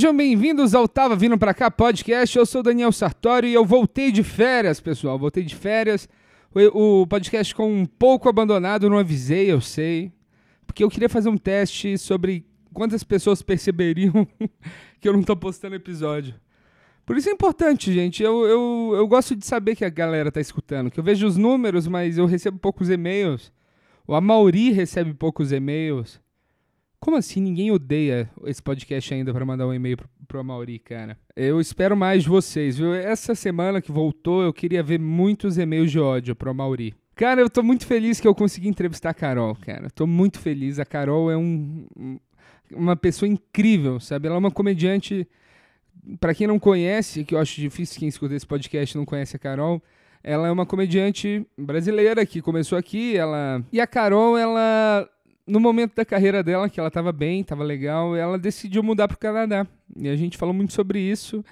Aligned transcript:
Sejam 0.00 0.16
bem-vindos 0.16 0.74
ao 0.74 0.88
Tava 0.88 1.14
Vindo 1.14 1.36
Pra 1.36 1.52
Cá 1.52 1.70
podcast. 1.70 2.34
Eu 2.34 2.46
sou 2.46 2.62
Daniel 2.62 2.90
Sartori 2.90 3.48
e 3.48 3.52
eu 3.52 3.66
voltei 3.66 4.10
de 4.10 4.22
férias, 4.22 4.80
pessoal. 4.80 5.18
Voltei 5.18 5.42
de 5.42 5.54
férias. 5.54 6.08
O, 6.54 7.02
o 7.02 7.06
podcast 7.06 7.52
ficou 7.52 7.68
um 7.68 7.84
pouco 7.84 8.26
abandonado, 8.26 8.88
não 8.88 8.96
avisei, 8.96 9.52
eu 9.52 9.60
sei. 9.60 10.10
Porque 10.66 10.82
eu 10.82 10.88
queria 10.88 11.10
fazer 11.10 11.28
um 11.28 11.36
teste 11.36 11.98
sobre 11.98 12.46
quantas 12.72 13.04
pessoas 13.04 13.42
perceberiam 13.42 14.26
que 14.98 15.06
eu 15.06 15.12
não 15.12 15.22
tô 15.22 15.36
postando 15.36 15.74
episódio. 15.76 16.34
Por 17.04 17.18
isso 17.18 17.28
é 17.28 17.32
importante, 17.32 17.92
gente. 17.92 18.22
Eu, 18.22 18.46
eu, 18.46 18.92
eu 18.96 19.06
gosto 19.06 19.36
de 19.36 19.44
saber 19.44 19.76
que 19.76 19.84
a 19.84 19.90
galera 19.90 20.32
tá 20.32 20.40
escutando. 20.40 20.90
Que 20.90 20.98
eu 20.98 21.04
vejo 21.04 21.26
os 21.26 21.36
números, 21.36 21.86
mas 21.86 22.16
eu 22.16 22.24
recebo 22.24 22.58
poucos 22.58 22.88
e-mails. 22.88 23.52
O 24.08 24.14
Amauri 24.14 24.72
recebe 24.72 25.12
poucos 25.12 25.52
e-mails. 25.52 26.18
Como 27.00 27.16
assim? 27.16 27.40
Ninguém 27.40 27.70
odeia 27.70 28.30
esse 28.44 28.62
podcast 28.62 29.14
ainda 29.14 29.32
para 29.32 29.46
mandar 29.46 29.66
um 29.66 29.72
e-mail 29.72 29.96
pro, 29.96 30.08
pro 30.28 30.40
Amauri, 30.40 30.78
cara. 30.78 31.16
Eu 31.34 31.58
espero 31.58 31.96
mais 31.96 32.24
de 32.24 32.28
vocês, 32.28 32.76
viu? 32.76 32.92
Essa 32.92 33.34
semana 33.34 33.80
que 33.80 33.90
voltou, 33.90 34.42
eu 34.42 34.52
queria 34.52 34.82
ver 34.82 35.00
muitos 35.00 35.56
e-mails 35.56 35.90
de 35.90 35.98
ódio 35.98 36.36
pro 36.36 36.50
Amauri. 36.50 36.94
Cara, 37.14 37.40
eu 37.40 37.48
tô 37.48 37.62
muito 37.62 37.86
feliz 37.86 38.20
que 38.20 38.28
eu 38.28 38.34
consegui 38.34 38.68
entrevistar 38.68 39.10
a 39.10 39.14
Carol, 39.14 39.54
cara. 39.56 39.88
Tô 39.90 40.06
muito 40.06 40.38
feliz. 40.38 40.78
A 40.78 40.84
Carol 40.84 41.30
é 41.30 41.36
um, 41.36 41.86
uma 42.70 42.96
pessoa 42.96 43.28
incrível, 43.28 43.98
sabe? 43.98 44.26
Ela 44.26 44.36
é 44.36 44.38
uma 44.38 44.50
comediante 44.50 45.26
para 46.18 46.34
quem 46.34 46.46
não 46.46 46.58
conhece, 46.58 47.24
que 47.24 47.34
eu 47.34 47.38
acho 47.38 47.60
difícil 47.60 47.98
quem 47.98 48.08
escuta 48.08 48.34
esse 48.34 48.46
podcast 48.46 48.96
não 48.96 49.04
conhece 49.04 49.36
a 49.36 49.38
Carol, 49.38 49.82
ela 50.22 50.48
é 50.48 50.50
uma 50.50 50.66
comediante 50.66 51.46
brasileira 51.56 52.24
que 52.26 52.42
começou 52.42 52.76
aqui, 52.76 53.16
ela 53.16 53.64
e 53.72 53.80
a 53.80 53.86
Carol, 53.86 54.36
ela 54.36 55.08
no 55.50 55.60
momento 55.60 55.94
da 55.94 56.04
carreira 56.04 56.42
dela, 56.42 56.68
que 56.68 56.78
ela 56.78 56.88
estava 56.88 57.12
bem, 57.12 57.40
estava 57.40 57.64
legal, 57.64 58.16
ela 58.16 58.38
decidiu 58.38 58.82
mudar 58.82 59.08
para 59.08 59.16
o 59.16 59.18
Canadá. 59.18 59.66
E 59.96 60.08
a 60.08 60.16
gente 60.16 60.38
falou 60.38 60.54
muito 60.54 60.72
sobre 60.72 61.00
isso 61.00 61.44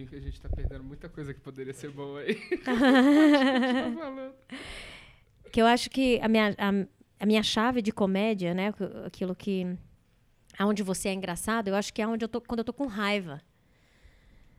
Rapidinho 0.00 0.08
que 0.08 0.16
a 0.16 0.20
gente 0.20 0.40
tá 0.40 0.48
perdendo 0.48 0.84
muita 0.84 1.08
coisa 1.08 1.34
que 1.34 1.40
poderia 1.40 1.72
ser 1.72 1.90
boa 1.90 2.20
aí. 2.20 2.34
que 5.52 5.60
eu 5.60 5.66
acho 5.66 5.90
que 5.90 6.18
a 6.22 6.28
minha, 6.28 6.54
a, 6.58 7.22
a, 7.22 7.26
minha 7.26 7.42
chave 7.42 7.82
de 7.82 7.92
comédia, 7.92 8.54
né? 8.54 8.72
Aquilo 9.04 9.34
que. 9.34 9.76
Aonde 10.58 10.82
você 10.82 11.08
é 11.08 11.12
engraçado, 11.12 11.68
eu 11.68 11.74
acho 11.74 11.92
que 11.92 12.02
é 12.02 12.06
onde 12.06 12.24
eu 12.24 12.28
tô 12.28 12.40
quando 12.40 12.60
eu 12.60 12.64
tô 12.64 12.72
com 12.72 12.86
raiva. 12.86 13.40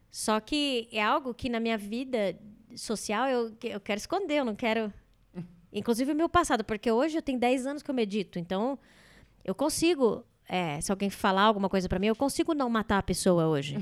Só 0.10 0.40
que 0.40 0.88
é 0.92 1.02
algo 1.02 1.34
que 1.34 1.50
na 1.50 1.60
minha 1.60 1.78
vida 1.78 2.38
social 2.76 3.28
eu, 3.28 3.56
eu 3.64 3.80
quero 3.80 3.98
esconder, 3.98 4.40
eu 4.40 4.46
não 4.46 4.56
quero. 4.56 4.94
Inclusive 5.72 6.12
o 6.12 6.16
meu 6.16 6.30
passado, 6.30 6.64
porque 6.64 6.92
hoje 6.92 7.18
eu 7.18 7.22
tenho 7.22 7.40
10 7.40 7.66
anos 7.66 7.84
que 7.84 7.90
eu 7.90 7.96
medito, 7.96 8.38
então 8.38 8.78
eu 9.44 9.56
consigo 9.56 10.26
é, 10.54 10.82
se 10.82 10.92
alguém 10.92 11.10
falar 11.10 11.44
alguma 11.44 11.70
coisa 11.70 11.88
para 11.88 11.98
mim, 11.98 12.08
eu 12.08 12.16
consigo 12.16 12.54
não 12.54 12.70
matar 12.70 12.98
a 12.98 13.02
pessoa 13.02 13.48
hoje. 13.48 13.78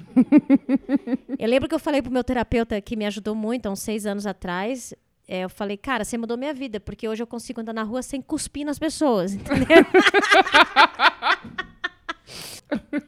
eu 1.39 1.49
lembro 1.49 1.67
que 1.67 1.73
eu 1.73 1.79
falei 1.79 1.99
pro 1.99 2.11
meu 2.11 2.23
terapeuta 2.23 2.79
que 2.79 2.95
me 2.95 3.07
ajudou 3.07 3.33
muito 3.33 3.65
há 3.65 3.71
uns 3.71 3.79
seis 3.79 4.05
anos 4.05 4.27
atrás. 4.27 4.93
É, 5.27 5.39
eu 5.45 5.49
falei, 5.49 5.77
cara, 5.77 6.05
você 6.05 6.15
mudou 6.15 6.37
minha 6.37 6.53
vida, 6.53 6.79
porque 6.79 7.09
hoje 7.09 7.23
eu 7.23 7.27
consigo 7.27 7.59
andar 7.59 7.73
na 7.73 7.81
rua 7.81 8.03
sem 8.03 8.21
cuspir 8.21 8.67
nas 8.67 8.77
pessoas, 8.77 9.33
entendeu? 9.33 9.83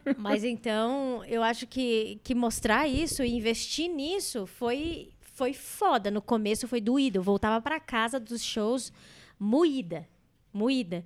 Mas 0.17 0.43
então, 0.43 1.23
eu 1.25 1.43
acho 1.43 1.67
que, 1.67 2.19
que 2.23 2.33
mostrar 2.33 2.88
isso 2.88 3.22
e 3.22 3.31
investir 3.31 3.91
nisso 3.91 4.47
foi, 4.47 5.09
foi 5.19 5.53
foda. 5.53 6.09
No 6.09 6.19
começo 6.19 6.67
foi 6.67 6.81
doído. 6.81 7.19
Eu 7.19 7.23
voltava 7.23 7.61
para 7.61 7.79
casa 7.79 8.19
dos 8.19 8.41
shows 8.41 8.91
moída. 9.39 10.09
Moída. 10.51 11.05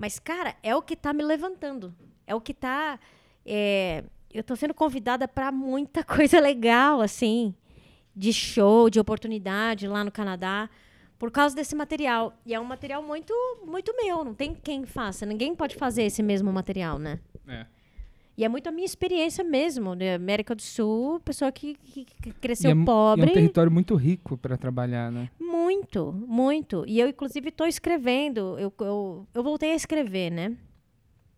Mas, 0.00 0.18
cara, 0.18 0.56
é 0.62 0.74
o 0.74 0.80
que 0.80 0.94
está 0.94 1.12
me 1.12 1.22
levantando. 1.22 1.94
É 2.26 2.34
o 2.34 2.40
que 2.40 2.52
está. 2.52 2.98
É, 3.44 4.02
eu 4.32 4.40
estou 4.40 4.56
sendo 4.56 4.72
convidada 4.72 5.28
para 5.28 5.52
muita 5.52 6.02
coisa 6.02 6.40
legal, 6.40 7.02
assim, 7.02 7.54
de 8.16 8.32
show, 8.32 8.88
de 8.88 8.98
oportunidade 8.98 9.86
lá 9.86 10.02
no 10.02 10.10
Canadá, 10.10 10.70
por 11.18 11.30
causa 11.30 11.54
desse 11.54 11.76
material. 11.76 12.32
E 12.46 12.54
é 12.54 12.58
um 12.58 12.64
material 12.64 13.02
muito, 13.02 13.34
muito 13.62 13.94
meu. 13.94 14.24
Não 14.24 14.32
tem 14.32 14.54
quem 14.54 14.86
faça. 14.86 15.26
Ninguém 15.26 15.54
pode 15.54 15.76
fazer 15.76 16.04
esse 16.04 16.22
mesmo 16.22 16.50
material, 16.50 16.98
né? 16.98 17.20
É. 17.46 17.66
E 18.40 18.44
é 18.44 18.48
muito 18.48 18.70
a 18.70 18.72
minha 18.72 18.86
experiência 18.86 19.44
mesmo, 19.44 19.94
né? 19.94 20.14
América 20.14 20.54
do 20.54 20.62
Sul, 20.62 21.20
pessoa 21.20 21.52
que, 21.52 21.74
que 21.74 22.06
cresceu 22.40 22.70
e 22.70 22.72
é, 22.72 22.84
pobre. 22.86 23.26
é 23.26 23.30
um 23.32 23.34
território 23.34 23.70
muito 23.70 23.94
rico 23.94 24.38
para 24.38 24.56
trabalhar, 24.56 25.12
né? 25.12 25.28
Muito, 25.38 26.10
muito. 26.26 26.82
E 26.88 26.98
eu, 26.98 27.06
inclusive, 27.06 27.50
estou 27.50 27.66
escrevendo. 27.66 28.58
Eu, 28.58 28.72
eu, 28.80 29.28
eu 29.34 29.42
voltei 29.42 29.72
a 29.72 29.74
escrever, 29.74 30.30
né? 30.30 30.56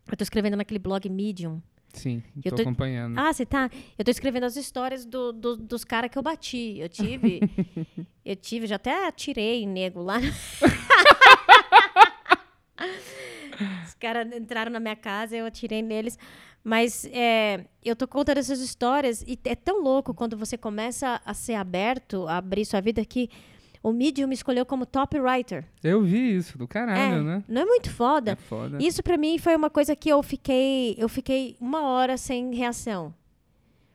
Eu 0.06 0.12
estou 0.12 0.22
escrevendo 0.22 0.56
naquele 0.56 0.78
blog 0.78 1.08
Medium. 1.08 1.60
Sim, 1.92 2.22
estou 2.36 2.60
acompanhando. 2.60 3.18
Ah, 3.18 3.32
você 3.32 3.44
tá? 3.44 3.68
Eu 3.98 4.02
estou 4.02 4.12
escrevendo 4.12 4.44
as 4.44 4.54
histórias 4.54 5.04
do, 5.04 5.32
do, 5.32 5.56
dos 5.56 5.82
caras 5.82 6.08
que 6.08 6.16
eu 6.16 6.22
bati. 6.22 6.78
Eu 6.78 6.88
tive. 6.88 7.40
eu 8.24 8.36
tive, 8.36 8.68
já 8.68 8.76
até 8.76 9.08
atirei 9.08 9.66
nego 9.66 10.00
lá. 10.00 10.20
Os 14.02 14.08
caras 14.08 14.32
entraram 14.32 14.72
na 14.72 14.80
minha 14.80 14.96
casa, 14.96 15.36
eu 15.36 15.46
atirei 15.46 15.80
neles. 15.80 16.18
Mas 16.64 17.04
é, 17.12 17.64
eu 17.84 17.94
tô 17.94 18.08
contando 18.08 18.38
essas 18.38 18.58
histórias 18.58 19.22
e 19.22 19.38
é 19.44 19.54
tão 19.54 19.80
louco 19.80 20.12
quando 20.12 20.36
você 20.36 20.58
começa 20.58 21.20
a 21.24 21.32
ser 21.32 21.54
aberto, 21.54 22.26
a 22.26 22.38
abrir 22.38 22.64
sua 22.64 22.80
vida 22.80 23.04
que 23.04 23.30
o 23.80 23.92
Medium 23.92 24.26
me 24.26 24.34
escolheu 24.34 24.66
como 24.66 24.84
top 24.84 25.20
writer. 25.20 25.64
Eu 25.84 26.02
vi 26.02 26.36
isso, 26.36 26.58
do 26.58 26.66
caralho, 26.66 27.20
é, 27.20 27.22
né? 27.22 27.44
Não 27.46 27.62
é 27.62 27.64
muito 27.64 27.90
foda? 27.92 28.32
É 28.32 28.36
foda. 28.36 28.78
Isso 28.80 29.04
para 29.04 29.16
mim 29.16 29.38
foi 29.38 29.54
uma 29.54 29.70
coisa 29.70 29.94
que 29.94 30.08
eu 30.08 30.20
fiquei, 30.20 30.96
eu 30.98 31.08
fiquei 31.08 31.56
uma 31.60 31.82
hora 31.82 32.16
sem 32.16 32.52
reação. 32.52 33.14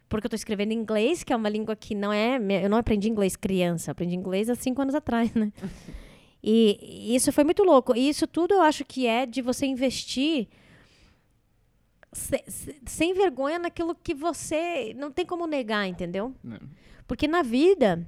Porque 0.07 0.27
eu 0.27 0.29
tô 0.29 0.37
escrevendo 0.37 0.71
em 0.71 0.77
inglês, 0.77 1.21
que 1.21 1.33
é 1.33 1.35
uma 1.35 1.49
língua 1.49 1.75
que 1.75 1.93
não 1.93 2.13
é. 2.13 2.37
Eu 2.63 2.69
não 2.69 2.77
aprendi 2.77 3.09
inglês 3.09 3.35
criança, 3.35 3.91
aprendi 3.91 4.15
inglês 4.15 4.49
há 4.49 4.55
cinco 4.55 4.81
anos 4.81 4.95
atrás, 4.95 5.33
né? 5.33 5.51
e 6.49 7.13
isso 7.15 7.31
foi 7.33 7.43
muito 7.43 7.61
louco. 7.63 7.93
E 7.93 8.07
isso 8.07 8.25
tudo 8.25 8.53
eu 8.53 8.61
acho 8.61 8.85
que 8.85 9.05
é 9.05 9.25
de 9.25 9.41
você 9.41 9.65
investir 9.65 10.47
sem 12.85 13.13
vergonha 13.13 13.59
naquilo 13.59 13.93
que 13.93 14.13
você 14.13 14.93
não 14.97 15.11
tem 15.11 15.25
como 15.25 15.45
negar, 15.45 15.85
entendeu? 15.87 16.33
Não. 16.41 16.57
Porque 17.05 17.27
na 17.27 17.41
vida 17.41 18.07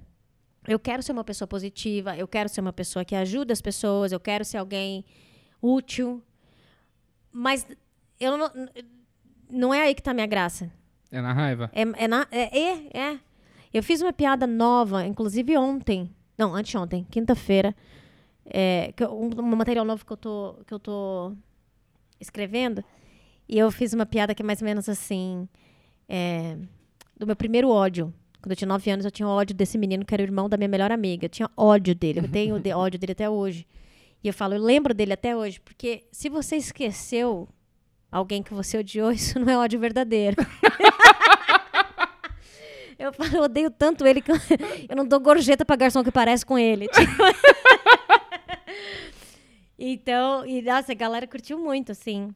eu 0.66 0.80
quero 0.80 1.04
ser 1.04 1.12
uma 1.12 1.24
pessoa 1.24 1.48
positiva, 1.48 2.16
eu 2.18 2.28
quero 2.28 2.48
ser 2.48 2.62
uma 2.62 2.72
pessoa 2.72 3.04
que 3.04 3.14
ajuda 3.14 3.52
as 3.52 3.62
pessoas, 3.62 4.14
eu 4.14 4.20
quero 4.20 4.46
ser 4.46 4.58
alguém 4.58 5.04
útil, 5.62 6.24
mas 7.32 7.68
eu 8.20 8.38
não, 8.38 8.52
não 9.50 9.74
é 9.74 9.82
aí 9.82 9.96
que 9.96 10.02
tá 10.02 10.12
a 10.12 10.14
minha 10.14 10.28
graça. 10.28 10.72
É 11.12 11.22
na 11.22 11.34
raiva? 11.34 11.70
É, 11.74 11.82
é, 11.82 12.08
na, 12.08 12.28
é, 12.32 12.58
é, 12.58 12.98
é. 12.98 13.20
Eu 13.74 13.84
fiz 13.84 14.02
uma 14.02 14.14
piada 14.14 14.48
nova, 14.48 15.06
inclusive 15.06 15.58
ontem. 15.58 16.10
Não, 16.38 16.56
anteontem, 16.56 17.06
quinta-feira. 17.10 17.76
É, 18.52 18.92
que 18.96 19.04
eu- 19.04 19.14
um, 19.14 19.30
material 19.56 19.86
novo 19.86 20.04
que 20.06 20.12
eu, 20.12 20.18
tô, 20.18 20.56
que 20.66 20.74
eu 20.74 20.80
tô 20.80 21.34
escrevendo. 22.20 22.84
E 23.48 23.58
eu 23.58 23.72
fiz 23.72 23.94
uma 23.94 24.06
piada 24.06 24.34
que 24.36 24.42
é 24.42 24.46
mais 24.46 24.62
ou 24.62 24.66
menos 24.66 24.88
assim. 24.90 25.48
é, 26.08 26.58
do 27.18 27.28
meu 27.28 27.36
primeiro 27.36 27.70
ódio. 27.70 28.14
Quando 28.42 28.52
eu 28.52 28.56
tinha 28.56 28.68
9 28.68 28.90
anos, 28.90 29.06
eu 29.06 29.12
tinha 29.12 29.28
ódio 29.28 29.54
desse 29.56 29.78
menino 29.78 30.06
que 30.06 30.14
era 30.14 30.24
o 30.24 30.26
irmão 30.26 30.48
da 30.50 30.56
minha 30.58 30.68
melhor 30.70 30.92
amiga. 30.92 31.26
Eu 31.26 31.30
tinha 31.30 31.50
ódio 31.58 31.94
dele. 31.94 32.20
Eu 32.22 32.28
tenho 32.32 32.56
ódio 32.78 32.98
dele 33.00 33.12
até 33.12 33.30
hoje. 33.30 33.68
E 34.24 34.28
eu 34.28 34.34
falo, 34.34 34.54
eu 34.56 34.62
lembro 34.62 34.94
dele 34.94 35.14
até 35.14 35.36
hoje. 35.36 35.60
Porque 35.60 36.06
se 36.12 36.30
você 36.30 36.56
esqueceu 36.56 37.48
alguém 38.12 38.42
que 38.42 38.54
você 38.54 38.78
odiou, 38.78 39.12
isso 39.14 39.38
não 39.40 39.52
é 39.52 39.58
ódio 39.58 39.80
verdadeiro. 39.80 40.38
Eu 42.98 43.14
falo, 43.14 43.34
eu 43.38 43.44
odeio 43.44 43.72
tanto 43.72 44.06
ele 44.06 44.20
que 44.22 44.30
eu, 44.30 44.36
eu 44.90 44.94
não 44.96 45.06
dou 45.08 45.22
gorjeta 45.22 45.64
pra 45.64 45.78
garçom 45.78 46.04
que 46.04 46.12
parece 46.12 46.46
com 46.46 46.60
ele. 46.60 46.86
Tipo. 46.90 47.24
Então, 49.80 50.46
e 50.46 50.62
nossa, 50.62 50.92
a 50.92 50.96
galera 50.96 51.26
curtiu 51.28 51.58
muito, 51.58 51.92
assim. 51.92 52.34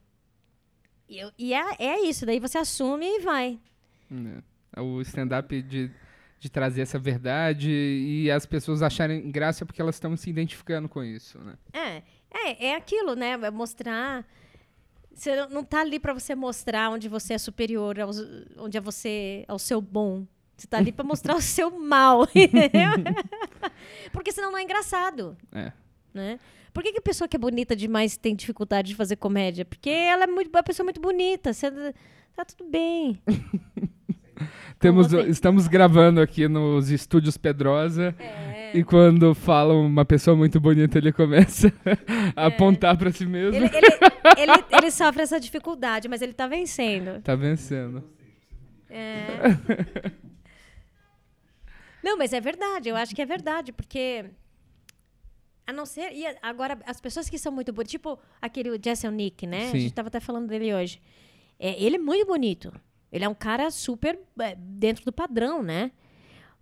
E, 1.09 1.19
eu- 1.19 1.31
e 1.37 1.53
é, 1.53 1.75
é 1.79 2.01
isso, 2.07 2.25
daí 2.25 2.39
você 2.39 2.57
assume 2.57 3.05
e 3.05 3.19
vai. 3.19 3.59
É. 4.75 4.81
O 4.81 5.01
stand-up 5.01 5.61
de, 5.61 5.91
de 6.39 6.49
trazer 6.49 6.81
essa 6.81 6.97
verdade 6.97 7.69
e 7.69 8.31
as 8.31 8.45
pessoas 8.45 8.81
acharem 8.81 9.29
graça 9.31 9.65
porque 9.65 9.81
elas 9.81 9.95
estão 9.95 10.15
se 10.17 10.29
identificando 10.29 10.87
com 10.89 11.03
isso, 11.03 11.37
né? 11.39 11.55
É, 11.73 12.01
é, 12.31 12.65
é 12.67 12.75
aquilo, 12.75 13.15
né? 13.15 13.31
É 13.31 13.51
mostrar. 13.51 14.25
Você 15.13 15.35
não- 15.35 15.49
não 15.49 15.63
tá 15.63 15.81
ali 15.81 15.99
pra 15.99 16.13
você 16.13 16.33
mostrar 16.33 16.89
onde 16.89 17.07
você 17.07 17.33
é 17.33 17.37
superior, 17.37 17.99
aos, 17.99 18.17
onde 18.57 18.77
é 18.77 18.81
você 18.81 19.45
ao 19.47 19.59
seu 19.59 19.79
bom. 19.79 20.25
Você 20.57 20.65
tá 20.67 20.77
ali 20.77 20.91
pra 20.91 21.03
mostrar 21.03 21.35
o 21.35 21.41
seu 21.41 21.69
mal, 21.77 22.23
entendeu? 22.33 22.91
Porque 24.11 24.31
senão 24.31 24.51
não 24.51 24.57
é 24.57 24.63
engraçado. 24.63 25.37
É. 25.51 25.71
né? 26.13 26.39
Por 26.73 26.83
que, 26.83 26.91
que 26.91 26.99
a 26.99 27.01
pessoa 27.01 27.27
que 27.27 27.35
é 27.35 27.39
bonita 27.39 27.75
demais 27.75 28.17
tem 28.17 28.35
dificuldade 28.35 28.89
de 28.89 28.95
fazer 28.95 29.15
comédia? 29.15 29.63
Porque 29.65 29.89
ela 29.89 30.23
é 30.23 30.27
muito, 30.27 30.49
uma 30.49 30.63
pessoa 30.63 30.83
muito 30.83 30.99
bonita. 30.99 31.53
Você, 31.53 31.71
tá 32.35 32.43
tudo 32.43 32.69
bem. 32.69 33.21
Temos, 34.79 35.13
estamos 35.13 35.67
gravando 35.67 36.19
aqui 36.19 36.47
nos 36.47 36.89
estúdios 36.89 37.37
Pedrosa 37.37 38.13
e 38.73 38.83
quando 38.83 39.33
fala 39.35 39.73
uma 39.73 40.03
pessoa 40.03 40.35
muito 40.35 40.59
bonita, 40.59 40.97
ele 40.97 41.13
começa 41.13 41.71
a 42.35 42.47
apontar 42.47 42.97
pra 42.97 43.11
si 43.11 43.25
mesmo. 43.25 43.55
Ele, 43.55 43.67
ele, 43.67 43.87
ele, 44.37 44.65
ele 44.71 44.91
sofre 44.91 45.21
essa 45.21 45.39
dificuldade, 45.39 46.09
mas 46.09 46.21
ele 46.21 46.33
tá 46.33 46.47
vencendo. 46.47 47.21
Tá 47.23 47.35
vencendo. 47.35 48.03
É. 48.89 49.57
Não, 52.03 52.17
mas 52.17 52.33
é 52.33 52.41
verdade. 52.41 52.89
Eu 52.89 52.95
acho 52.95 53.15
que 53.15 53.21
é 53.21 53.25
verdade, 53.25 53.71
porque. 53.71 54.25
A 55.65 55.71
não 55.73 55.85
ser. 55.85 56.11
E 56.13 56.25
agora, 56.41 56.77
as 56.85 56.99
pessoas 56.99 57.29
que 57.29 57.37
são 57.37 57.51
muito 57.51 57.71
bonitas, 57.71 57.91
tipo 57.91 58.19
aquele 58.41 58.77
Jason 58.77 59.11
Nick, 59.11 59.47
né? 59.47 59.69
Sim. 59.71 59.77
A 59.77 59.79
gente 59.79 59.93
tava 59.93 60.07
até 60.09 60.19
falando 60.19 60.47
dele 60.47 60.73
hoje. 60.73 61.01
É, 61.59 61.81
ele 61.81 61.95
é 61.95 61.99
muito 61.99 62.25
bonito. 62.27 62.73
Ele 63.11 63.23
é 63.23 63.29
um 63.29 63.35
cara 63.35 63.69
super 63.71 64.19
é, 64.39 64.55
dentro 64.55 65.05
do 65.05 65.13
padrão, 65.13 65.61
né? 65.63 65.91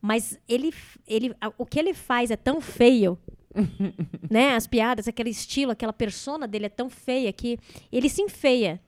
Mas 0.01 0.37
ele, 0.47 0.73
ele, 1.07 1.33
o 1.57 1.65
que 1.65 1.79
ele 1.79 1.93
faz 1.93 2.29
é 2.31 2.35
tão 2.35 2.59
feio, 2.59 3.17
né? 4.29 4.55
As 4.55 4.67
piadas, 4.67 5.07
aquele 5.07 5.29
estilo, 5.29 5.71
aquela 5.71 5.93
persona 5.93 6.47
dele 6.47 6.65
é 6.65 6.69
tão 6.69 6.89
feia 6.89 7.31
que 7.31 7.57
ele 7.91 8.09
se 8.09 8.21
enfeia. 8.21 8.81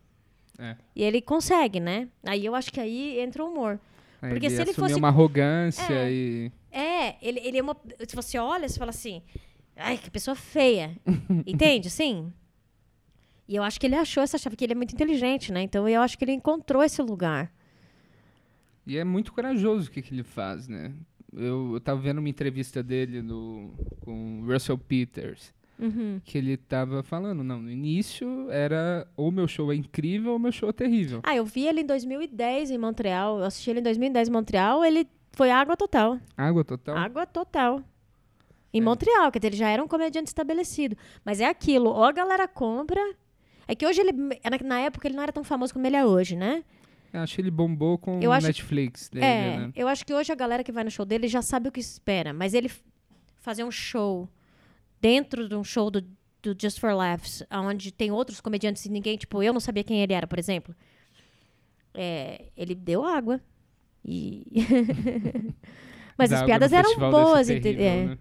É. 0.59 0.75
E 0.95 1.01
ele 1.03 1.21
consegue, 1.21 1.79
né? 1.79 2.07
Aí 2.23 2.45
eu 2.45 2.53
acho 2.53 2.71
que 2.71 2.79
aí 2.79 3.19
entra 3.19 3.43
o 3.43 3.49
humor. 3.51 3.79
Aí 4.21 4.31
Porque 4.31 4.49
se 4.49 4.61
ele 4.61 4.73
fosse- 4.73 4.93
uma 4.95 5.07
arrogância 5.09 5.91
É. 5.91 6.11
e. 6.11 6.51
É, 6.71 7.15
ele, 7.21 7.39
ele 7.43 7.57
é 7.57 7.61
uma. 7.61 7.75
Se 8.07 8.15
você 8.15 8.37
olha, 8.37 8.67
você 8.67 8.77
fala 8.79 8.89
assim. 8.89 9.21
Ai, 9.75 9.97
que 9.97 10.09
pessoa 10.11 10.35
feia. 10.35 10.95
Entende? 11.45 11.89
Sim. 11.89 12.31
E 13.47 13.55
eu 13.55 13.63
acho 13.63 13.79
que 13.79 13.85
ele 13.85 13.95
achou 13.95 14.23
essa 14.23 14.37
chave, 14.37 14.55
que 14.55 14.63
ele 14.63 14.73
é 14.73 14.75
muito 14.75 14.93
inteligente, 14.93 15.51
né? 15.51 15.61
Então 15.61 15.87
eu 15.87 16.01
acho 16.01 16.17
que 16.17 16.23
ele 16.23 16.31
encontrou 16.31 16.83
esse 16.83 17.01
lugar. 17.01 17.51
E 18.85 18.97
é 18.97 19.03
muito 19.03 19.31
corajoso 19.33 19.89
o 19.89 19.91
que, 19.91 20.01
que 20.01 20.13
ele 20.13 20.23
faz, 20.23 20.67
né? 20.67 20.93
Eu, 21.31 21.73
eu 21.73 21.81
tava 21.81 21.99
vendo 21.99 22.19
uma 22.19 22.29
entrevista 22.29 22.83
dele 22.83 23.21
no, 23.21 23.73
com 24.01 24.41
o 24.41 24.45
Russell 24.51 24.77
Peters, 24.77 25.53
Uhum. 25.79 26.21
que 26.23 26.37
ele 26.37 26.55
tava 26.55 27.01
falando, 27.01 27.43
não, 27.43 27.59
no 27.59 27.69
início 27.69 28.49
era 28.51 29.07
ou 29.17 29.31
meu 29.31 29.47
show 29.47 29.71
é 29.73 29.75
incrível 29.75 30.33
ou 30.33 30.39
meu 30.39 30.51
show 30.51 30.69
é 30.69 30.71
terrível. 30.71 31.19
Ah, 31.23 31.35
eu 31.35 31.43
vi 31.43 31.65
ele 31.67 31.81
em 31.81 31.85
2010 31.85 32.69
em 32.71 32.77
Montreal. 32.77 33.39
Eu 33.39 33.45
assisti 33.45 33.71
ele 33.71 33.79
em 33.79 33.83
2010 33.83 34.29
em 34.29 34.31
Montreal. 34.31 34.85
Ele 34.85 35.07
foi 35.31 35.49
água 35.49 35.75
total. 35.75 36.19
Água 36.37 36.63
total. 36.63 36.95
Água 36.95 37.25
total. 37.25 37.83
Em 38.73 38.79
É. 38.79 38.83
Montreal, 38.83 39.31
quer 39.31 39.39
dizer, 39.39 39.49
ele 39.49 39.57
já 39.57 39.69
era 39.69 39.83
um 39.83 39.87
comediante 39.87 40.27
estabelecido. 40.29 40.97
Mas 41.23 41.39
é 41.39 41.45
aquilo, 41.45 41.89
ou 41.89 42.03
a 42.03 42.11
galera 42.11 42.47
compra. 42.47 42.99
É 43.67 43.75
que 43.75 43.85
hoje 43.85 44.01
ele. 44.01 44.11
na- 44.11 44.67
Na 44.67 44.79
época 44.79 45.07
ele 45.07 45.15
não 45.15 45.23
era 45.23 45.31
tão 45.31 45.43
famoso 45.43 45.73
como 45.73 45.85
ele 45.87 45.95
é 45.95 46.05
hoje, 46.05 46.35
né? 46.35 46.63
Eu 47.13 47.19
acho 47.21 47.35
que 47.35 47.41
ele 47.41 47.51
bombou 47.51 47.97
com 47.99 48.17
o 48.19 48.39
Netflix 48.41 49.07
dele, 49.07 49.23
É, 49.25 49.57
né? 49.57 49.71
eu 49.75 49.87
acho 49.87 50.03
que 50.03 50.11
hoje 50.13 50.31
a 50.31 50.35
galera 50.35 50.63
que 50.63 50.71
vai 50.71 50.83
no 50.83 50.89
show 50.89 51.05
dele 51.05 51.27
já 51.27 51.43
sabe 51.43 51.69
o 51.69 51.71
que 51.71 51.79
espera, 51.79 52.33
mas 52.33 52.55
ele 52.55 52.71
fazer 53.39 53.63
um 53.63 53.69
show 53.69 54.27
dentro 54.99 55.47
de 55.47 55.53
um 55.53 55.63
show 55.63 55.91
do, 55.91 56.01
do 56.41 56.55
Just 56.59 56.79
for 56.79 56.91
Laughs, 56.95 57.43
onde 57.51 57.91
tem 57.91 58.09
outros 58.09 58.41
comediantes 58.41 58.83
e 58.87 58.89
ninguém, 58.89 59.15
tipo, 59.15 59.43
eu 59.43 59.53
não 59.53 59.59
sabia 59.59 59.83
quem 59.83 60.01
ele 60.01 60.11
era, 60.13 60.25
por 60.25 60.39
exemplo. 60.39 60.73
É, 61.93 62.45
ele 62.57 62.73
deu 62.73 63.05
água. 63.05 63.39
E 64.03 64.47
mas 66.17 66.31
Dá 66.31 66.37
as 66.39 66.43
piadas 66.43 66.73
eram 66.73 66.97
boas, 67.11 67.47
entendeu? 67.49 67.85
É. 67.85 68.05
né? 68.07 68.17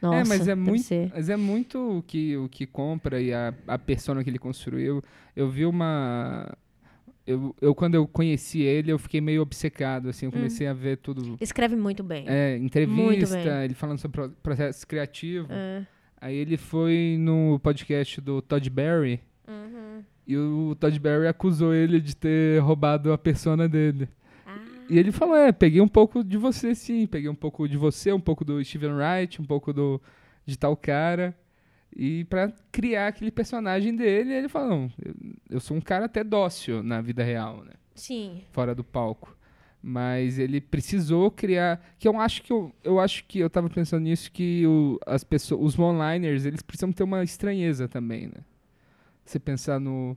Nossa, 0.00 0.16
é, 0.20 0.24
mas 0.38 0.48
é 0.48 0.54
muito, 0.54 0.82
ser. 0.84 1.10
mas 1.12 1.28
é 1.28 1.36
muito 1.36 1.98
o 1.98 2.02
que, 2.02 2.36
o 2.36 2.48
que 2.48 2.66
compra 2.66 3.20
e 3.20 3.32
a, 3.32 3.52
a 3.66 3.78
persona 3.78 4.22
que 4.22 4.30
ele 4.30 4.38
construiu. 4.38 5.02
Eu 5.34 5.48
vi 5.50 5.64
uma. 5.66 6.56
Eu, 7.26 7.54
eu, 7.60 7.74
quando 7.74 7.94
eu 7.94 8.06
conheci 8.06 8.62
ele, 8.62 8.90
eu 8.90 8.98
fiquei 8.98 9.20
meio 9.20 9.42
obcecado, 9.42 10.08
assim, 10.08 10.26
eu 10.26 10.32
comecei 10.32 10.66
a 10.66 10.72
ver 10.72 10.96
tudo. 10.96 11.36
Escreve 11.40 11.76
muito 11.76 12.02
bem. 12.02 12.24
É, 12.26 12.56
entrevista, 12.56 13.36
bem. 13.36 13.64
ele 13.64 13.74
falando 13.74 13.98
sobre 13.98 14.20
pro- 14.22 14.30
processo 14.42 14.86
criativo. 14.86 15.46
É. 15.50 15.84
Aí 16.20 16.34
ele 16.36 16.56
foi 16.56 17.16
no 17.20 17.58
podcast 17.62 18.20
do 18.20 18.40
Todd 18.40 18.68
Berry 18.70 19.20
Uhum. 19.46 20.02
e 20.26 20.36
o 20.36 20.76
Todd 20.80 20.98
Berry 20.98 21.26
acusou 21.26 21.74
ele 21.74 22.00
de 22.00 22.14
ter 22.16 22.60
roubado 22.62 23.12
a 23.12 23.18
persona 23.18 23.68
dele. 23.68 24.08
E 24.88 24.98
ele 24.98 25.12
falou: 25.12 25.36
É, 25.36 25.52
peguei 25.52 25.80
um 25.80 25.88
pouco 25.88 26.24
de 26.24 26.36
você, 26.36 26.74
sim. 26.74 27.06
Peguei 27.06 27.28
um 27.28 27.34
pouco 27.34 27.68
de 27.68 27.76
você, 27.76 28.12
um 28.12 28.20
pouco 28.20 28.44
do 28.44 28.62
Steven 28.64 28.92
Wright, 28.92 29.40
um 29.40 29.44
pouco 29.44 29.72
do 29.72 30.00
de 30.46 30.56
tal 30.58 30.76
cara. 30.76 31.36
E 31.94 32.24
pra 32.24 32.52
criar 32.70 33.08
aquele 33.08 33.30
personagem 33.30 33.94
dele, 33.94 34.32
ele 34.32 34.48
falou: 34.48 34.68
Não, 34.68 34.92
eu, 35.04 35.14
eu 35.50 35.60
sou 35.60 35.76
um 35.76 35.80
cara 35.80 36.06
até 36.06 36.22
dócil 36.24 36.82
na 36.82 37.00
vida 37.00 37.22
real, 37.22 37.64
né? 37.64 37.72
sim. 37.98 38.42
Fora 38.52 38.74
do 38.74 38.84
palco. 38.84 39.36
Mas 39.82 40.38
ele 40.38 40.60
precisou 40.60 41.30
criar. 41.30 41.80
Que 41.98 42.08
eu 42.08 42.18
acho 42.18 42.42
que 42.42 42.52
eu, 42.52 42.72
eu 42.82 42.98
acho 42.98 43.24
que 43.24 43.38
eu 43.38 43.50
tava 43.50 43.68
pensando 43.68 44.02
nisso, 44.02 44.30
que 44.32 44.66
o, 44.66 44.98
as 45.06 45.22
pessoas, 45.22 45.60
os 45.60 45.78
one-liners, 45.78 46.44
eles 46.44 46.62
precisam 46.62 46.92
ter 46.92 47.04
uma 47.04 47.22
estranheza 47.22 47.86
também, 47.86 48.26
né? 48.26 48.44
Você 49.24 49.38
pensar 49.38 49.78
no. 49.78 50.16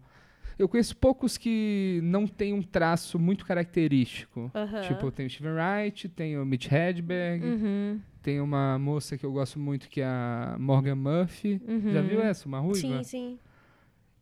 Eu 0.61 0.69
conheço 0.69 0.95
poucos 0.95 1.37
que 1.37 1.99
não 2.03 2.27
têm 2.27 2.53
um 2.53 2.61
traço 2.61 3.17
muito 3.17 3.45
característico. 3.45 4.51
Tipo, 4.87 5.09
tem 5.11 5.25
o 5.25 5.29
Steven 5.29 5.53
Wright, 5.53 6.07
tem 6.09 6.37
o 6.37 6.45
Mitch 6.45 6.71
Hedberg, 6.71 7.43
Uhum. 7.43 7.99
tem 8.21 8.39
uma 8.39 8.77
moça 8.77 9.17
que 9.17 9.25
eu 9.25 9.31
gosto 9.31 9.57
muito 9.59 9.89
que 9.89 10.01
é 10.01 10.05
a 10.05 10.55
Morgan 10.59 10.95
Murphy. 10.95 11.59
Uhum. 11.67 11.91
Já 11.91 12.01
viu 12.01 12.21
essa? 12.21 12.47
Uma 12.47 12.59
ruiva? 12.59 12.77
Sim, 12.77 13.03
sim. 13.03 13.39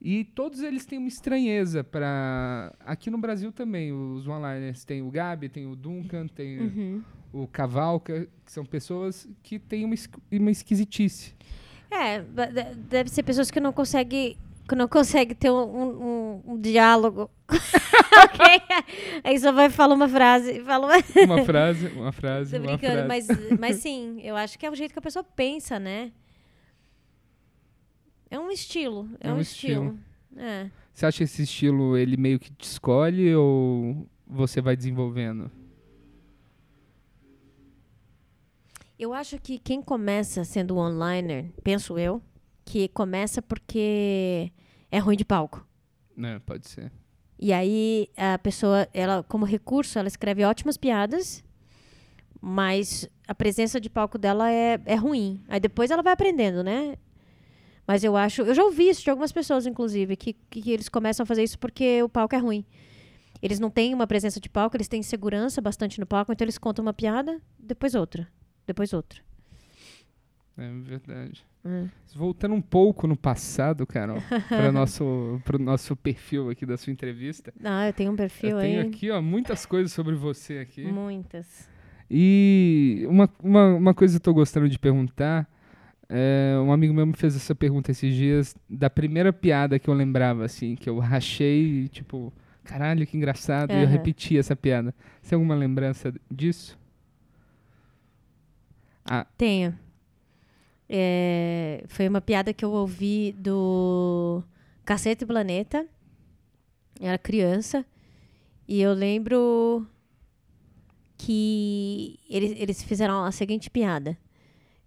E 0.01 0.23
todos 0.23 0.61
eles 0.61 0.85
têm 0.85 0.97
uma 0.97 1.09
estranheza 1.09 1.83
para 1.83 2.73
Aqui 2.85 3.09
no 3.09 3.17
Brasil 3.17 3.51
também, 3.51 3.91
os 3.91 4.25
one-liners. 4.25 4.85
Tem 4.85 5.01
o 5.01 5.11
Gabi, 5.11 5.49
tem 5.49 5.67
o 5.67 5.75
Duncan, 5.75 6.25
tem 6.27 6.57
Uhum. 6.61 7.03
o 7.33 7.47
Cavalca, 7.47 8.29
que 8.45 8.51
são 8.51 8.63
pessoas 8.65 9.27
que 9.43 9.59
têm 9.59 9.83
uma, 9.83 9.95
uma 10.31 10.51
esquisitice. 10.51 11.35
É, 11.91 12.21
deve 12.89 13.09
ser 13.09 13.23
pessoas 13.23 13.51
que 13.51 13.59
não 13.59 13.73
conseguem 13.73 14.37
que 14.69 14.75
não 14.75 14.87
consegue 14.87 15.33
ter 15.35 15.49
um, 15.51 15.57
um- 15.57 16.41
um 16.53 16.61
diálogo. 16.61 17.29
ok? 17.49 18.45
Aí 19.23 19.37
só 19.39 19.51
vai 19.51 19.69
falar 19.69 19.95
uma 19.95 20.07
frase. 20.07 20.61
Fala 20.63 20.87
uma... 20.87 20.95
Uma 21.35 21.43
frase, 21.43 21.87
uma 21.87 22.11
frase, 22.11 22.51
Tô 22.51 22.63
uma 22.63 22.77
brincando, 22.77 23.05
frase. 23.05 23.27
mas, 23.27 23.59
mas 23.59 23.75
sim, 23.83 24.19
eu 24.21 24.35
acho 24.37 24.57
que 24.57 24.65
é 24.65 24.69
o 24.71 24.75
jeito 24.75 24.93
que 24.93 24.99
a 24.99 25.01
pessoa 25.01 25.23
pensa, 25.23 25.77
né? 25.79 26.11
É 28.29 28.39
um 28.39 28.51
estilo. 28.51 29.09
É, 29.19 29.27
É 29.27 29.33
um, 29.33 29.37
um 29.37 29.41
estilo. 29.41 29.97
É. 30.37 30.69
Você 30.93 31.05
acha 31.05 31.23
esse 31.23 31.43
estilo, 31.43 31.97
ele 31.97 32.15
meio 32.17 32.39
que 32.39 32.51
te 32.51 32.63
escolhe 32.65 33.33
ou 33.35 34.07
você 34.27 34.61
vai 34.61 34.75
desenvolvendo? 34.75 35.49
Eu 38.97 39.13
acho 39.13 39.39
que 39.39 39.57
quem 39.57 39.81
começa 39.81 40.43
sendo 40.43 40.75
onliner, 40.77 41.45
penso 41.63 41.97
eu, 41.97 42.21
que 42.69 42.87
começa 42.89 43.41
porque 43.41 44.51
é 44.91 44.99
ruim 44.99 45.17
de 45.17 45.25
palco. 45.25 45.67
Né, 46.15 46.39
pode 46.45 46.69
ser. 46.69 46.91
E 47.39 47.51
aí 47.51 48.07
a 48.15 48.37
pessoa, 48.37 48.87
ela 48.93 49.23
como 49.23 49.43
recurso, 49.43 49.97
ela 49.97 50.07
escreve 50.07 50.45
ótimas 50.45 50.77
piadas, 50.77 51.43
mas 52.39 53.09
a 53.27 53.33
presença 53.33 53.81
de 53.81 53.89
palco 53.89 54.19
dela 54.19 54.51
é, 54.51 54.79
é 54.85 54.93
ruim. 54.93 55.41
Aí 55.47 55.59
depois 55.59 55.89
ela 55.89 56.03
vai 56.03 56.13
aprendendo, 56.13 56.63
né? 56.63 56.95
Mas 57.87 58.03
eu 58.03 58.15
acho, 58.15 58.43
eu 58.43 58.53
já 58.53 58.63
ouvi 58.63 58.87
isso 58.87 59.01
de 59.01 59.09
algumas 59.09 59.31
pessoas, 59.31 59.65
inclusive, 59.65 60.15
que, 60.15 60.33
que 60.33 60.69
eles 60.69 60.89
começam 60.89 61.23
a 61.23 61.25
fazer 61.25 61.43
isso 61.43 61.57
porque 61.57 62.03
o 62.03 62.09
palco 62.09 62.35
é 62.35 62.37
ruim. 62.37 62.63
Eles 63.41 63.59
não 63.59 63.71
têm 63.71 63.95
uma 63.95 64.05
presença 64.05 64.39
de 64.39 64.47
palco, 64.47 64.77
eles 64.77 64.87
têm 64.87 65.01
segurança 65.01 65.59
bastante 65.59 65.99
no 65.99 66.05
palco, 66.05 66.31
então 66.31 66.45
eles 66.45 66.59
contam 66.59 66.85
uma 66.85 66.93
piada, 66.93 67.41
depois 67.57 67.95
outra, 67.95 68.27
depois 68.67 68.93
outra. 68.93 69.27
É 70.59 70.71
verdade. 70.81 71.45
É. 71.63 71.85
Voltando 72.15 72.53
um 72.53 72.61
pouco 72.61 73.07
no 73.07 73.15
passado, 73.15 73.87
Carol, 73.87 74.21
para 74.47 74.71
nosso 74.73 75.41
pro 75.45 75.57
nosso 75.57 75.95
perfil 75.95 76.49
aqui 76.49 76.65
da 76.65 76.77
sua 76.77 76.91
entrevista. 76.91 77.53
Ah, 77.63 77.87
eu 77.87 77.93
tenho 77.93 78.11
um 78.11 78.15
perfil 78.15 78.51
eu 78.51 78.57
aí. 78.57 78.71
tenho 78.71 78.81
aqui, 78.87 79.09
ó, 79.09 79.21
muitas 79.21 79.65
coisas 79.65 79.91
sobre 79.91 80.15
você 80.15 80.59
aqui. 80.59 80.85
Muitas. 80.85 81.69
E 82.11 83.05
uma, 83.07 83.29
uma, 83.41 83.75
uma 83.75 83.93
coisa 83.93 84.13
que 84.13 84.17
eu 84.17 84.23
tô 84.23 84.33
gostando 84.33 84.67
de 84.67 84.79
perguntar, 84.79 85.47
é, 86.09 86.55
um 86.59 86.71
amigo 86.71 86.93
meu 86.93 87.05
me 87.05 87.13
fez 87.13 87.35
essa 87.35 87.53
pergunta 87.53 87.91
esses 87.91 88.13
dias, 88.13 88.55
da 88.67 88.89
primeira 88.89 89.31
piada 89.31 89.77
que 89.77 89.89
eu 89.89 89.93
lembrava, 89.93 90.43
assim, 90.43 90.75
que 90.75 90.89
eu 90.89 90.97
rachei, 90.97 91.87
tipo, 91.89 92.33
caralho, 92.63 93.05
que 93.05 93.15
engraçado, 93.15 93.71
e 93.71 93.81
eu 93.81 93.87
repeti 93.87 94.37
essa 94.37 94.55
piada. 94.55 94.93
Você 95.21 95.29
tem 95.29 95.35
alguma 95.35 95.55
lembrança 95.55 96.13
disso? 96.31 96.79
Ah, 99.05 99.25
Tenho. 99.37 99.77
É, 100.89 101.83
foi 101.87 102.07
uma 102.07 102.19
piada 102.19 102.51
que 102.53 102.65
eu 102.65 102.71
ouvi 102.71 103.31
do 103.37 104.43
Cacete 104.83 105.25
Planeta. 105.25 105.85
Eu 106.99 107.07
era 107.07 107.17
criança. 107.17 107.85
E 108.67 108.81
eu 108.81 108.93
lembro 108.93 109.85
que 111.17 112.19
eles, 112.29 112.53
eles 112.57 112.83
fizeram 112.83 113.23
a 113.23 113.31
seguinte 113.31 113.69
piada. 113.69 114.17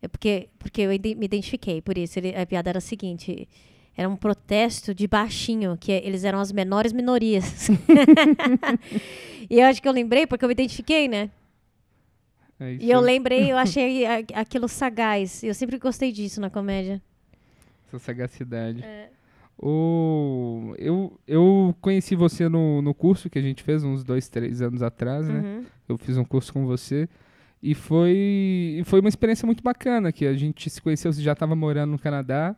É 0.01 0.09
porque, 0.09 0.49
porque 0.59 0.83
eu 0.83 0.89
me 0.89 1.25
identifiquei 1.25 1.81
por 1.81 1.97
isso. 1.97 2.19
Ele- 2.19 2.35
a 2.35 2.45
piada 2.45 2.71
era 2.71 2.79
a 2.79 2.81
seguinte. 2.81 3.49
Era 3.97 4.09
um 4.09 4.17
protesto 4.17 4.95
de 4.95 5.07
baixinho, 5.07 5.77
que 5.79 5.93
eles 5.93 6.25
eram 6.25 6.41
as 6.41 6.51
menores 6.51 6.93
minorias. 6.93 7.69
e 9.49 9.61
eu 9.61 9.67
acho 9.67 9.83
que 9.83 9.87
eu 9.89 9.93
lembrei 9.93 10.27
porque 10.27 10.45
eu 10.45 10.49
me 10.49 10.55
identifiquei, 10.55 11.07
né? 11.07 11.31
É 12.63 12.75
E 12.75 12.91
eu 12.91 13.01
lembrei, 13.01 13.51
eu 13.51 13.57
achei 13.59 14.05
aquilo 14.35 14.69
sagaz. 14.69 15.43
Eu 15.43 15.55
sempre 15.55 15.79
gostei 15.79 16.13
disso 16.13 16.41
na 16.41 16.51
comédia. 16.51 17.03
Essa 17.89 17.99
sagacidade. 17.99 18.83
É. 18.83 19.11
O, 19.59 20.75
eu, 20.79 21.21
eu 21.27 21.75
conheci 21.81 22.17
você 22.17 22.49
no, 22.49 22.83
no 22.83 22.93
curso 22.93 23.31
que 23.31 23.39
a 23.39 23.43
gente 23.43 23.63
fez 23.63 23.85
uns 23.85 24.03
dois, 24.03 24.29
três 24.29 24.61
anos 24.61 24.83
atrás, 24.83 25.29
né? 25.29 25.41
Uhum. 25.41 25.65
Eu 25.89 25.99
fiz 25.99 26.17
um 26.17 26.25
curso 26.25 26.53
com 26.53 26.67
você. 26.67 27.09
E 27.63 27.75
foi, 27.75 28.83
foi 28.85 28.99
uma 28.99 29.09
experiência 29.09 29.47
muito 29.47 29.63
bacana, 29.63 30.11
que 30.11 30.27
a 30.27 30.35
gente 30.35 30.69
se 30.69 30.83
conheceu, 30.83 31.13
você 31.13 31.23
já 31.23 31.33
estava 31.33 31.55
morando 31.55 31.93
no 31.93 31.99
Canadá. 31.99 32.57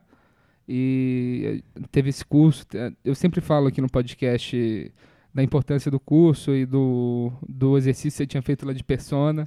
E 0.66 1.62
eh, 1.76 1.82
teve 1.90 2.08
esse 2.08 2.24
curso. 2.24 2.64
Eu 3.04 3.14
sempre 3.14 3.42
falo 3.42 3.66
aqui 3.66 3.82
no 3.82 3.90
podcast 3.90 4.90
da 5.34 5.42
importância 5.42 5.90
do 5.90 6.00
curso 6.00 6.54
e 6.54 6.64
do, 6.64 7.30
do 7.46 7.76
exercício 7.76 8.12
que 8.12 8.16
você 8.16 8.26
tinha 8.26 8.42
feito 8.42 8.64
lá 8.64 8.72
de 8.72 8.82
persona. 8.82 9.46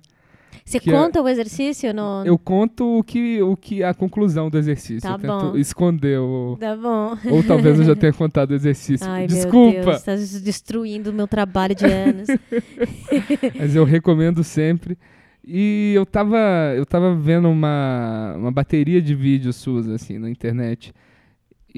Você 0.66 0.80
Que 0.80 0.90
é- 0.90 0.94
conta 0.94 1.22
o 1.22 1.28
exercício 1.28 1.94
no. 1.94 2.24
Eu 2.26 2.38
conto 2.38 3.00
o 3.00 3.04
que, 3.04 3.42
o 3.42 3.56
que 3.56 3.84
a 3.84 3.94
conclusão 3.94 4.50
do 4.50 4.58
exercício. 4.58 5.02
Tá 5.02 5.12
eu 5.16 5.20
tento 5.20 5.52
bom. 5.52 5.58
esconder 5.58 6.20
o, 6.20 6.58
Tá 6.60 6.76
bom. 6.76 7.18
ou 7.32 7.44
talvez 7.44 7.80
eu 7.80 7.86
já 7.86 7.96
tenha 7.96 8.12
contado 8.14 8.52
o 8.52 8.54
exercício. 8.56 9.08
Ai, 9.10 9.28
Desculpa. 9.28 9.74
meu 9.78 9.86
Deus, 9.86 10.04
tá 10.04 10.16
destruindo 10.16 11.10
o 11.12 11.14
meu 11.14 11.28
trabalho 11.28 11.74
de 11.76 11.86
anos. 11.86 12.28
Mas 13.58 13.76
eu 13.76 13.84
recomendo 13.84 14.44
sempre. 14.44 14.98
E 15.50 15.94
eu 15.96 16.06
tava, 16.06 16.38
eu 16.76 16.86
tava 16.86 17.16
vendo 17.16 17.48
uma, 17.50 18.36
uma 18.38 18.52
bateria 18.52 19.02
de 19.02 19.16
vídeos 19.16 19.56
suas, 19.56 19.88
assim, 19.88 20.18
na 20.18 20.30
internet. 20.30 20.94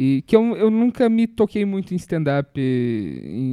E 0.01 0.21
que 0.21 0.33
eu, 0.33 0.55
eu 0.55 0.69
nunca 0.69 1.09
me 1.09 1.27
toquei 1.27 1.65
muito 1.65 1.93
em 1.93 1.97
stand-up, 1.97 2.57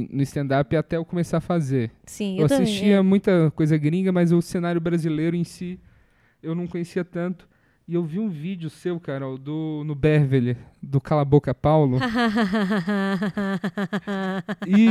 no 0.09 0.23
stand-up 0.23 0.77
até 0.77 0.95
eu 0.95 1.03
começar 1.03 1.39
a 1.39 1.41
fazer. 1.41 1.91
Sim, 2.05 2.37
Eu, 2.37 2.43
eu, 2.43 2.47
também. 2.47 2.63
assistia 2.63 2.95
é. 2.95 3.01
muita 3.01 3.51
coisa 3.53 3.75
gringa, 3.77 4.13
mas 4.13 4.31
o 4.31 4.41
cenário 4.41 4.79
brasileiro 4.79 5.35
em 5.35 5.43
si 5.43 5.77
eu 6.41 6.55
não 6.55 6.65
conhecia 6.65 7.03
tanto. 7.03 7.45
E 7.85 7.95
eu 7.95 8.03
vi 8.03 8.17
um 8.17 8.29
vídeo 8.29 8.69
seu, 8.69 8.97
Carol, 8.97 9.37
do, 9.37 9.83
no 9.85 9.93
Beverly, 9.93 10.55
do 10.81 11.01
Cala 11.01 11.25
Boca 11.25 11.53
Paulo. 11.53 11.99
E, 14.65 14.87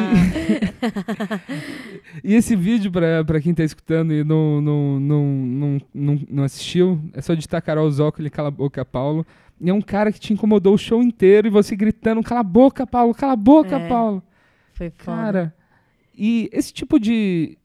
e 2.24 2.34
esse 2.34 2.54
vídeo, 2.56 2.90
pra 2.90 3.40
quem 3.40 3.54
tá 3.54 3.64
escutando 3.64 4.12
e 4.12 4.24
não, 4.24 4.60
não, 4.60 5.00
não, 5.00 5.24
não, 5.24 5.80
não, 5.94 6.20
não 6.30 6.44
assistiu, 6.44 7.00
é 7.12 7.20
só 7.20 7.34
digitar 7.34 7.62
Carol 7.62 7.90
Zócoli, 7.90 8.30
Cala 8.30 8.50
Boca 8.50 8.84
Paulo. 8.84 9.26
E 9.60 9.70
é 9.70 9.72
um 9.72 9.80
cara 9.80 10.12
que 10.12 10.20
te 10.20 10.32
incomodou 10.32 10.74
o 10.74 10.78
show 10.78 11.02
inteiro 11.02 11.46
e 11.46 11.50
você 11.50 11.74
gritando, 11.74 12.22
cala 12.22 12.40
a 12.40 12.44
boca, 12.44 12.86
Paulo, 12.86 13.14
cala 13.14 13.32
a 13.32 13.36
boca, 13.36 13.76
É. 13.76 13.88
Paulo. 13.88 14.22
Foi 14.74 14.90
foda. 14.90 15.16
Cara, 15.16 15.54
e 16.16 16.48
esse 16.52 16.72
tipo 16.72 16.98
de. 17.00 17.56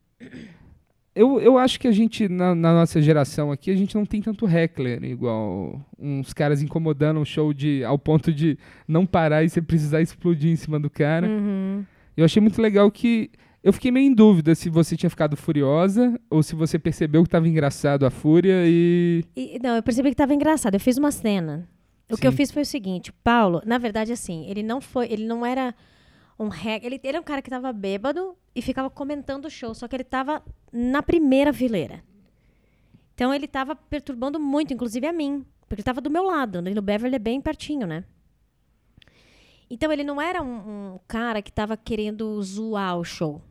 Eu, 1.13 1.41
eu 1.41 1.57
acho 1.57 1.77
que 1.77 1.89
a 1.89 1.91
gente, 1.91 2.29
na, 2.29 2.55
na 2.55 2.73
nossa 2.73 3.01
geração 3.01 3.51
aqui, 3.51 3.69
a 3.69 3.75
gente 3.75 3.95
não 3.95 4.05
tem 4.05 4.21
tanto 4.21 4.47
heckler, 4.47 5.03
igual 5.03 5.85
uns 5.99 6.31
caras 6.33 6.61
incomodando 6.61 7.19
o 7.19 7.25
show 7.25 7.53
de, 7.53 7.83
ao 7.83 7.99
ponto 7.99 8.31
de 8.31 8.57
não 8.87 9.05
parar 9.05 9.43
e 9.43 9.49
você 9.49 9.61
precisar 9.61 10.01
explodir 10.01 10.49
em 10.49 10.55
cima 10.55 10.79
do 10.79 10.89
cara. 10.89 11.27
Uhum. 11.27 11.83
Eu 12.15 12.23
achei 12.23 12.41
muito 12.41 12.61
legal 12.61 12.89
que. 12.89 13.29
Eu 13.63 13.71
fiquei 13.73 13.91
meio 13.91 14.07
em 14.07 14.13
dúvida 14.13 14.55
se 14.55 14.69
você 14.69 14.95
tinha 14.95 15.09
ficado 15.09 15.37
furiosa 15.37 16.19
ou 16.29 16.41
se 16.41 16.55
você 16.55 16.79
percebeu 16.79 17.23
que 17.23 17.29
tava 17.29 17.47
engraçado 17.47 18.05
a 18.05 18.09
fúria 18.09 18.63
e. 18.65 19.23
E, 19.35 19.59
não, 19.61 19.75
eu 19.75 19.83
percebi 19.83 20.09
que 20.09 20.15
tava 20.15 20.33
engraçado. 20.33 20.75
Eu 20.75 20.79
fiz 20.79 20.97
uma 20.97 21.11
cena. 21.11 21.67
O 22.11 22.17
que 22.17 22.27
eu 22.27 22.31
Sim. 22.31 22.37
fiz 22.37 22.51
foi 22.51 22.63
o 22.63 22.65
seguinte, 22.65 23.11
Paulo, 23.23 23.61
na 23.65 23.77
verdade, 23.77 24.11
assim, 24.11 24.45
ele 24.47 24.61
não 24.63 24.81
foi, 24.81 25.11
ele 25.11 25.25
não 25.25 25.45
era 25.45 25.73
um 26.37 26.47
hack, 26.49 26.83
ele, 26.83 26.95
ele 26.95 27.07
era 27.07 27.19
um 27.19 27.23
cara 27.23 27.41
que 27.41 27.49
tava 27.49 27.71
bêbado 27.71 28.35
e 28.55 28.61
ficava 28.61 28.89
comentando 28.89 29.45
o 29.45 29.49
show, 29.49 29.73
só 29.73 29.87
que 29.87 29.95
ele 29.95 30.03
tava 30.03 30.43
na 30.71 31.01
primeira 31.01 31.53
fileira. 31.53 32.03
Então 33.13 33.33
ele 33.33 33.47
tava 33.47 33.75
perturbando 33.75 34.39
muito, 34.39 34.73
inclusive 34.73 35.05
a 35.07 35.13
mim, 35.13 35.45
porque 35.61 35.75
ele 35.75 35.83
tava 35.83 36.01
do 36.01 36.09
meu 36.09 36.23
lado, 36.23 36.61
né? 36.61 36.71
no 36.73 36.81
Beverly 36.81 37.15
é 37.15 37.19
bem 37.19 37.39
pertinho, 37.39 37.85
né? 37.87 38.03
Então 39.69 39.91
ele 39.91 40.03
não 40.03 40.19
era 40.19 40.41
um, 40.43 40.95
um 40.95 40.99
cara 41.07 41.41
que 41.41 41.51
tava 41.51 41.77
querendo 41.77 42.41
zoar 42.43 42.97
o 42.97 43.03
show. 43.05 43.41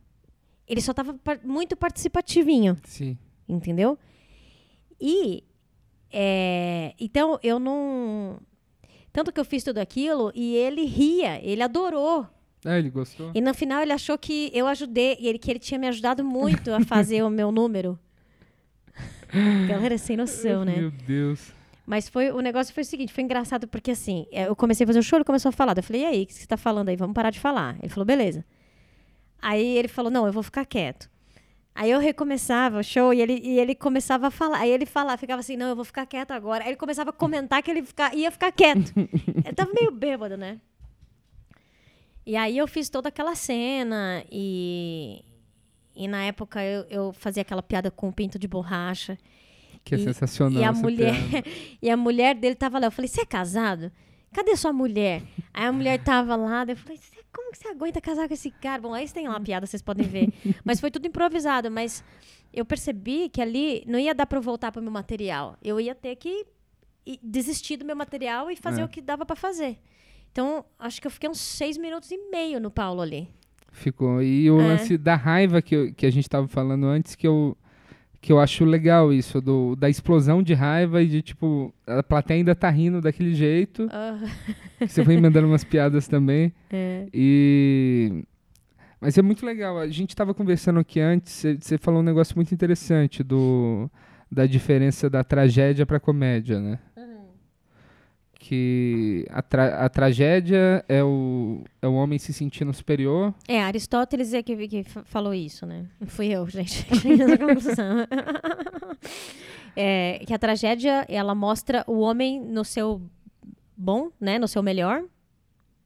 Ele 0.66 0.80
só 0.80 0.92
tava 0.92 1.14
par- 1.14 1.40
muito 1.42 1.76
participativinho 1.76 2.76
Sim. 2.84 3.16
entendeu? 3.48 3.98
E 5.00 5.44
é, 6.12 6.94
então 7.00 7.38
eu 7.42 7.58
não 7.58 8.38
tanto 9.12 9.32
que 9.32 9.40
eu 9.40 9.44
fiz 9.44 9.64
tudo 9.64 9.78
aquilo 9.78 10.32
e 10.34 10.54
ele 10.54 10.84
ria, 10.84 11.40
ele 11.42 11.62
adorou. 11.62 12.26
Ah, 12.64 12.78
ele 12.78 12.90
gostou? 12.90 13.30
E 13.34 13.40
no 13.40 13.54
final 13.54 13.80
ele 13.82 13.92
achou 13.92 14.18
que 14.18 14.50
eu 14.52 14.66
ajudei, 14.66 15.16
e 15.18 15.28
ele 15.28 15.38
que 15.38 15.50
ele 15.50 15.58
tinha 15.58 15.78
me 15.78 15.88
ajudado 15.88 16.22
muito 16.22 16.70
a 16.72 16.80
fazer 16.84 17.22
o 17.22 17.30
meu 17.30 17.50
número. 17.50 17.98
Galera 19.68 19.96
sem 19.96 20.16
noção, 20.16 20.64
né? 20.64 20.76
Meu 20.76 20.90
Deus. 20.90 21.52
Mas 21.86 22.08
foi 22.08 22.30
o 22.30 22.40
negócio 22.40 22.72
foi 22.72 22.82
o 22.82 22.86
seguinte, 22.86 23.12
foi 23.12 23.24
engraçado 23.24 23.66
porque 23.66 23.90
assim, 23.90 24.26
é, 24.30 24.46
eu 24.46 24.54
comecei 24.54 24.84
a 24.84 24.86
fazer 24.86 24.98
o 24.98 25.02
show, 25.02 25.16
ele 25.16 25.24
começou 25.24 25.48
a 25.48 25.52
falar. 25.52 25.76
Eu 25.76 25.82
falei: 25.82 26.02
"E 26.02 26.06
aí, 26.06 26.22
o 26.22 26.26
que 26.26 26.34
você 26.34 26.46
tá 26.46 26.56
falando 26.56 26.88
aí? 26.88 26.96
Vamos 26.96 27.14
parar 27.14 27.30
de 27.30 27.40
falar". 27.40 27.76
Ele 27.80 27.88
falou: 27.88 28.04
"Beleza". 28.04 28.44
Aí 29.40 29.76
ele 29.76 29.88
falou: 29.88 30.10
"Não, 30.10 30.26
eu 30.26 30.32
vou 30.32 30.42
ficar 30.42 30.64
quieto". 30.66 31.10
Aí 31.74 31.90
eu 31.90 31.98
recomeçava 32.00 32.80
o 32.80 32.82
show 32.84 33.14
e 33.14 33.20
ele, 33.20 33.40
e 33.42 33.58
ele 33.58 33.74
começava 33.74 34.26
a 34.26 34.30
falar. 34.30 34.58
Aí 34.58 34.70
ele 34.70 34.84
falava, 34.86 35.16
ficava 35.16 35.40
assim, 35.40 35.56
não, 35.56 35.68
eu 35.68 35.76
vou 35.76 35.84
ficar 35.84 36.04
quieto 36.06 36.32
agora. 36.32 36.64
Aí 36.64 36.70
ele 36.70 36.76
começava 36.76 37.10
a 37.10 37.12
comentar 37.12 37.62
que 37.62 37.70
ele 37.70 37.82
fica, 37.84 38.14
ia 38.14 38.30
ficar 38.30 38.50
quieto. 38.52 38.92
ele 38.98 39.54
tava 39.54 39.70
meio 39.72 39.90
bêbado, 39.90 40.36
né? 40.36 40.58
E 42.26 42.36
aí 42.36 42.58
eu 42.58 42.68
fiz 42.68 42.88
toda 42.88 43.08
aquela 43.08 43.34
cena 43.34 44.24
e, 44.30 45.24
e 45.96 46.06
na 46.06 46.22
época 46.24 46.62
eu, 46.62 46.84
eu 46.90 47.12
fazia 47.12 47.40
aquela 47.42 47.62
piada 47.62 47.90
com 47.90 48.08
o 48.08 48.12
pinto 48.12 48.38
de 48.38 48.46
borracha. 48.46 49.16
Que 49.84 49.94
é 49.94 49.98
E- 49.98 50.04
sensacional. 50.04 50.60
E 50.60 50.64
a 50.64 50.72
mulher, 50.72 51.14
e 51.80 51.88
a 51.90 51.96
mulher 51.96 52.34
dele 52.34 52.54
tava 52.54 52.78
lá. 52.78 52.86
Eu 52.88 52.92
falei, 52.92 53.08
você 53.08 53.22
é 53.22 53.26
casado? 53.26 53.90
Cadê 54.32 54.54
sua 54.56 54.72
mulher? 54.72 55.22
Aí 55.52 55.64
a 55.66 55.72
mulher 55.72 55.98
tava 56.02 56.36
lá, 56.36 56.64
daí 56.64 56.74
eu 56.74 56.78
falei, 56.78 56.98
"Cê- 56.98 57.19
como 57.32 57.52
que 57.52 57.58
você 57.58 57.68
aguenta 57.68 58.00
casar 58.00 58.26
com 58.28 58.34
esse 58.34 58.50
cara? 58.50 58.80
Bom, 58.82 58.92
aí 58.94 59.08
tem 59.08 59.28
lá 59.28 59.36
a 59.36 59.40
piada, 59.40 59.66
vocês 59.66 59.82
podem 59.82 60.06
ver. 60.06 60.28
Mas 60.64 60.80
foi 60.80 60.90
tudo 60.90 61.06
improvisado, 61.06 61.70
mas 61.70 62.02
eu 62.52 62.64
percebi 62.64 63.28
que 63.28 63.40
ali 63.40 63.84
não 63.86 63.98
ia 63.98 64.14
dar 64.14 64.26
eu 64.30 64.42
voltar 64.42 64.72
pro 64.72 64.82
meu 64.82 64.90
material. 64.90 65.56
Eu 65.62 65.80
ia 65.80 65.94
ter 65.94 66.16
que 66.16 66.44
ir- 67.06 67.20
desistir 67.22 67.76
do 67.76 67.84
meu 67.84 67.94
material 67.96 68.50
e 68.50 68.56
fazer 68.56 68.80
É. 68.82 68.84
o 68.84 68.88
que 68.88 69.00
dava 69.00 69.24
pra 69.24 69.36
fazer. 69.36 69.78
Então, 70.32 70.64
acho 70.78 71.00
que 71.00 71.06
eu 71.06 71.10
fiquei 71.10 71.28
uns 71.30 71.40
seis 71.40 71.76
minutos 71.76 72.10
e 72.10 72.18
meio 72.30 72.60
no 72.60 72.70
Paulo 72.70 73.00
ali. 73.00 73.28
Ficou. 73.72 74.20
E 74.22 74.50
o 74.50 74.60
É. 74.60 74.66
lance 74.68 74.98
da 74.98 75.14
raiva 75.14 75.62
que, 75.62 75.74
eu- 75.74 75.94
que 75.94 76.06
a 76.06 76.10
gente 76.10 76.28
tava 76.28 76.48
falando 76.48 76.86
antes, 76.86 77.14
que 77.14 77.26
eu, 77.26 77.56
que 78.20 78.30
eu 78.32 78.38
acho 78.38 78.64
legal 78.64 79.12
isso, 79.12 79.40
do, 79.40 79.74
da 79.74 79.88
explosão 79.88 80.42
de 80.42 80.52
raiva 80.52 81.02
e 81.02 81.06
de, 81.06 81.22
tipo, 81.22 81.72
a 81.86 82.02
plateia 82.02 82.38
ainda 82.38 82.54
tá 82.54 82.68
rindo 82.68 83.00
daquele 83.00 83.34
jeito. 83.34 83.88
Ah, 83.90 84.18
você 84.80 85.02
foi 85.02 85.14
emendando 85.14 85.46
umas 85.46 85.64
piadas 85.64 86.06
também. 86.06 86.52
é. 86.70 87.06
E 87.14 88.22
Mas 89.00 89.16
é 89.16 89.22
muito 89.22 89.46
legal. 89.46 89.78
A 89.78 89.88
gente 89.88 90.10
estava 90.10 90.34
conversando 90.34 90.80
aqui 90.80 91.00
antes, 91.00 91.44
você 91.60 91.78
falou 91.78 92.00
um 92.00 92.04
negócio 92.04 92.36
muito 92.36 92.52
interessante 92.52 93.22
do, 93.22 93.90
da 94.30 94.44
diferença 94.44 95.08
da 95.08 95.24
tragédia 95.24 95.86
para 95.86 95.98
comédia, 95.98 96.60
né? 96.60 96.78
Que 98.42 99.26
a, 99.28 99.42
tra 99.42 99.84
a 99.84 99.88
tragédia 99.90 100.82
é 100.88 101.04
o, 101.04 101.62
é 101.82 101.86
o 101.86 101.92
homem 101.92 102.18
se 102.18 102.32
sentindo 102.32 102.72
superior. 102.72 103.34
É, 103.46 103.62
Aristóteles 103.62 104.32
é 104.32 104.42
que, 104.42 104.66
que 104.66 104.82
falou 104.82 105.34
isso, 105.34 105.66
né? 105.66 105.86
Fui 106.06 106.28
eu, 106.28 106.48
gente. 106.48 106.86
é, 109.76 110.22
que 110.26 110.32
a 110.32 110.38
tragédia, 110.38 111.04
ela 111.06 111.34
mostra 111.34 111.84
o 111.86 112.00
homem 112.00 112.40
no 112.40 112.64
seu 112.64 113.02
bom, 113.76 114.10
né? 114.18 114.38
No 114.38 114.48
seu 114.48 114.62
melhor, 114.62 115.04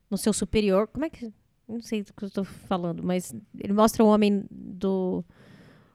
no 0.08 0.16
seu 0.16 0.32
superior. 0.32 0.86
Como 0.86 1.04
é 1.04 1.10
que 1.10 1.32
não 1.68 1.80
sei 1.80 2.04
do 2.04 2.12
que 2.12 2.22
eu 2.22 2.28
estou 2.28 2.44
falando, 2.44 3.02
mas 3.02 3.34
ele 3.58 3.72
mostra 3.72 4.04
o 4.04 4.06
homem 4.06 4.44
do. 4.48 5.24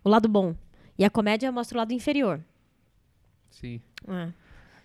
o 0.04 0.10
lado 0.10 0.28
bom. 0.28 0.54
E 0.98 1.06
a 1.06 1.10
comédia 1.10 1.52
mostra 1.52 1.78
o 1.78 1.80
lado 1.80 1.94
inferior. 1.94 2.44
Sim. 3.50 3.82
É. 4.08 4.32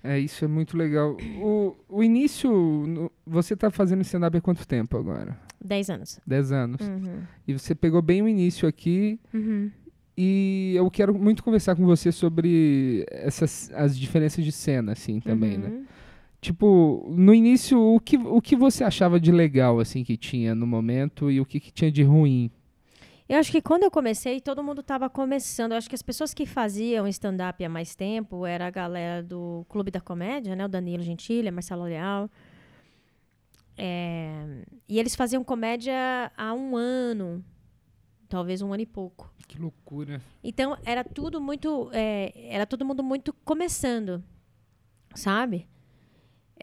É, 0.05 0.19
isso 0.19 0.45
é 0.45 0.49
muito 0.49 0.77
legal. 0.77 1.17
O, 1.41 1.75
o 1.89 2.03
início, 2.03 2.51
no, 2.51 3.11
você 3.27 3.55
está 3.55 3.71
fazendo 3.71 4.03
stand-up 4.03 4.37
há 4.37 4.41
quanto 4.41 4.69
tempo 4.69 4.99
agora? 4.99 5.35
Dez 5.65 5.89
anos. 5.89 6.21
Dez 6.27 6.53
anos. 6.53 6.87
Uhum. 6.87 7.23
E 7.49 7.55
você 7.55 7.75
pegou 7.75 8.03
bem 8.03 8.21
o 8.21 8.29
início 8.29 8.69
aqui. 8.69 9.19
Uhum. 9.33 9.71
E 10.17 10.75
eu 10.77 10.91
quero 10.91 11.15
muito 11.19 11.43
conversar 11.43 11.75
com 11.75 11.87
você 11.87 12.13
sobre 12.13 13.07
essas 13.11 13.73
as 13.75 13.99
diferenças 13.99 14.45
de 14.45 14.53
cena, 14.53 14.93
assim, 14.93 15.21
também, 15.21 15.57
né? 15.57 15.69
uhum. 15.69 15.81
né? 15.81 15.87
Tipo, 16.39 17.11
no 17.17 17.33
início, 17.33 17.81
o 17.81 17.99
que, 17.99 18.19
o 18.19 18.43
que 18.43 18.55
você 18.55 18.85
achava 18.85 19.19
de 19.19 19.33
legal, 19.33 19.81
assim, 19.81 20.05
que 20.05 20.19
tinha 20.19 20.55
no 20.55 20.67
momento 20.67 21.31
e 21.31 21.41
o 21.41 21.47
que, 21.47 21.59
que 21.59 21.73
tinha 21.73 21.91
de 21.91 22.03
ruim? 22.03 22.51
Eu 23.29 23.39
acho 23.39 23.51
que 23.51 23.63
quando 23.63 23.85
eu 23.85 23.91
comecei, 23.91 24.41
todo 24.41 24.63
mundo 24.63 24.81
estava 24.81 25.09
começando. 25.09 25.73
Eu 25.73 25.79
acho 25.79 25.89
que 25.89 25.95
as 25.95 26.03
pessoas 26.03 26.35
que 26.35 26.45
faziam 26.45 27.09
stand-up 27.09 27.65
há 27.65 27.69
mais 27.69 27.95
tempo 27.95 28.45
era 28.45 28.67
a 28.67 28.71
galera 28.71 29.23
do 29.23 29.65
Clube 29.69 29.91
da 29.91 30.01
Comédia, 30.01 30.55
né? 30.55 30.65
O 30.65 30.69
Danilo 30.69 31.03
Gentili, 31.03 31.49
a 31.49 31.53
Marcelo 31.53 31.85
Leal. 31.85 32.31
É... 33.77 34.65
E 34.89 34.99
eles 34.99 35.15
faziam 35.15 35.43
comédia 35.43 36.31
há 36.37 36.53
um 36.53 36.77
ano, 36.77 37.43
talvez 38.29 38.61
um 38.61 38.73
ano 38.73 38.83
e 38.83 38.87
pouco. 38.87 39.33
Que 39.49 39.59
loucura. 39.59 40.21
Então, 40.43 40.77
era 40.85 41.03
tudo 41.03 41.41
muito... 41.41 41.91
É... 41.93 42.33
Era 42.55 42.67
todo 42.67 42.85
mundo 42.85 43.03
muito 43.03 43.33
começando, 43.33 44.23
sabe? 45.15 45.67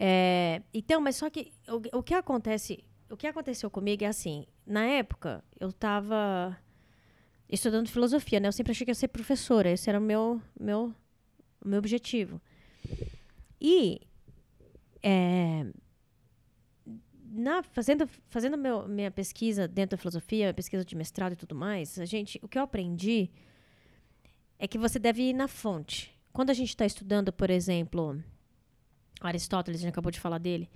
É, 0.04 0.62
então, 0.74 1.02
mas 1.02 1.16
só 1.18 1.30
que 1.30 1.52
o, 1.68 2.00
o 2.00 2.04
que 2.04 2.14
acontece, 2.14 2.84
o 3.10 3.18
que 3.18 3.28
aconteceu 3.28 3.70
comigo 3.70 4.04
é 4.04 4.08
assim, 4.08 4.48
na 4.72 4.86
época 4.86 5.44
eu 5.60 5.70
estava 5.70 6.58
estudando 7.50 7.90
filosofia, 7.90 8.40
né? 8.40 8.48
Eu 8.48 8.52
sempre 8.52 8.72
achei 8.72 8.86
que 8.86 8.92
ia 8.92 8.96
ser 8.96 9.10
professora, 9.10 9.70
esse 9.70 9.90
era 9.90 10.00
o 10.00 10.02
meu 10.02 10.42
meu 10.60 10.94
meu 11.64 11.80
objetivo. 11.80 12.42
E 13.60 14.02
é, 15.04 15.66
na, 17.32 17.62
fazendo 17.64 18.08
fazendo 18.30 18.58
meu, 18.58 18.88
minha 18.88 19.12
pesquisa 19.12 19.68
dentro 19.68 19.98
da 19.98 20.02
filosofia, 20.02 20.54
pesquisa 20.54 20.84
de 20.84 20.96
mestrado 20.96 21.34
e 21.34 21.36
tudo 21.36 21.54
mais, 21.54 22.00
a 22.00 22.06
gente, 22.06 22.40
o 22.42 22.48
que 22.48 22.58
eu 22.58 22.64
aprendi 22.64 23.30
é 24.58 24.68
que 24.68 24.78
você 24.78 25.00
deve 25.00 25.24
ir 25.24 25.34
na 25.34 25.48
fonte. 25.48 26.18
Quando 26.32 26.50
a 26.50 26.54
gente 26.54 26.70
está 26.70 26.86
estudando, 26.86 27.34
por 27.34 27.50
exemplo, 27.50 28.24
Aristóteles, 29.20 29.80
a 29.80 29.84
gente 29.84 29.92
acabou 29.92 30.12
de 30.12 30.20
falar 30.20 30.38
dele. 30.38 30.70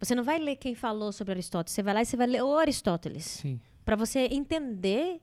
Você 0.00 0.14
não 0.14 0.22
vai 0.22 0.38
ler 0.38 0.56
quem 0.56 0.74
falou 0.74 1.12
sobre 1.12 1.32
Aristóteles, 1.32 1.72
você 1.74 1.82
vai 1.82 1.94
lá 1.94 2.02
e 2.02 2.06
você 2.06 2.16
vai 2.16 2.26
ler 2.26 2.42
o 2.42 2.56
Aristóteles. 2.56 3.24
Sim. 3.24 3.60
Para 3.84 3.96
você 3.96 4.28
entender 4.30 5.20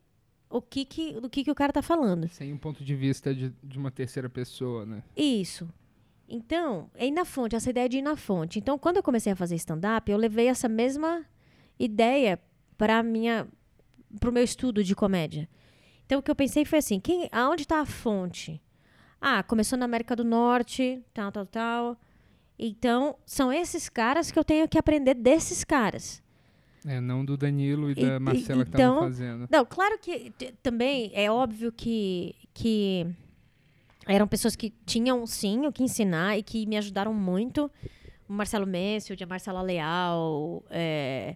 o 0.50 0.62
que 0.62 0.86
que, 0.86 1.14
do 1.20 1.30
que, 1.30 1.44
que 1.44 1.52
o 1.52 1.56
cara 1.56 1.72
tá 1.72 1.82
falando. 1.82 2.28
Sem 2.30 2.54
um 2.54 2.58
ponto 2.58 2.84
de 2.84 2.96
vista 2.96 3.34
de, 3.34 3.54
de 3.64 3.78
uma 3.78 3.92
terceira 3.92 4.30
pessoa, 4.30 4.86
né? 4.86 5.04
Isso. 5.16 5.68
Então, 6.28 6.90
é 6.96 7.08
ir 7.08 7.12
na 7.12 7.24
fonte, 7.24 7.56
essa 7.56 7.70
ideia 7.70 7.88
de 7.88 7.98
ir 7.98 8.02
na 8.02 8.16
fonte. 8.16 8.60
Então, 8.60 8.78
quando 8.78 8.98
eu 8.98 9.04
comecei 9.04 9.32
a 9.32 9.36
fazer 9.36 9.56
stand-up, 9.56 10.12
eu 10.12 10.18
levei 10.18 10.48
essa 10.48 10.68
mesma 10.68 11.26
ideia 11.80 12.40
para 12.78 13.04
minha 13.04 13.48
para 14.20 14.30
o 14.30 14.34
meu 14.34 14.44
estudo 14.44 14.84
de 14.84 14.96
comédia. 14.96 15.50
Então, 16.06 16.20
o 16.20 16.24
que 16.24 16.32
eu 16.32 16.36
pensei 16.36 16.66
foi 16.66 16.80
assim: 16.80 17.00
quem, 17.00 17.28
aonde 17.32 17.64
está 17.64 17.82
a 17.82 17.86
fonte? 17.86 18.62
Ah, 19.20 19.44
começou 19.44 19.78
na 19.78 19.86
América 19.86 20.16
do 20.16 20.24
Norte, 20.24 21.04
tal, 21.14 21.32
tal, 21.32 21.46
tal. 21.46 22.00
Então, 22.58 23.18
são 23.26 23.52
esses 23.52 23.90
caras 23.90 24.32
que 24.32 24.40
eu 24.40 24.44
tenho 24.44 24.68
que 24.68 24.78
aprender 24.78 25.14
desses 25.14 25.64
caras. 25.64 26.24
É, 26.86 27.02
não 27.02 27.26
do 27.26 27.36
Danilo 27.36 27.90
e, 27.90 27.94
e 27.94 27.96
da 27.96 28.20
Marcela 28.20 28.62
e, 28.62 28.66
que 28.66 28.70
estavam 28.70 28.96
então, 28.98 29.04
fazendo. 29.04 29.48
Não, 29.50 29.66
claro 29.66 29.98
que 29.98 30.32
também 30.62 31.12
é 31.14 31.30
óbvio 31.32 31.72
que, 31.72 32.36
que 32.54 33.08
eram 34.06 34.28
pessoas 34.28 34.56
que 34.56 34.72
tinham 34.86 35.26
sim 35.26 35.66
o 35.66 35.72
que 35.72 35.84
ensinar 35.84 36.38
e 36.38 36.44
que 36.44 36.66
me 36.68 36.78
ajudaram 36.78 37.14
muito. 37.14 37.72
O 38.30 38.34
Marcelo 38.34 38.68
Messi, 38.68 39.14
o 39.14 39.28
Marcela 39.28 39.62
Leal, 39.62 40.64
é... 40.70 41.36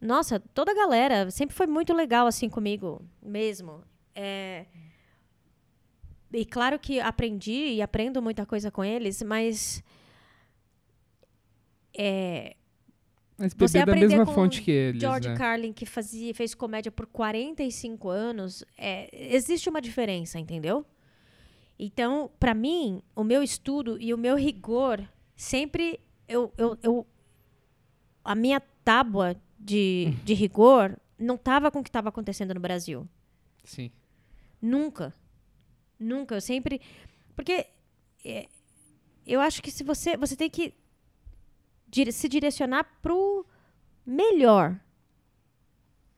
nossa, 0.00 0.40
toda 0.40 0.72
a 0.72 0.74
galera 0.74 1.30
sempre 1.30 1.54
foi 1.54 1.66
muito 1.66 1.92
legal 1.92 2.26
assim 2.26 2.48
comigo 2.48 3.02
mesmo. 3.20 3.82
É... 4.14 4.66
E 6.32 6.44
claro 6.44 6.78
que 6.78 7.00
aprendi 7.00 7.74
e 7.74 7.82
aprendo 7.82 8.22
muita 8.22 8.46
coisa 8.46 8.70
com 8.70 8.84
eles, 8.84 9.22
mas 9.22 9.82
é, 11.96 12.56
Mas 13.36 13.54
você 13.54 13.84
da 13.84 13.94
mesma 13.94 14.26
fonte 14.26 14.62
que 14.62 14.70
eles, 14.70 15.00
George 15.00 15.28
né? 15.28 15.36
Carlin, 15.36 15.72
que 15.72 15.86
fazia, 15.86 16.34
fez 16.34 16.54
comédia 16.54 16.90
por 16.90 17.06
45 17.06 18.08
anos, 18.08 18.64
é, 18.76 19.08
existe 19.34 19.68
uma 19.68 19.80
diferença, 19.80 20.38
entendeu? 20.38 20.84
Então, 21.78 22.30
para 22.38 22.54
mim, 22.54 23.02
o 23.14 23.24
meu 23.24 23.42
estudo 23.42 24.00
e 24.00 24.14
o 24.14 24.18
meu 24.18 24.36
rigor, 24.36 25.02
sempre 25.36 26.00
eu, 26.28 26.52
eu, 26.56 26.78
eu 26.82 27.06
a 28.24 28.34
minha 28.34 28.60
tábua 28.84 29.36
de, 29.58 30.14
de 30.24 30.34
rigor 30.34 30.96
não 31.18 31.34
estava 31.34 31.70
com 31.70 31.80
o 31.80 31.82
que 31.82 31.88
estava 31.88 32.08
acontecendo 32.08 32.54
no 32.54 32.60
Brasil. 32.60 33.08
Sim. 33.64 33.90
Nunca. 34.60 35.12
Nunca. 35.98 36.34
Eu 36.34 36.40
sempre. 36.40 36.80
Porque 37.34 37.66
é, 38.24 38.46
eu 39.26 39.40
acho 39.40 39.62
que 39.62 39.70
se 39.70 39.84
você. 39.84 40.16
Você 40.16 40.36
tem 40.36 40.48
que 40.50 40.74
dire 41.94 42.10
se 42.10 42.28
direcionar 42.28 42.84
pro 43.00 43.46
melhor. 44.04 44.78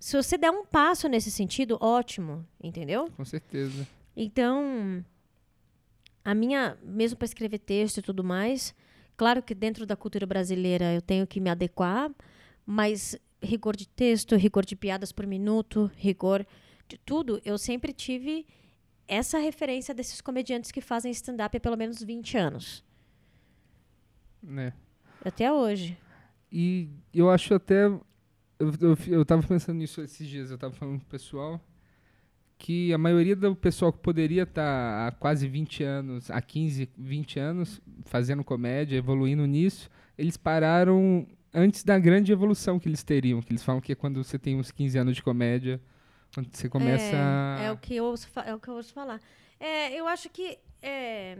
Se 0.00 0.16
você 0.16 0.38
der 0.38 0.50
um 0.50 0.64
passo 0.64 1.08
nesse 1.08 1.30
sentido, 1.30 1.76
ótimo, 1.80 2.46
entendeu? 2.62 3.10
Com 3.16 3.24
certeza. 3.24 3.86
Então, 4.16 5.04
a 6.24 6.34
minha, 6.34 6.78
mesmo 6.82 7.18
para 7.18 7.26
escrever 7.26 7.58
texto 7.58 7.98
e 7.98 8.02
tudo 8.02 8.24
mais, 8.24 8.74
claro 9.16 9.42
que 9.42 9.54
dentro 9.54 9.84
da 9.84 9.94
cultura 9.96 10.26
brasileira 10.26 10.94
eu 10.94 11.02
tenho 11.02 11.26
que 11.26 11.40
me 11.40 11.50
adequar, 11.50 12.10
mas 12.64 13.18
rigor 13.42 13.76
de 13.76 13.86
texto, 13.86 14.34
rigor 14.34 14.64
de 14.64 14.76
piadas 14.76 15.12
por 15.12 15.26
minuto, 15.26 15.90
rigor 15.96 16.46
de 16.88 16.96
tudo, 16.98 17.40
eu 17.44 17.58
sempre 17.58 17.92
tive 17.92 18.46
essa 19.06 19.38
referência 19.38 19.94
desses 19.94 20.20
comediantes 20.20 20.72
que 20.72 20.80
fazem 20.80 21.12
stand-up 21.12 21.56
há 21.56 21.60
pelo 21.60 21.76
menos 21.76 22.02
20 22.02 22.38
anos. 22.38 22.84
Né? 24.42 24.72
Até 25.26 25.52
hoje. 25.52 25.98
E 26.50 26.88
eu 27.12 27.28
acho 27.28 27.54
até. 27.54 27.86
Eu, 27.86 28.72
eu, 28.80 28.98
eu 29.08 29.24
tava 29.24 29.42
pensando 29.42 29.78
nisso 29.78 30.00
esses 30.00 30.26
dias, 30.26 30.50
eu 30.50 30.58
tava 30.58 30.72
falando 30.72 30.98
pro 31.00 31.08
pessoal 31.08 31.60
que 32.58 32.92
a 32.92 32.98
maioria 32.98 33.36
do 33.36 33.54
pessoal 33.54 33.92
que 33.92 33.98
poderia 33.98 34.44
estar 34.44 34.62
tá 34.62 35.06
há 35.08 35.12
quase 35.12 35.46
20 35.46 35.82
anos, 35.84 36.30
há 36.30 36.40
15, 36.40 36.88
20 36.96 37.38
anos, 37.38 37.80
fazendo 38.04 38.42
comédia, 38.42 38.96
evoluindo 38.96 39.46
nisso, 39.46 39.90
eles 40.16 40.36
pararam 40.36 41.26
antes 41.52 41.84
da 41.84 41.98
grande 41.98 42.32
evolução 42.32 42.78
que 42.78 42.88
eles 42.88 43.02
teriam. 43.02 43.42
Que 43.42 43.52
eles 43.52 43.62
falam 43.62 43.80
que 43.80 43.92
é 43.92 43.94
quando 43.94 44.22
você 44.22 44.38
tem 44.38 44.56
uns 44.56 44.70
15 44.70 44.98
anos 44.98 45.16
de 45.16 45.22
comédia, 45.22 45.80
quando 46.34 46.48
você 46.50 46.68
começa. 46.68 47.16
É, 47.60 47.66
é 47.66 47.72
o, 47.72 47.76
que 47.76 47.96
eu 47.96 48.04
ouço, 48.04 48.28
é 48.44 48.54
o 48.54 48.60
que 48.60 48.68
eu 48.68 48.74
ouço 48.74 48.92
falar. 48.92 49.20
É, 49.60 49.98
eu 49.98 50.06
acho 50.06 50.28
que. 50.30 50.58
É, 50.80 51.36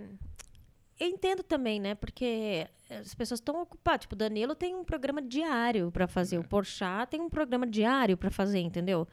eu 0.98 1.08
entendo 1.08 1.42
também, 1.42 1.78
né? 1.78 1.94
Porque 1.94 2.66
as 2.90 3.14
pessoas 3.14 3.40
estão 3.40 3.60
ocupadas. 3.60 4.02
Tipo, 4.02 4.14
o 4.14 4.18
Danilo 4.18 4.54
tem 4.54 4.74
um 4.74 4.84
programa 4.84 5.20
diário 5.20 5.90
para 5.90 6.06
fazer. 6.06 6.36
É. 6.36 6.38
O 6.38 6.44
Porchat 6.44 7.10
tem 7.10 7.20
um 7.20 7.28
programa 7.28 7.66
diário 7.66 8.16
para 8.16 8.30
fazer, 8.30 8.60
entendeu? 8.60 9.06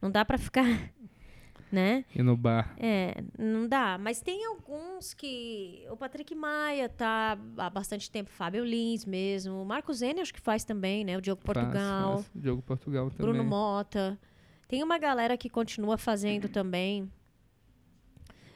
Não 0.00 0.10
dá 0.10 0.24
para 0.24 0.38
ficar, 0.38 0.64
né? 1.70 2.04
E 2.14 2.22
no 2.22 2.36
bar. 2.36 2.74
É, 2.78 3.22
não 3.38 3.68
dá. 3.68 3.98
Mas 3.98 4.20
tem 4.20 4.44
alguns 4.46 5.14
que... 5.14 5.86
O 5.90 5.96
Patrick 5.96 6.34
Maia 6.34 6.88
tá 6.88 7.38
há 7.58 7.70
bastante 7.70 8.10
tempo. 8.10 8.30
Fábio 8.30 8.64
Lins 8.64 9.04
mesmo. 9.04 9.62
O 9.62 9.64
Marcos 9.66 9.98
Zene 9.98 10.20
acho 10.20 10.32
que 10.32 10.40
faz 10.40 10.64
também, 10.64 11.04
né? 11.04 11.16
O 11.16 11.20
Diogo 11.20 11.42
Portugal. 11.42 12.14
Faz, 12.14 12.26
faz. 12.26 12.42
Diogo 12.42 12.62
Portugal 12.62 13.10
também. 13.10 13.32
Bruno 13.32 13.44
Mota. 13.44 14.18
Tem 14.66 14.82
uma 14.82 14.98
galera 14.98 15.36
que 15.36 15.50
continua 15.50 15.98
fazendo 15.98 16.48
também. 16.50 17.10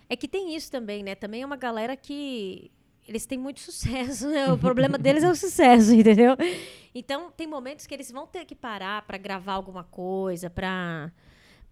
É 0.08 0.16
que 0.16 0.28
tem 0.28 0.54
isso 0.54 0.70
também, 0.70 1.02
né? 1.02 1.14
Também 1.14 1.42
é 1.42 1.46
uma 1.46 1.56
galera 1.56 1.96
que 1.96 2.70
eles 3.08 3.26
têm 3.26 3.38
muito 3.38 3.60
sucesso, 3.60 4.28
né? 4.28 4.52
O 4.52 4.58
problema 4.58 4.98
deles 4.98 5.22
é 5.22 5.30
o 5.30 5.34
sucesso, 5.34 5.92
entendeu? 5.94 6.36
Então, 6.94 7.30
tem 7.30 7.46
momentos 7.46 7.86
que 7.86 7.94
eles 7.94 8.10
vão 8.10 8.26
ter 8.26 8.44
que 8.44 8.54
parar 8.54 9.02
para 9.02 9.18
gravar 9.18 9.54
alguma 9.54 9.84
coisa, 9.84 10.50
para 10.50 11.12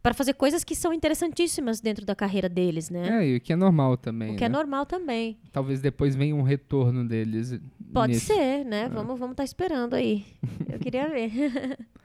para 0.03 0.12
fazer 0.12 0.35
coisas 0.35 0.62
que 0.62 0.77
são 0.77 0.92
interessantíssimas 0.92 1.81
dentro 1.81 2.05
da 2.05 2.14
carreira 2.14 2.47
deles, 2.47 2.90
né? 2.90 3.25
É, 3.25 3.27
e 3.27 3.37
o 3.37 3.40
que 3.40 3.55
é 3.55 3.57
normal 3.57 3.97
também. 3.97 4.35
o 4.35 4.37
que 4.37 4.44
é 4.44 4.51
né? 4.51 4.55
normal 4.55 4.85
também. 4.85 5.38
Talvez 5.51 5.81
depois 5.81 6.14
venha 6.14 6.37
um 6.37 6.42
retorno 6.42 7.09
deles. 7.09 7.59
Pode 7.90 8.20
ser, 8.20 8.66
né? 8.66 8.87
Vamos 8.90 9.18
vamos 9.18 9.33
estar 9.33 9.44
esperando 9.44 9.94
aí. 9.94 10.27
Eu 10.70 10.79
queria 10.79 11.09
ver. 11.09 11.33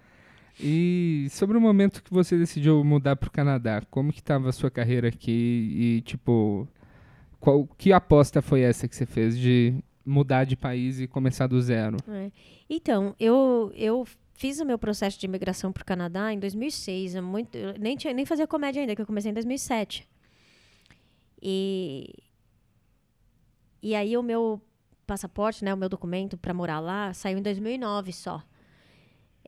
E 0.59 1.27
sobre 1.31 1.57
o 1.57 1.61
momento 1.61 2.03
que 2.03 2.13
você 2.13 2.37
decidiu 2.37 2.83
mudar 2.83 3.15
para 3.15 3.27
o 3.27 3.31
Canadá, 3.31 3.81
como 3.89 4.11
que 4.11 4.19
estava 4.19 4.49
a 4.49 4.51
sua 4.51 4.69
carreira 4.69 5.07
aqui 5.07 5.31
e 5.31 6.01
tipo, 6.01 6.67
qual 7.39 7.65
que 7.77 7.93
aposta 7.93 8.41
foi 8.41 8.61
essa 8.61 8.87
que 8.87 8.95
você 8.95 9.05
fez 9.05 9.37
de 9.37 9.73
mudar 10.05 10.43
de 10.43 10.57
país 10.57 10.99
e 10.99 11.07
começar 11.07 11.47
do 11.47 11.61
zero? 11.61 11.97
É. 12.09 12.31
Então, 12.69 13.15
eu, 13.19 13.71
eu 13.75 14.05
fiz 14.33 14.59
o 14.59 14.65
meu 14.65 14.77
processo 14.77 15.17
de 15.17 15.25
imigração 15.25 15.71
para 15.71 15.81
o 15.81 15.85
Canadá 15.85 16.33
em 16.33 16.39
2006. 16.39 17.15
é 17.15 17.21
muito, 17.21 17.57
eu 17.57 17.73
nem, 17.79 17.95
tinha, 17.95 18.13
nem 18.13 18.25
fazia 18.25 18.47
comédia 18.47 18.81
ainda, 18.81 18.95
que 18.95 19.01
eu 19.01 19.05
comecei 19.05 19.31
em 19.31 19.33
2007. 19.33 20.07
E, 21.41 22.13
e 23.81 23.95
aí 23.95 24.17
o 24.17 24.23
meu 24.23 24.61
passaporte, 25.07 25.63
né, 25.63 25.73
o 25.73 25.77
meu 25.77 25.89
documento 25.89 26.37
para 26.37 26.53
morar 26.53 26.79
lá, 26.79 27.13
saiu 27.13 27.37
em 27.37 27.41
2009 27.41 28.11
só. 28.11 28.43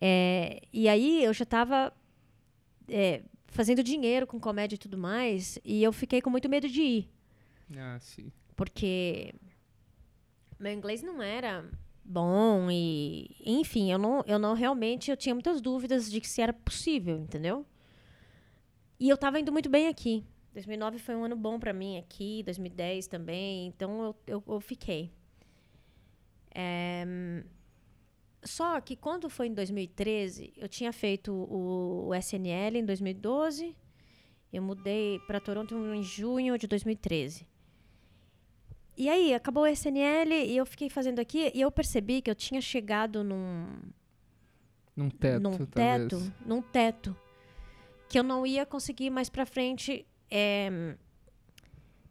É, 0.02 0.60
e 0.74 0.90
aí 0.90 1.24
eu 1.24 1.32
já 1.32 1.44
estava 1.44 1.94
fazendo 3.48 3.84
dinheiro 3.84 4.26
com 4.26 4.40
comédia 4.40 4.76
e 4.76 4.80
tudo 4.80 4.98
mais, 4.98 5.60
e 5.64 5.84
eu 5.84 5.94
fiquei 5.94 6.22
com 6.22 6.30
muito 6.30 6.50
medo 6.50 6.68
de 6.68 6.82
ir. 6.82 7.10
Ah, 7.78 7.98
sim. 8.00 8.32
porque 8.56 9.34
meu 10.60 10.74
inglês 10.74 11.02
não 11.02 11.22
era 11.22 11.66
bom 12.04 12.70
e 12.70 13.34
enfim 13.46 13.92
eu 13.92 13.98
não 13.98 14.24
eu 14.28 14.38
não 14.38 14.54
realmente 14.54 15.10
eu 15.10 15.16
tinha 15.16 15.34
muitas 15.34 15.62
dúvidas 15.62 16.12
de 16.12 16.20
que 16.20 16.28
se 16.28 16.42
era 16.42 16.52
possível 16.52 17.18
entendeu? 17.18 17.66
E 19.00 19.08
eu 19.10 19.16
estava 19.16 19.40
indo 19.40 19.52
muito 19.52 19.70
bem 19.70 19.88
aqui. 19.88 20.24
2009 20.54 21.00
foi 21.00 21.16
um 21.16 21.24
ano 21.24 21.36
bom 21.36 21.58
para 21.58 21.72
mim 21.72 21.98
aqui 21.98 22.44
2010 22.44 23.08
também 23.08 23.68
então 23.68 24.04
eu, 24.04 24.16
eu, 24.28 24.44
eu 24.48 24.60
fiquei. 24.60 25.12
É, 26.54 27.06
só 28.44 28.80
que 28.82 28.96
quando 28.96 29.30
foi 29.30 29.48
em 29.48 29.54
2013 29.54 30.54
eu 30.58 30.68
tinha 30.68 30.92
feito 30.92 31.32
o, 31.32 32.08
o 32.08 32.16
SNL 32.16 32.78
em 32.78 32.86
2012 32.86 33.76
eu 34.52 34.62
mudei 34.62 35.20
para 35.28 35.40
Toronto 35.40 35.76
em 35.94 36.04
junho 36.04 36.58
de 36.58 36.68
2013 36.68 37.46
e 38.98 39.10
aí, 39.10 39.34
acabou 39.34 39.64
o 39.64 39.68
SNL 39.68 40.32
e 40.32 40.56
eu 40.56 40.66
fiquei 40.66 40.90
fazendo 40.90 41.20
aqui 41.20 41.52
e 41.56 41.62
eu 41.62 41.72
percebi 41.72 42.22
que 42.22 42.30
eu 42.30 42.36
tinha 42.36 42.62
chegado 42.62 43.24
num, 43.24 43.66
Num 44.96 45.10
teto, 45.10 45.42
num 45.42 45.66
talvez. 45.66 46.08
teto, 46.10 46.34
num 46.46 46.62
teto, 46.62 47.16
que 48.10 48.20
eu 48.20 48.24
não 48.24 48.46
ia 48.46 48.66
conseguir 48.66 49.10
mais 49.10 49.30
pra 49.30 49.46
frente 49.46 50.06
é, 50.30 50.96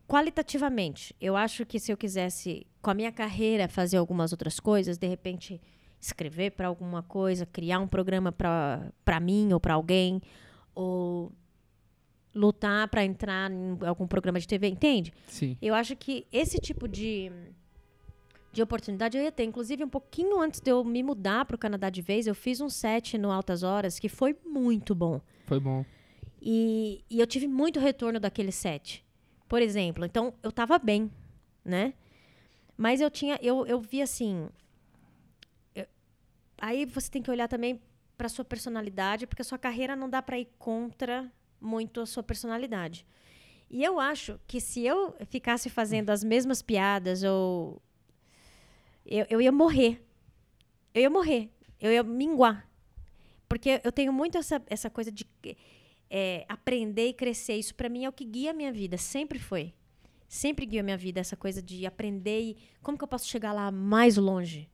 qualitativamente. 0.09 1.15
Eu 1.21 1.37
acho 1.37 1.65
que 1.67 1.79
se 1.79 1.93
eu 1.93 1.97
quisesse, 1.97 2.67
com 2.81 2.91
a 2.91 2.95
minha 2.95 3.13
carreira, 3.13 3.69
fazer 3.69 3.99
algumas 3.99 4.33
outras 4.33 4.59
coisas, 4.59 4.97
de 4.99 5.07
repente 5.07 5.61
escrever 6.01 6.53
para 6.53 6.69
alguma 6.69 7.03
coisa, 7.03 7.45
criar 7.45 7.79
um 7.79 7.87
programa 7.87 8.33
para 8.33 9.21
mim 9.21 9.53
ou 9.53 9.61
para 9.61 9.75
alguém, 9.75 10.21
ou 10.75 11.33
lutar 12.35 12.89
para 12.89 13.05
entrar 13.05 13.51
em 13.51 13.79
algum 13.85 14.07
programa 14.07 14.39
de 14.39 14.47
TV, 14.47 14.69
entende? 14.69 15.13
Sim. 15.27 15.57
Eu 15.61 15.75
acho 15.75 15.97
que 15.97 16.27
esse 16.33 16.59
tipo 16.59 16.89
de, 16.89 17.31
de 18.53 18.63
oportunidade 18.63 19.17
eu 19.17 19.23
ia 19.23 19.33
ter. 19.33 19.45
Inclusive, 19.45 19.85
um 19.85 19.89
pouquinho 19.89 20.41
antes 20.41 20.61
de 20.61 20.71
eu 20.71 20.85
me 20.85 21.03
mudar 21.03 21.45
para 21.45 21.57
o 21.57 21.59
Canadá 21.59 21.91
de 21.91 22.01
vez, 22.01 22.27
eu 22.27 22.35
fiz 22.35 22.61
um 22.61 22.69
set 22.69 23.19
no 23.19 23.31
Altas 23.31 23.63
Horas 23.63 23.99
que 23.99 24.09
foi 24.09 24.37
muito 24.47 24.95
bom. 24.95 25.21
Foi 25.47 25.61
bom. 25.61 25.85
E, 26.41 27.05
e 27.11 27.21
eu 27.21 27.27
tive 27.27 27.47
muito 27.47 27.79
retorno 27.79 28.19
daquele 28.19 28.53
set. 28.53 29.05
Por 29.49 29.61
exemplo, 29.61 30.05
então 30.05 30.33
eu 30.43 30.53
tava 30.53 30.79
bem, 30.79 31.11
né? 31.65 31.93
Mas 32.77 33.01
eu 33.01 33.11
tinha, 33.11 33.39
eu, 33.43 33.67
eu 33.67 33.81
vi 33.81 34.01
assim. 34.01 34.49
Aí 36.61 36.85
você 36.85 37.11
tem 37.11 37.23
que 37.23 37.31
olhar 37.31 37.49
também 37.49 37.81
para 38.17 38.29
sua 38.29 38.45
personalidade, 38.45 39.27
porque 39.27 39.43
a 39.43 39.45
sua 39.45 39.59
carreira 39.59 39.97
não 39.97 40.09
dá 40.09 40.21
para 40.21 40.39
ir 40.39 40.49
contra 40.59 41.33
muito 41.61 42.01
a 42.01 42.07
sua 42.07 42.23
personalidade. 42.23 43.07
E 43.71 43.83
eu 43.85 44.01
acho 44.01 44.39
que 44.47 44.61
se 44.61 44.85
eu 44.85 45.15
ficasse 45.27 45.71
fazendo 45.71 46.11
as 46.11 46.25
mesmas 46.25 46.61
piadas 46.61 47.23
ou 47.23 47.81
eu, 49.07 49.27
eu 49.31 49.41
ia 49.41 49.53
morrer. 49.53 50.05
Eu 50.93 51.03
ia 51.03 51.11
morrer. 51.11 51.51
Eu 51.81 51.93
ia 51.93 52.03
minguar. 52.03 52.69
Porque 53.49 53.81
eu 53.83 53.93
tenho 53.93 54.13
muito 54.13 54.37
essa, 54.37 54.63
essa 54.67 54.91
coisa 54.91 55.11
de 55.11 55.27
é, 56.09 56.45
aprender 56.49 57.09
e 57.09 57.15
crescer. 57.15 57.55
Isso 57.55 57.75
para 57.75 57.89
mim 57.89 58.05
é 58.05 58.09
o 58.09 58.13
que 58.13 58.25
guia 58.25 58.51
a 58.51 58.55
minha 58.55 58.73
vida. 58.73 58.99
Sempre 58.99 59.39
foi. 59.39 59.73
Sempre 60.29 60.67
guiou 60.67 60.81
a 60.81 60.85
minha 60.85 60.97
vida 60.97 61.21
essa 61.21 61.37
coisa 61.37 61.61
de 61.61 61.85
aprender 61.87 62.41
e 62.41 62.57
como 62.83 62.97
que 62.97 63.03
eu 63.03 63.09
posso 63.09 63.27
chegar 63.27 63.53
lá 63.53 63.71
mais 63.73 64.17
longe. 64.17 64.69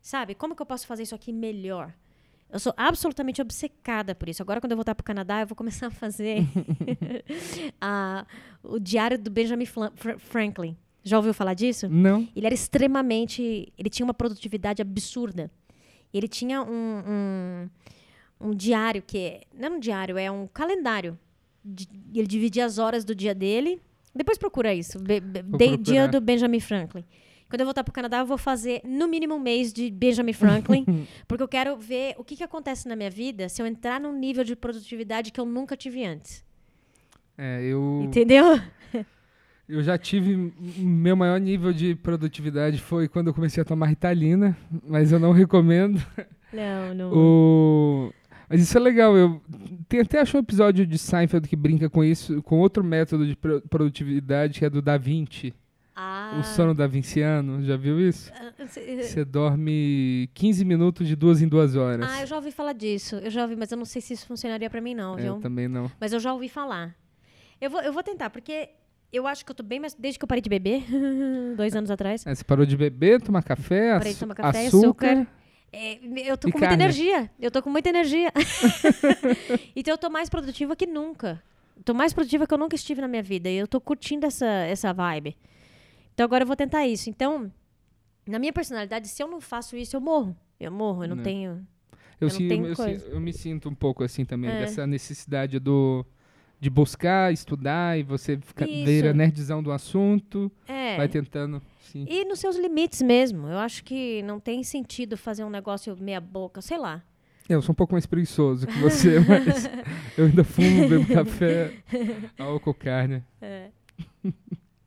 Sabe? 0.00 0.34
Como 0.34 0.54
que 0.56 0.62
eu 0.62 0.66
posso 0.66 0.86
fazer 0.86 1.02
isso 1.02 1.14
aqui 1.14 1.32
melhor? 1.32 1.92
Eu 2.50 2.58
sou 2.58 2.72
absolutamente 2.76 3.42
obcecada 3.42 4.14
por 4.14 4.28
isso. 4.28 4.40
Agora, 4.42 4.60
quando 4.60 4.72
eu 4.72 4.76
voltar 4.76 4.94
para 4.94 5.02
o 5.02 5.04
Canadá, 5.04 5.40
eu 5.42 5.46
vou 5.46 5.54
começar 5.56 5.88
a 5.88 5.90
fazer 5.90 6.38
a- 7.80 8.26
o 8.62 8.78
diário 8.78 9.18
do 9.18 9.30
Benjamin 9.30 9.66
Franklin. 10.18 10.76
Já 11.04 11.16
ouviu 11.16 11.32
falar 11.34 11.54
disso? 11.54 11.88
Não? 11.88 12.28
Ele 12.34 12.46
era 12.46 12.54
extremamente. 12.54 13.72
Ele 13.78 13.88
tinha 13.88 14.04
uma 14.04 14.14
produtividade 14.14 14.82
absurda. 14.82 15.50
Ele 16.12 16.26
tinha 16.28 16.62
um, 16.62 17.02
um, 17.06 17.70
um 18.40 18.54
diário 18.54 19.02
que. 19.02 19.40
Não 19.54 19.68
é 19.68 19.70
um 19.70 19.80
diário, 19.80 20.18
é 20.18 20.30
um 20.30 20.46
calendário. 20.46 21.18
Ele 22.14 22.26
dividia 22.26 22.64
as 22.64 22.78
horas 22.78 23.04
do 23.04 23.14
dia 23.14 23.34
dele. 23.34 23.80
Depois 24.14 24.38
procura 24.38 24.74
isso. 24.74 24.98
Be- 24.98 25.20
be- 25.20 25.42
de- 25.42 25.76
dia 25.76 26.08
do 26.08 26.20
Benjamin 26.20 26.60
Franklin. 26.60 27.04
Quando 27.48 27.60
eu 27.60 27.66
voltar 27.66 27.82
para 27.82 27.90
o 27.90 27.94
Canadá, 27.94 28.18
eu 28.18 28.26
vou 28.26 28.36
fazer 28.38 28.82
no 28.84 29.08
mínimo 29.08 29.34
um 29.34 29.40
mês 29.40 29.72
de 29.72 29.90
Benjamin 29.90 30.32
Franklin, 30.34 30.84
porque 31.26 31.42
eu 31.42 31.48
quero 31.48 31.76
ver 31.78 32.14
o 32.18 32.24
que, 32.24 32.36
que 32.36 32.44
acontece 32.44 32.86
na 32.86 32.94
minha 32.94 33.10
vida 33.10 33.48
se 33.48 33.62
eu 33.62 33.66
entrar 33.66 33.98
num 34.00 34.12
nível 34.12 34.44
de 34.44 34.54
produtividade 34.54 35.32
que 35.32 35.40
eu 35.40 35.46
nunca 35.46 35.76
tive 35.76 36.04
antes. 36.04 36.44
É, 37.36 37.62
eu, 37.64 38.00
Entendeu? 38.04 38.60
eu 39.68 39.82
já 39.82 39.96
tive. 39.96 40.52
Meu 40.76 41.16
maior 41.16 41.38
nível 41.40 41.72
de 41.72 41.94
produtividade 41.94 42.78
foi 42.80 43.08
quando 43.08 43.28
eu 43.28 43.34
comecei 43.34 43.62
a 43.62 43.64
tomar 43.64 43.86
Ritalina, 43.86 44.56
mas 44.86 45.12
eu 45.12 45.18
não 45.18 45.32
recomendo. 45.32 46.04
Não, 46.52 46.94
não. 46.94 47.12
O... 47.12 48.12
Mas 48.48 48.62
isso 48.62 48.76
é 48.76 48.80
legal. 48.80 49.16
Eu 49.16 49.40
tem 49.88 50.00
até 50.00 50.20
acho 50.20 50.36
um 50.36 50.40
episódio 50.40 50.86
de 50.86 50.98
Seinfeld 50.98 51.46
que 51.48 51.54
brinca 51.56 51.88
com 51.88 52.02
isso, 52.02 52.42
com 52.42 52.58
outro 52.58 52.82
método 52.82 53.26
de 53.26 53.36
pro- 53.36 53.60
produtividade 53.68 54.58
que 54.58 54.64
é 54.64 54.70
do 54.70 54.80
Da 54.82 54.96
Vinci, 54.96 55.54
Ah, 56.00 56.38
o 56.40 56.44
sono 56.44 56.74
da 56.74 56.86
vinciano. 56.86 57.60
Já 57.64 57.76
viu 57.76 57.98
isso? 58.00 58.30
ah, 58.32 58.52
cê- 58.68 59.02
Você 59.02 59.24
dorme 59.24 60.30
15 60.32 60.64
minutos 60.64 61.08
de 61.08 61.16
duas 61.16 61.42
em 61.42 61.48
duas 61.48 61.74
horas. 61.74 62.08
Ah, 62.08 62.20
eu 62.20 62.26
já 62.26 62.36
ouvi 62.36 62.52
falar 62.52 62.72
disso. 62.72 63.16
Eu 63.16 63.30
já 63.30 63.42
ouvi, 63.42 63.56
mas 63.56 63.72
eu 63.72 63.76
não 63.78 63.84
sei 63.84 64.00
se 64.00 64.14
isso 64.14 64.24
funcionaria 64.26 64.70
pra 64.70 64.80
mim, 64.80 64.94
não, 64.94 65.14
É, 65.18 65.22
viu? 65.22 65.34
eu 65.34 65.40
também 65.40 65.66
não. 65.66 65.90
Mas 66.00 66.12
eu 66.12 66.20
já 66.20 66.32
ouvi 66.32 66.48
falar. 66.48 66.94
Eu 67.60 67.68
vou, 67.68 67.80
eu 67.82 67.92
vou 67.92 68.02
tentar, 68.04 68.30
porque 68.30 68.68
eu 69.12 69.26
acho 69.26 69.44
que 69.44 69.50
eu 69.50 69.54
tô 69.56 69.64
bem, 69.64 69.80
mas 69.80 69.92
desde 69.94 70.18
que 70.20 70.24
eu 70.24 70.28
parei 70.28 70.40
de 70.40 70.48
beber, 70.48 70.84
dois 71.56 71.74
anos 71.74 71.90
atrás. 71.90 72.24
É, 72.24 72.32
você 72.32 72.44
parou 72.44 72.64
de 72.64 72.76
beber, 72.76 73.20
tomar 73.20 73.42
café, 73.42 73.98
Parei 73.98 74.12
de 74.12 74.20
tomar 74.20 74.34
café, 74.36 74.66
açúcar. 74.68 75.12
açúcar. 75.12 75.26
é, 75.72 75.98
eu 76.30 76.38
tô 76.38 76.48
com 76.48 76.58
muita 76.58 76.68
carne. 76.68 76.84
energia. 76.84 77.28
Eu 77.40 77.50
tô 77.50 77.60
com 77.60 77.70
muita 77.70 77.88
energia. 77.88 78.32
então 79.74 79.94
eu 79.94 79.98
tô 79.98 80.08
mais 80.10 80.28
produtiva 80.28 80.76
que 80.76 80.86
nunca. 80.86 81.42
Tô 81.84 81.94
mais 81.94 82.12
produtiva 82.12 82.46
que 82.46 82.52
eu 82.54 82.58
nunca 82.58 82.74
estive 82.74 83.00
na 83.00 83.08
minha 83.08 83.22
vida. 83.22 83.48
E 83.48 83.56
eu 83.56 83.66
tô 83.68 83.80
curtindo 83.80 84.26
essa, 84.26 84.46
essa 84.46 84.92
vibe. 84.92 85.36
Então 86.18 86.24
agora 86.24 86.42
eu 86.42 86.48
vou 86.48 86.56
tentar 86.56 86.84
isso. 86.84 87.08
Então, 87.08 87.48
na 88.26 88.40
minha 88.40 88.52
personalidade, 88.52 89.06
se 89.06 89.22
eu 89.22 89.28
não 89.28 89.40
faço 89.40 89.76
isso, 89.76 89.94
eu 89.94 90.00
morro. 90.00 90.36
Eu 90.58 90.72
morro, 90.72 91.04
eu 91.04 91.08
não 91.10 91.14
Né. 91.14 91.22
tenho. 91.22 91.50
Eu, 92.20 92.26
Eu 92.26 92.28
não 92.28 92.30
sim- 92.30 92.48
eu, 92.66 92.74
sim- 92.74 93.06
eu 93.12 93.20
me 93.20 93.32
sinto 93.32 93.68
um 93.68 93.74
pouco 93.76 94.02
assim 94.02 94.24
também, 94.24 94.50
É. 94.50 94.58
dessa 94.58 94.84
necessidade 94.84 95.60
do 95.60 96.04
de 96.60 96.68
buscar, 96.68 97.32
estudar 97.32 97.96
e 97.96 98.02
você 98.02 98.36
fica, 98.36 98.66
vira 98.66 99.12
nerdzão 99.14 99.62
do 99.62 99.70
assunto, 99.70 100.50
É. 100.66 100.96
vai 100.96 101.06
tentando. 101.06 101.62
Sim. 101.82 102.04
E 102.10 102.24
nos 102.24 102.40
seus 102.40 102.56
limites 102.56 103.00
mesmo. 103.00 103.46
Eu 103.46 103.58
acho 103.58 103.84
que 103.84 104.20
não 104.24 104.40
tem 104.40 104.64
sentido 104.64 105.16
fazer 105.16 105.44
um 105.44 105.50
negócio 105.50 105.96
meia 106.00 106.20
boca, 106.20 106.60
sei 106.60 106.78
lá. 106.78 107.00
Eu 107.48 107.62
sou 107.62 107.70
um 107.72 107.76
pouco 107.76 107.94
mais 107.94 108.06
preguiçoso 108.06 108.66
que 108.66 108.76
você, 108.80 109.20
mas 109.22 109.70
eu 110.18 110.24
ainda 110.26 110.42
fumo, 110.42 110.88
bebo 110.88 111.06
café, 111.14 111.74
álcool, 112.36 112.74
carne. 112.74 113.22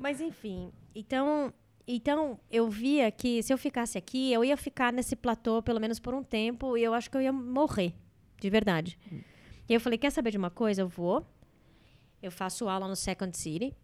Mas 0.02 0.20
enfim, 0.20 0.72
então, 0.96 1.54
então 1.88 2.40
eu 2.50 2.68
via 2.68 3.12
que 3.12 3.44
se 3.44 3.54
eu 3.54 3.58
ficasse 3.58 4.00
aqui, 4.00 4.34
eu 4.34 4.44
ia 4.44 4.58
ficar 4.58 4.92
nesse 4.92 5.16
platô 5.16 5.62
pelo 5.62 5.80
menos 5.80 6.00
por 6.00 6.16
um 6.16 6.24
tempo 6.24 6.76
e 6.76 6.84
eu 6.84 6.92
acho 6.96 7.10
que 7.10 7.16
eu 7.16 7.22
ia 7.22 7.32
morrer, 7.32 7.94
de 8.40 8.50
verdade. 8.50 8.98
E 9.70 9.74
eu 9.74 9.80
falei, 9.80 10.00
quer 10.00 10.10
saber 10.10 10.32
de 10.32 10.40
uma 10.40 10.50
coisa? 10.50 10.82
Eu 10.82 10.88
vou, 10.88 11.24
eu 12.20 12.32
faço 12.32 12.68
aula 12.68 12.88
no 12.88 12.96
Second 12.96 13.38
City, 13.38 13.76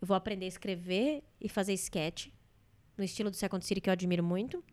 eu 0.00 0.06
vou 0.06 0.16
aprender 0.16 0.46
a 0.46 0.48
escrever 0.48 1.22
e 1.38 1.46
fazer 1.46 1.74
sketch. 1.74 2.28
no 2.96 3.04
estilo 3.04 3.30
do 3.30 3.36
Second 3.36 3.62
City, 3.62 3.78
que 3.82 3.90
eu 3.90 3.92
admiro 3.92 4.24
muito. 4.24 4.64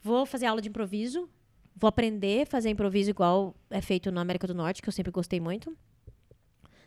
Vou 0.00 0.24
fazer 0.24 0.46
aula 0.46 0.62
de 0.62 0.70
improviso. 0.70 1.28
Vou 1.76 1.88
aprender 1.88 2.42
a 2.42 2.46
fazer 2.46 2.70
improviso 2.70 3.10
igual 3.10 3.54
é 3.68 3.82
feito 3.82 4.10
na 4.10 4.22
América 4.22 4.46
do 4.46 4.54
Norte, 4.54 4.80
que 4.80 4.88
eu 4.88 4.92
sempre 4.92 5.12
gostei 5.12 5.40
muito. 5.40 5.76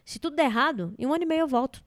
Se 0.03 0.17
tudo 0.17 0.36
der 0.36 0.45
errado, 0.45 0.95
em 0.97 1.05
um 1.05 1.13
ano 1.13 1.23
e 1.23 1.27
meio 1.27 1.41
eu 1.41 1.47
volto. 1.47 1.84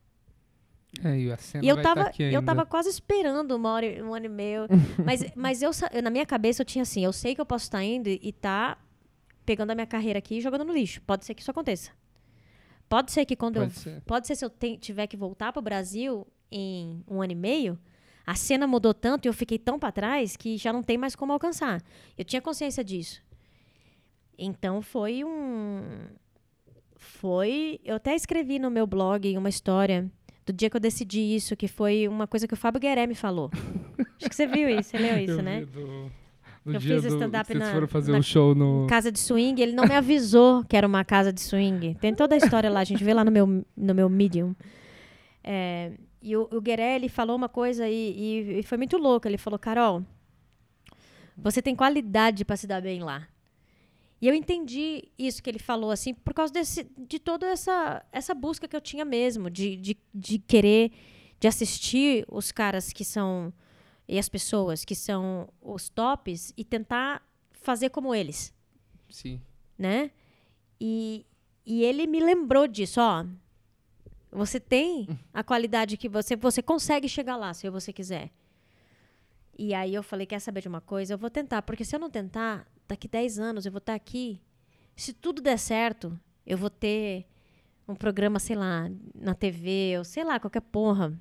É, 1.04 1.18
e 1.18 1.30
a 1.30 1.36
cena 1.36 1.64
E 1.64 1.68
eu 1.68 1.76
tá 1.76 1.94
tava, 1.94 2.12
eu 2.18 2.42
tava 2.42 2.64
quase 2.66 2.88
esperando 2.88 3.52
uma 3.54 3.72
hora, 3.72 3.86
um 4.04 4.14
ano 4.14 4.26
e 4.26 4.28
meio. 4.28 4.62
mas 5.04 5.24
mas 5.34 5.62
eu, 5.62 5.70
na 6.02 6.10
minha 6.10 6.24
cabeça 6.26 6.62
eu 6.62 6.66
tinha 6.66 6.82
assim, 6.82 7.04
eu 7.04 7.12
sei 7.12 7.34
que 7.34 7.40
eu 7.40 7.46
posso 7.46 7.64
estar 7.64 7.82
indo 7.84 8.08
e 8.08 8.32
tá 8.32 8.78
pegando 9.44 9.70
a 9.70 9.74
minha 9.74 9.86
carreira 9.86 10.18
aqui 10.18 10.36
e 10.38 10.40
jogando 10.40 10.64
no 10.64 10.72
lixo. 10.72 11.00
Pode 11.02 11.24
ser 11.24 11.34
que 11.34 11.42
isso 11.42 11.50
aconteça. 11.50 11.90
Pode 12.88 13.12
ser 13.12 13.24
que 13.26 13.36
quando 13.36 13.56
eu 13.56 13.62
Pode 13.64 13.78
ser. 13.78 14.00
Pode 14.02 14.26
ser 14.26 14.34
se 14.34 14.44
eu 14.44 14.50
ten- 14.50 14.78
tiver 14.78 15.06
que 15.06 15.16
voltar 15.16 15.52
pro 15.52 15.60
Brasil 15.60 16.26
em 16.50 17.04
um 17.06 17.20
ano 17.20 17.32
e 17.32 17.36
meio, 17.36 17.78
a 18.26 18.34
cena 18.34 18.66
mudou 18.66 18.94
tanto 18.94 19.26
e 19.26 19.28
eu 19.28 19.34
fiquei 19.34 19.58
tão 19.58 19.78
para 19.78 19.92
trás 19.92 20.36
que 20.36 20.56
já 20.56 20.72
não 20.72 20.82
tem 20.82 20.96
mais 20.96 21.14
como 21.14 21.32
alcançar. 21.32 21.82
Eu 22.16 22.24
tinha 22.24 22.40
consciência 22.40 22.82
disso. 22.82 23.22
Então 24.38 24.80
foi 24.80 25.22
um. 25.24 25.82
Foi. 26.96 27.78
Eu 27.84 27.96
até 27.96 28.14
escrevi 28.14 28.58
no 28.58 28.70
meu 28.70 28.86
blog 28.86 29.36
uma 29.36 29.48
história 29.48 30.10
do 30.52 30.56
dia 30.56 30.68
que 30.70 30.76
eu 30.76 30.80
decidi 30.80 31.20
isso, 31.34 31.54
que 31.56 31.68
foi 31.68 32.08
uma 32.08 32.26
coisa 32.26 32.46
que 32.48 32.54
o 32.54 32.56
Fábio 32.56 32.80
Gueré 32.80 33.06
me 33.06 33.14
falou. 33.14 33.50
Acho 34.16 34.28
que 34.28 34.34
você 34.34 34.46
viu 34.46 34.68
isso, 34.68 34.90
você 34.90 34.98
leu 34.98 35.18
isso, 35.22 35.32
Eu 35.38 35.42
né? 35.42 35.64
do- 35.64 36.10
no 36.64 36.74
Eu 36.74 36.80
dia 36.80 36.94
fiz 36.96 37.02
do, 37.04 37.08
stand-up 37.14 37.54
na- 37.54 37.72
foram 37.72 37.88
fazer 37.88 38.12
na- 38.12 38.18
um 38.18 38.22
show 38.22 38.54
no... 38.54 38.86
Casa 38.88 39.10
de 39.10 39.18
swing, 39.18 39.60
ele 39.62 39.72
não 39.72 39.84
me 39.84 39.94
avisou 39.94 40.62
que 40.64 40.76
era 40.76 40.86
uma 40.86 41.04
casa 41.04 41.32
de 41.32 41.40
swing. 41.40 41.94
Tem 42.00 42.14
toda 42.14 42.34
a 42.34 42.38
história 42.38 42.68
lá, 42.68 42.80
a 42.80 42.84
gente 42.84 43.02
vê 43.02 43.14
lá 43.14 43.24
no 43.24 43.30
meu, 43.30 43.46
no 43.76 43.94
meu 43.94 44.08
Medium. 44.08 44.54
É, 45.42 45.92
e 46.20 46.36
o, 46.36 46.46
o 46.52 46.60
Gueré, 46.60 46.96
ele 46.96 47.08
falou 47.08 47.36
uma 47.36 47.48
coisa 47.48 47.88
e, 47.88 47.94
e- 47.94 48.58
e 48.58 48.62
foi 48.62 48.76
muito 48.76 48.98
louco. 48.98 49.26
Ele 49.26 49.38
falou, 49.38 49.58
Carol, 49.58 50.02
você 51.36 51.62
tem 51.62 51.74
qualidade 51.74 52.44
para 52.44 52.56
se 52.56 52.66
dar 52.66 52.82
bem 52.82 53.02
lá. 53.02 53.26
E 54.20 54.26
eu 54.26 54.34
entendi 54.34 55.08
isso 55.16 55.42
que 55.42 55.48
ele 55.48 55.58
falou, 55.58 55.90
assim, 55.90 56.12
por 56.12 56.34
causa 56.34 56.52
desse, 56.52 56.90
de 56.98 57.18
toda 57.18 57.46
essa, 57.46 58.04
essa 58.10 58.34
busca 58.34 58.66
que 58.66 58.74
eu 58.74 58.80
tinha 58.80 59.04
mesmo, 59.04 59.48
de, 59.48 59.76
de, 59.76 59.96
de 60.12 60.38
querer, 60.38 60.90
de 61.38 61.46
assistir 61.46 62.24
os 62.28 62.50
caras 62.50 62.92
que 62.92 63.04
são, 63.04 63.52
e 64.08 64.18
as 64.18 64.28
pessoas 64.28 64.84
que 64.84 64.94
são 64.94 65.48
os 65.60 65.88
tops 65.88 66.52
e 66.56 66.64
tentar 66.64 67.22
fazer 67.52 67.90
como 67.90 68.14
eles 68.14 68.52
Sim. 69.10 69.40
né? 69.78 70.10
E, 70.80 71.24
e 71.64 71.84
ele 71.84 72.06
me 72.06 72.20
lembrou 72.20 72.66
disso, 72.66 73.00
ó. 73.00 73.24
Você 74.30 74.60
tem 74.60 75.08
a 75.32 75.42
qualidade 75.42 75.96
que 75.96 76.08
você 76.08 76.36
você 76.36 76.62
consegue 76.62 77.08
chegar 77.08 77.36
lá 77.36 77.54
se 77.54 77.68
você 77.70 77.92
quiser. 77.92 78.30
E 79.58 79.74
aí 79.74 79.94
eu 79.94 80.02
falei, 80.02 80.26
quer 80.26 80.38
saber 80.38 80.60
de 80.60 80.68
uma 80.68 80.80
coisa? 80.80 81.14
Eu 81.14 81.18
vou 81.18 81.30
tentar, 81.30 81.62
porque 81.62 81.84
se 81.84 81.96
eu 81.96 81.98
não 81.98 82.08
tentar, 82.10 82.66
daqui 82.88 83.06
10 83.06 83.38
anos 83.38 83.66
eu 83.66 83.72
vou 83.72 83.78
estar 83.78 83.94
aqui. 83.94 84.40
Se 84.96 85.12
tudo 85.12 85.40
der 85.42 85.58
certo, 85.58 86.18
eu 86.46 86.56
vou 86.58 86.70
ter 86.70 87.26
um 87.86 87.94
programa, 87.94 88.38
sei 88.38 88.56
lá, 88.56 88.90
na 89.14 89.34
TV, 89.34 89.94
ou 89.98 90.04
sei 90.04 90.24
lá, 90.24 90.40
qualquer 90.40 90.60
porra. 90.62 91.12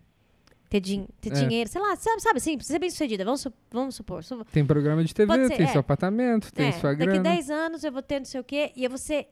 Ter, 0.70 0.82
din 0.82 1.08
ter 1.22 1.32
É. 1.32 1.36
dinheiro, 1.36 1.70
sei 1.70 1.80
lá, 1.80 1.96
sabe, 1.96 2.22
sabe 2.22 2.38
assim, 2.40 2.60
ser 2.60 2.78
bem 2.78 2.90
sucedida, 2.90 3.24
vamos, 3.24 3.40
su- 3.40 3.54
vamos 3.72 3.96
supor. 3.96 4.22
su- 4.24 4.44
Tem 4.52 4.66
programa 4.66 5.02
de 5.04 5.14
TV, 5.14 5.48
ser, 5.48 5.56
tem 5.56 5.66
é. 5.66 5.70
seu 5.70 5.80
apartamento, 5.80 6.52
tem 6.52 6.68
é, 6.68 6.72
sua 6.74 6.90
daqui 6.94 7.06
grana. 7.06 7.22
10 7.24 7.50
anos 7.50 7.84
eu 7.86 7.92
vou 7.92 8.02
ter 8.02 8.20
não 8.20 8.26
sei 8.26 8.42
o 8.42 8.44
quê 8.44 8.74
e 8.76 8.84
eu 8.84 8.90
vou 8.90 8.98
ser 9.00 9.28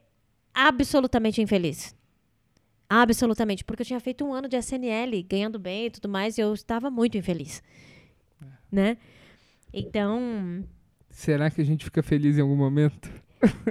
absolutamente 0.54 1.42
infeliz. 1.42 1.94
Absolutamente. 2.88 3.64
Porque 3.64 3.82
eu 3.82 3.86
tinha 3.86 4.00
feito 4.00 4.24
um 4.24 4.32
ano 4.32 4.48
de 4.48 4.56
SNL, 4.56 5.22
ganhando 5.24 5.58
bem 5.58 5.86
e 5.86 5.90
tudo 5.90 6.08
mais, 6.08 6.38
e 6.38 6.40
eu 6.40 6.54
estava 6.54 6.88
muito 6.90 7.18
infeliz. 7.18 7.62
Né? 8.72 8.96
Então. 9.74 10.64
Será 11.16 11.50
que 11.50 11.62
a 11.62 11.64
gente 11.64 11.82
fica 11.82 12.02
feliz 12.02 12.36
em 12.36 12.42
algum 12.42 12.54
momento? 12.54 13.10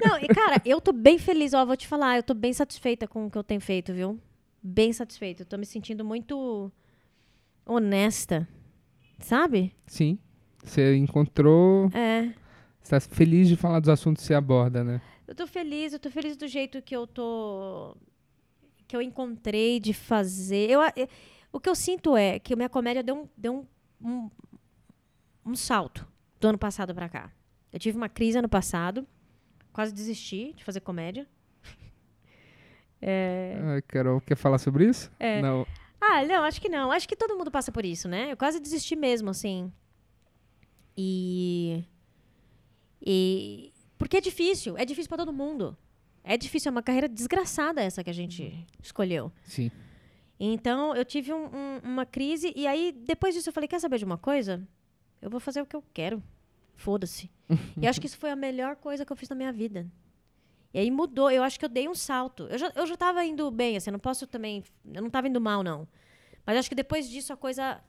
Não, 0.03 0.17
e 0.17 0.27
cara, 0.27 0.60
eu 0.65 0.81
tô 0.81 0.91
bem 0.91 1.19
feliz, 1.19 1.53
ó, 1.53 1.63
vou 1.63 1.77
te 1.77 1.88
falar, 1.88 2.17
eu 2.17 2.23
tô 2.23 2.34
bem 2.34 2.51
satisfeita 2.51 3.08
com 3.08 3.27
o 3.27 3.29
que 3.29 3.38
eu 3.38 3.43
tenho 3.43 3.62
feito, 3.62 3.93
viu? 3.93 4.19
Bem 4.63 4.91
satisfeita. 4.91 5.43
Eu 5.43 5.45
tô 5.45 5.55
me 5.55 5.65
sentindo 5.65 6.03
muito 6.03 6.71
honesta. 7.63 8.47
Sabe? 9.19 9.75
Sim. 9.86 10.17
Você 10.63 10.95
encontrou... 10.95 11.88
É. 11.93 12.34
Você 12.81 12.89
tá 12.89 12.99
feliz 12.99 13.47
de 13.47 13.55
falar 13.55 13.79
dos 13.79 13.89
assuntos 13.89 14.23
que 14.23 14.27
você 14.27 14.34
aborda, 14.34 14.84
né? 14.84 14.99
Eu 15.27 15.36
tô 15.36 15.45
feliz, 15.45 15.93
eu 15.93 15.99
tô 15.99 16.10
feliz 16.10 16.36
do 16.36 16.47
jeito 16.47 16.81
que 16.81 16.95
eu 16.95 17.05
tô. 17.05 17.95
que 18.88 18.95
eu 18.95 19.03
encontrei 19.03 19.79
de 19.79 19.93
fazer. 19.93 20.69
Eu, 20.71 20.81
eu- 20.95 21.08
o 21.53 21.60
que 21.60 21.69
eu 21.69 21.75
sinto 21.75 22.17
é 22.17 22.39
que 22.39 22.53
a 22.53 22.55
minha 22.55 22.69
comédia 22.69 23.03
deu 23.03 23.15
um, 23.15 23.29
deu 23.38 23.67
um, 24.01 24.10
um, 24.10 24.31
um 25.45 25.55
salto 25.55 26.08
do 26.39 26.47
ano 26.47 26.57
passado 26.57 26.93
pra 26.93 27.07
cá. 27.09 27.31
Eu 27.71 27.79
tive 27.79 27.97
uma 27.97 28.09
crise 28.09 28.37
ano 28.37 28.49
passado, 28.49 29.05
quase 29.73 29.93
desisti 29.93 30.53
de 30.53 30.63
fazer 30.63 30.79
comédia. 30.81 31.27
É. 33.01 33.57
Ah, 33.61 33.81
Carol, 33.87 34.19
quer 34.21 34.35
falar 34.35 34.57
sobre 34.57 34.87
isso? 34.87 35.11
É. 35.19 35.41
Não. 35.41 35.67
Ah, 36.01 36.23
não, 36.25 36.43
acho 36.43 36.59
que 36.61 36.69
não. 36.69 36.91
Acho 36.91 37.07
que 37.07 37.15
todo 37.15 37.37
mundo 37.37 37.51
passa 37.51 37.71
por 37.71 37.85
isso, 37.85 38.07
né? 38.07 38.31
Eu 38.31 38.37
quase 38.37 38.59
desisti 38.59 38.95
mesmo, 38.95 39.29
assim. 39.29 39.71
E. 40.97 41.83
E. 43.01 43.71
Porque 43.97 44.17
é 44.17 44.21
difícil. 44.21 44.77
É 44.77 44.85
difícil 44.85 45.09
pra 45.09 45.17
todo 45.17 45.33
mundo. 45.33 45.77
É 46.23 46.37
difícil. 46.37 46.69
É 46.69 46.71
uma 46.71 46.81
carreira 46.83 47.07
desgraçada 47.07 47.81
essa 47.81 48.03
que 48.03 48.09
a 48.09 48.13
gente 48.13 48.65
escolheu. 48.81 49.31
Sim. 49.43 49.69
Então, 50.39 50.95
eu 50.95 51.05
tive 51.05 51.31
um- 51.33 51.45
um- 51.45 51.79
uma 51.83 52.05
crise. 52.05 52.51
E 52.55 52.65
aí, 52.67 52.91
depois 52.91 53.35
disso, 53.35 53.49
eu 53.49 53.53
falei: 53.53 53.67
quer 53.67 53.79
saber 53.79 53.97
de 53.99 54.05
uma 54.05 54.17
coisa? 54.17 54.65
Eu 55.21 55.30
vou 55.30 55.39
fazer 55.39 55.62
o 55.62 55.65
que 55.65 55.75
eu 55.75 55.84
quero. 55.93 56.21
Foda-se. 56.75 57.32
e 57.80 57.88
acho 57.88 57.99
que 57.99 58.08
isso 58.08 58.17
foi 58.17 58.32
a 58.32 58.36
melhor 58.36 58.75
coisa 58.75 59.06
que 59.06 59.12
eu 59.12 59.15
fiz 59.15 59.30
na 59.30 59.36
minha 59.36 59.51
vida. 59.51 59.86
E 60.73 60.80
aí 60.80 60.91
mudou. 60.91 61.32
Eu 61.32 61.43
acho 61.43 61.58
que 61.58 61.65
eu 61.65 61.69
dei 61.69 61.88
um 61.88 61.95
salto. 61.95 62.47
Eu 62.49 62.58
já, 62.58 62.71
eu 62.75 62.86
já 62.86 62.97
tava 62.97 63.23
indo 63.23 63.49
bem, 63.49 63.78
assim. 63.78 63.89
Eu 63.89 63.93
não 63.93 63.99
posso 63.99 64.28
também. 64.28 64.63
Eu 64.93 65.01
não 65.01 65.10
tava 65.10 65.28
indo 65.28 65.39
mal, 65.39 65.63
não. 65.63 65.88
Mas 66.45 66.58
acho 66.58 66.69
que 66.69 66.75
depois 66.75 67.10
disso 67.10 67.32
a 67.32 67.38
coisa 67.38 67.80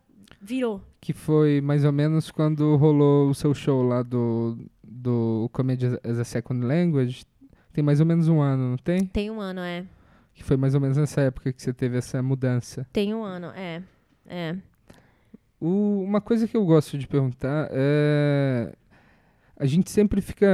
virou. 0.41 0.81
Que 1.01 1.12
foi 1.12 1.61
mais 1.61 1.85
ou 1.85 1.93
menos 1.93 2.31
quando 2.31 2.77
rolou 2.77 3.29
o 3.29 3.35
seu 3.35 3.53
show 3.55 3.83
lá 3.83 4.03
do, 4.03 4.59
do 4.83 5.51
Comedy 5.53 5.87
as 6.05 6.19
a 6.19 6.25
Second 6.25 6.65
Language. 6.65 7.25
Tem 7.73 7.83
mais 7.83 8.01
ou 8.01 8.07
menos 8.07 8.29
um 8.29 8.41
ano, 8.41 8.71
não 8.71 8.79
tem? 8.79 9.05
Tem 9.07 9.31
um 9.31 9.41
ano, 9.41 9.61
é. 9.61 9.85
Que 10.33 10.45
foi 10.45 10.57
mais 10.57 10.75
ou 10.75 10.81
menos 10.81 10.97
nessa 10.97 11.21
época 11.23 11.53
que 11.53 11.62
você 11.62 11.73
teve 11.73 11.99
essa 11.99 12.23
mudança. 12.23 12.87
Tem 12.93 13.15
um 13.15 13.23
ano, 13.23 13.49
é. 13.49 13.83
É. 14.27 14.57
O- 15.61 16.03
uma 16.03 16.21
coisa 16.21 16.47
que 16.47 16.57
eu 16.57 16.64
gosto 16.64 16.97
de 16.99 17.07
perguntar 17.07 17.69
é. 17.73 18.73
A 19.59 19.64
gente 19.64 19.90
sempre 19.90 20.21
fica 20.21 20.47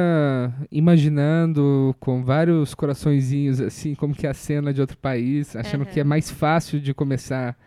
imaginando 0.70 1.94
com 1.98 2.22
vários 2.22 2.72
coraçõezinhos 2.72 3.60
assim, 3.60 3.96
como 3.96 4.14
que 4.14 4.26
é 4.28 4.30
a 4.30 4.34
cena 4.34 4.72
de 4.72 4.80
outro 4.80 4.96
país, 4.96 5.56
achando 5.56 5.84
que 5.86 5.98
é 5.98 6.04
mais 6.04 6.30
fácil 6.30 6.78
de 6.80 6.94
começar 6.94 7.58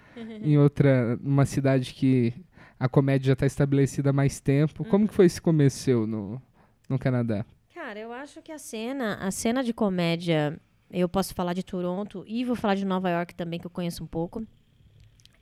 em 0.41 0.58
outra, 0.60 1.17
numa 1.21 1.45
cidade 1.45 1.93
que 1.93 2.34
a 2.80 2.88
comédia 2.88 3.28
já 3.28 3.34
está 3.34 3.45
estabelecida 3.45 4.12
há 4.12 4.13
mais 4.13 4.39
tempo. 4.39 4.86
Como 4.86 5.08
que 5.10 5.13
foi 5.13 5.26
esse 5.26 5.41
começo 5.41 5.78
seu 5.80 6.08
no, 6.08 6.41
no 6.89 6.98
Canadá? 6.98 7.45
Cara, 7.74 8.00
eu 8.00 8.13
acho 8.13 8.41
que 8.41 8.54
a 8.54 8.58
cena, 8.58 9.15
a 9.15 9.30
cena 9.30 9.62
de 9.62 9.74
comédia, 9.74 10.58
eu 10.89 11.10
posso 11.10 11.34
falar 11.36 11.52
de 11.54 11.63
Toronto 11.63 12.24
e 12.28 12.45
vou 12.45 12.56
falar 12.56 12.76
de 12.76 12.86
Nova 12.86 13.10
York 13.10 13.36
também, 13.36 13.60
que 13.60 13.65
eu 13.67 13.71
conheço 13.71 14.02
um 14.04 14.08
pouco. 14.08 14.41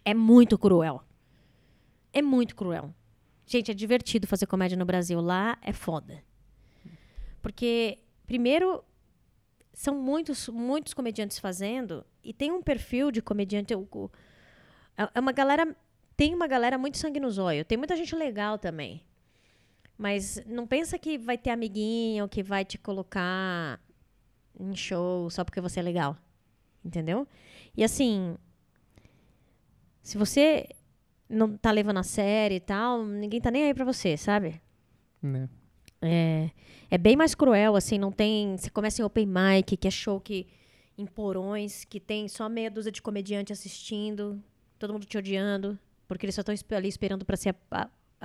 É 0.03 0.13
muito 0.15 0.57
cruel. 0.57 1.03
É 2.13 2.21
muito 2.21 2.55
cruel. 2.55 2.93
Gente, 3.45 3.71
é 3.71 3.73
divertido 3.73 4.27
fazer 4.27 4.45
comédia 4.45 4.77
no 4.77 4.85
Brasil. 4.85 5.19
Lá 5.19 5.57
é 5.61 5.73
foda. 5.73 6.23
Porque, 7.41 7.99
primeiro, 8.25 8.83
são 9.73 9.95
muitos, 9.95 10.47
muitos 10.47 10.93
comediantes 10.93 11.39
fazendo 11.39 12.05
e 12.23 12.31
tem 12.31 12.51
um 12.51 12.61
perfil 12.61 13.11
de 13.11 13.21
comediante. 13.21 13.73
É 13.73 13.77
é 15.13 15.19
uma 15.19 15.31
galera. 15.31 15.75
Tem 16.15 16.33
uma 16.33 16.47
galera 16.47 16.77
muito 16.77 16.97
sangue. 16.97 17.19
Tem 17.67 17.77
muita 17.77 17.97
gente 17.97 18.15
legal 18.15 18.57
também. 18.57 19.03
Mas 19.97 20.43
não 20.45 20.67
pensa 20.67 20.97
que 20.99 21.17
vai 21.17 21.37
ter 21.37 21.49
amiguinho 21.49 22.29
que 22.29 22.43
vai 22.43 22.63
te 22.63 22.77
colocar 22.77 23.79
em 24.59 24.75
show 24.75 25.29
só 25.29 25.43
porque 25.43 25.59
você 25.59 25.79
é 25.79 25.83
legal. 25.83 26.15
Entendeu? 26.85 27.27
E 27.75 27.83
assim, 27.83 28.37
se 30.01 30.17
você 30.17 30.67
não 31.33 31.57
tá 31.57 31.71
levando 31.71 31.97
a 31.97 32.03
sério 32.03 32.55
e 32.55 32.59
tal, 32.59 33.03
ninguém 33.03 33.41
tá 33.41 33.51
nem 33.51 33.65
aí 33.65 33.73
pra 33.73 33.85
você, 33.85 34.15
sabe? 34.15 34.61
Né? 35.21 35.49
É, 36.01 36.49
é 36.91 36.97
bem 36.97 37.15
mais 37.15 37.33
cruel, 37.33 37.75
assim, 37.75 37.97
não 37.97 38.11
tem. 38.11 38.57
Você 38.57 38.69
começa 38.69 39.01
em 39.01 39.05
open 39.05 39.25
mic, 39.25 39.77
que 39.77 39.87
é 39.87 39.91
show 39.91 40.19
que, 40.19 40.47
em 40.97 41.05
porões, 41.05 41.85
que 41.85 41.99
tem 41.99 42.27
só 42.27 42.49
meia 42.49 42.69
dúzia 42.69 42.91
de 42.91 43.01
comediante 43.01 43.53
assistindo, 43.53 44.41
todo 44.77 44.93
mundo 44.93 45.05
te 45.05 45.17
odiando, 45.17 45.79
porque 46.07 46.25
eles 46.25 46.35
só 46.35 46.41
estão 46.41 46.77
ali 46.77 46.89
esperando 46.89 47.25
pra 47.25 47.37
ser 47.37 47.55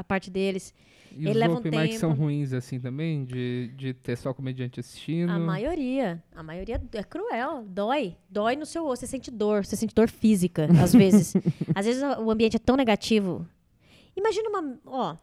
a, 0.00 0.04
parte 0.04 0.30
deles. 0.30 0.74
E 1.12 1.20
Ele 1.22 1.30
os 1.30 1.36
leva 1.36 1.54
um 1.54 1.56
open 1.58 1.70
mics 1.72 1.98
são 1.98 2.10
tempo. 2.10 2.22
ruins 2.22 2.52
assim 2.52 2.78
também? 2.78 3.24
De, 3.24 3.68
de 3.76 3.94
ter 3.94 4.16
só 4.16 4.32
comediante 4.34 4.78
assistindo? 4.78 5.30
A 5.30 5.38
maioria. 5.38 6.22
A 6.34 6.42
maioria 6.42 6.80
é 6.92 7.02
cruel. 7.02 7.64
Dói. 7.66 8.16
Dói 8.28 8.56
no 8.56 8.66
seu 8.66 8.84
osso. 8.86 9.00
Você 9.00 9.06
sente 9.06 9.30
dor. 9.30 9.64
Você 9.64 9.74
sente 9.76 9.94
dor 9.94 10.08
física, 10.08 10.68
às 10.82 10.92
vezes. 10.94 11.34
às 11.74 11.86
vezes 11.86 12.02
o 12.02 12.30
ambiente 12.30 12.56
é 12.56 12.58
tão 12.58 12.76
negativo. 12.76 13.46
Imagina 14.16 14.48
uma. 14.50 14.78
Ó, 14.84 15.16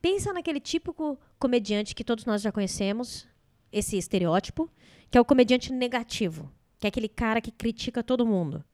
pensa 0.00 0.32
naquele 0.32 0.60
típico 0.60 1.18
comediante 1.38 1.94
que 1.94 2.04
todos 2.04 2.24
nós 2.24 2.40
já 2.42 2.52
conhecemos, 2.52 3.26
esse 3.72 3.96
estereótipo, 3.98 4.70
que 5.10 5.18
é 5.18 5.20
o 5.20 5.24
comediante 5.24 5.72
negativo, 5.72 6.50
que 6.78 6.86
é 6.86 6.88
aquele 6.88 7.08
cara 7.08 7.40
que 7.40 7.50
critica 7.50 8.02
todo 8.02 8.26
mundo. 8.26 8.64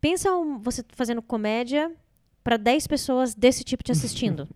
Pensa 0.00 0.34
um- 0.36 0.58
você 0.58 0.84
fazendo 0.90 1.22
comédia 1.22 1.90
para 2.42 2.56
10 2.56 2.86
pessoas 2.86 3.34
desse 3.34 3.64
tipo 3.64 3.82
te 3.82 3.92
assistindo. 3.92 4.48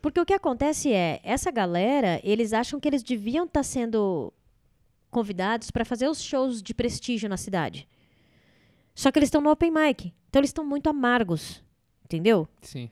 Porque 0.00 0.20
o 0.20 0.26
que 0.26 0.32
acontece 0.32 0.92
é, 0.92 1.20
essa 1.22 1.50
galera, 1.50 2.20
eles 2.22 2.52
acham 2.52 2.78
que 2.78 2.88
eles 2.88 3.02
deviam 3.02 3.44
estar 3.44 3.62
sendo 3.62 4.32
convidados 5.10 5.70
para 5.70 5.84
fazer 5.84 6.08
os 6.08 6.22
shows 6.22 6.62
de 6.62 6.72
prestígio 6.72 7.28
na 7.28 7.36
cidade. 7.36 7.88
Só 8.94 9.10
que 9.10 9.18
eles 9.18 9.28
estão 9.28 9.40
no 9.40 9.50
open 9.50 9.70
mic. 9.70 10.12
Então 10.28 10.40
eles 10.40 10.50
estão 10.50 10.64
muito 10.64 10.88
amargos. 10.88 11.62
Entendeu? 12.04 12.48
Sim. 12.62 12.90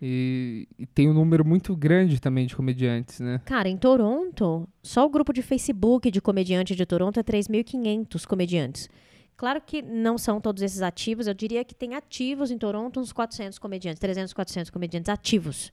E, 0.00 0.68
e 0.78 0.84
tem 0.84 1.08
um 1.08 1.14
número 1.14 1.44
muito 1.44 1.76
grande 1.76 2.20
também 2.20 2.46
de 2.46 2.56
comediantes, 2.56 3.20
né? 3.20 3.40
Cara, 3.44 3.68
em 3.68 3.76
Toronto, 3.76 4.68
só 4.82 5.06
o 5.06 5.08
grupo 5.08 5.32
de 5.32 5.42
Facebook 5.42 6.10
de 6.10 6.20
comediante 6.20 6.74
de 6.74 6.84
Toronto 6.84 7.20
é 7.20 7.22
3.500 7.22 8.26
comediantes. 8.26 8.88
Claro 9.36 9.60
que 9.60 9.82
não 9.82 10.16
são 10.18 10.40
todos 10.40 10.62
esses 10.62 10.82
ativos. 10.82 11.26
Eu 11.26 11.34
diria 11.34 11.64
que 11.64 11.74
tem 11.74 11.94
ativos 11.94 12.50
em 12.50 12.58
Toronto 12.58 13.00
uns 13.00 13.12
400 13.12 13.58
comediantes, 13.58 13.98
300, 13.98 14.32
400 14.32 14.70
comediantes 14.70 15.08
ativos. 15.08 15.72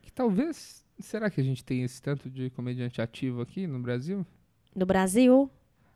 Que 0.00 0.10
talvez. 0.12 0.82
Será 0.98 1.28
que 1.28 1.40
a 1.40 1.44
gente 1.44 1.64
tem 1.64 1.82
esse 1.82 2.00
tanto 2.00 2.30
de 2.30 2.50
comediante 2.50 3.02
ativo 3.02 3.40
aqui 3.42 3.66
no 3.66 3.78
Brasil? 3.80 4.24
No 4.74 4.86
Brasil, 4.86 5.50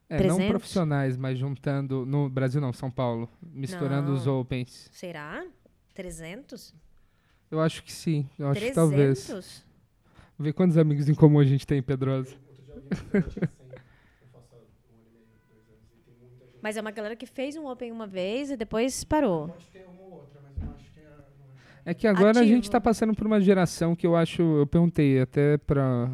É, 0.09 0.17
300? 0.19 0.39
não 0.43 0.49
profissionais, 0.49 1.17
mas 1.17 1.39
juntando. 1.39 2.05
No 2.05 2.29
Brasil 2.29 2.61
não, 2.61 2.73
São 2.73 2.91
Paulo. 2.91 3.29
Misturando 3.41 4.13
os 4.13 4.27
Não. 4.27 4.41
opens. 4.41 4.89
será? 4.93 5.47
300? 5.95 6.75
Eu 7.51 7.61
acho 7.61 7.83
que 7.83 7.93
sim. 7.93 8.29
Eu 8.39 8.49
acho 8.49 8.61
que 8.61 8.73
300? 8.73 8.75
talvez. 8.75 9.29
Vamos 9.29 9.65
ver 10.39 10.53
quantos 10.53 10.77
amigos 10.77 11.09
em 11.09 11.15
comum 11.15 11.39
a 11.39 11.45
gente 11.45 11.67
tem, 11.67 11.81
Pedrosa. 11.83 12.37
Mas 16.69 16.77
é 16.77 16.83
uma 16.83 16.91
galera 16.91 17.17
que 17.17 17.25
fez 17.25 17.57
um 17.57 17.67
Open 17.67 17.91
uma 17.91 18.07
vez 18.07 18.51
e 18.51 18.57
depois 18.57 19.03
parou. 19.03 19.57
É 21.83 21.95
que 21.95 22.07
agora 22.07 22.41
a 22.41 22.45
gente 22.45 22.59
Ativo. 22.59 22.73
tá 22.73 22.79
passando 22.79 23.15
por 23.15 23.27
uma 23.27 23.41
geração 23.41 23.97
que 23.97 24.07
eu 24.07 24.15
acho. 24.15 24.43
Eu 24.43 24.67
perguntei 24.67 25.19
até 25.19 25.57
pra. 25.57 26.11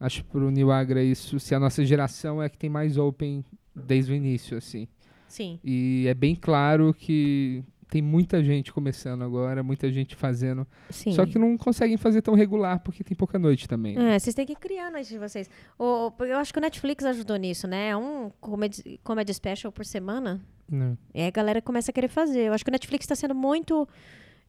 Acho 0.00 0.24
pro 0.24 0.50
Nilagra 0.50 1.02
isso, 1.02 1.38
se 1.38 1.54
a 1.54 1.60
nossa 1.60 1.84
geração 1.84 2.42
é 2.42 2.48
que 2.48 2.56
tem 2.56 2.70
mais 2.70 2.96
open 2.96 3.44
desde 3.74 4.12
o 4.12 4.14
início, 4.14 4.56
assim. 4.56 4.88
Sim. 5.28 5.60
E 5.62 6.06
é 6.08 6.14
bem 6.14 6.34
claro 6.34 6.94
que 6.94 7.62
tem 7.88 8.02
muita 8.02 8.42
gente 8.42 8.72
começando 8.72 9.22
agora, 9.22 9.62
muita 9.62 9.90
gente 9.90 10.16
fazendo. 10.16 10.66
Sim. 10.90 11.12
Só 11.12 11.24
que 11.24 11.38
não 11.38 11.56
conseguem 11.56 11.96
fazer 11.96 12.20
tão 12.22 12.34
regular 12.34 12.80
porque 12.80 13.04
tem 13.04 13.16
pouca 13.16 13.38
noite 13.38 13.68
também. 13.68 13.96
né? 13.96 14.16
É, 14.16 14.18
vocês 14.18 14.34
têm 14.34 14.44
que 14.46 14.56
criar 14.56 14.88
a 14.88 14.90
noite 14.90 15.08
de 15.08 15.18
vocês. 15.18 15.48
O, 15.78 16.12
eu 16.24 16.38
acho 16.38 16.52
que 16.52 16.58
o 16.58 16.62
Netflix 16.62 17.04
ajudou 17.04 17.36
nisso, 17.36 17.66
né? 17.68 17.96
Um 17.96 18.30
comedy, 18.40 19.00
comedy 19.04 19.32
special 19.32 19.70
por 19.72 19.84
semana. 19.84 20.40
Não. 20.70 20.98
E 21.14 21.20
aí 21.20 21.28
a 21.28 21.30
galera 21.30 21.62
começa 21.62 21.90
a 21.90 21.94
querer 21.94 22.08
fazer. 22.08 22.40
Eu 22.48 22.52
acho 22.52 22.64
que 22.64 22.70
o 22.70 22.72
Netflix 22.72 23.04
está 23.04 23.14
sendo 23.14 23.34
muito 23.34 23.88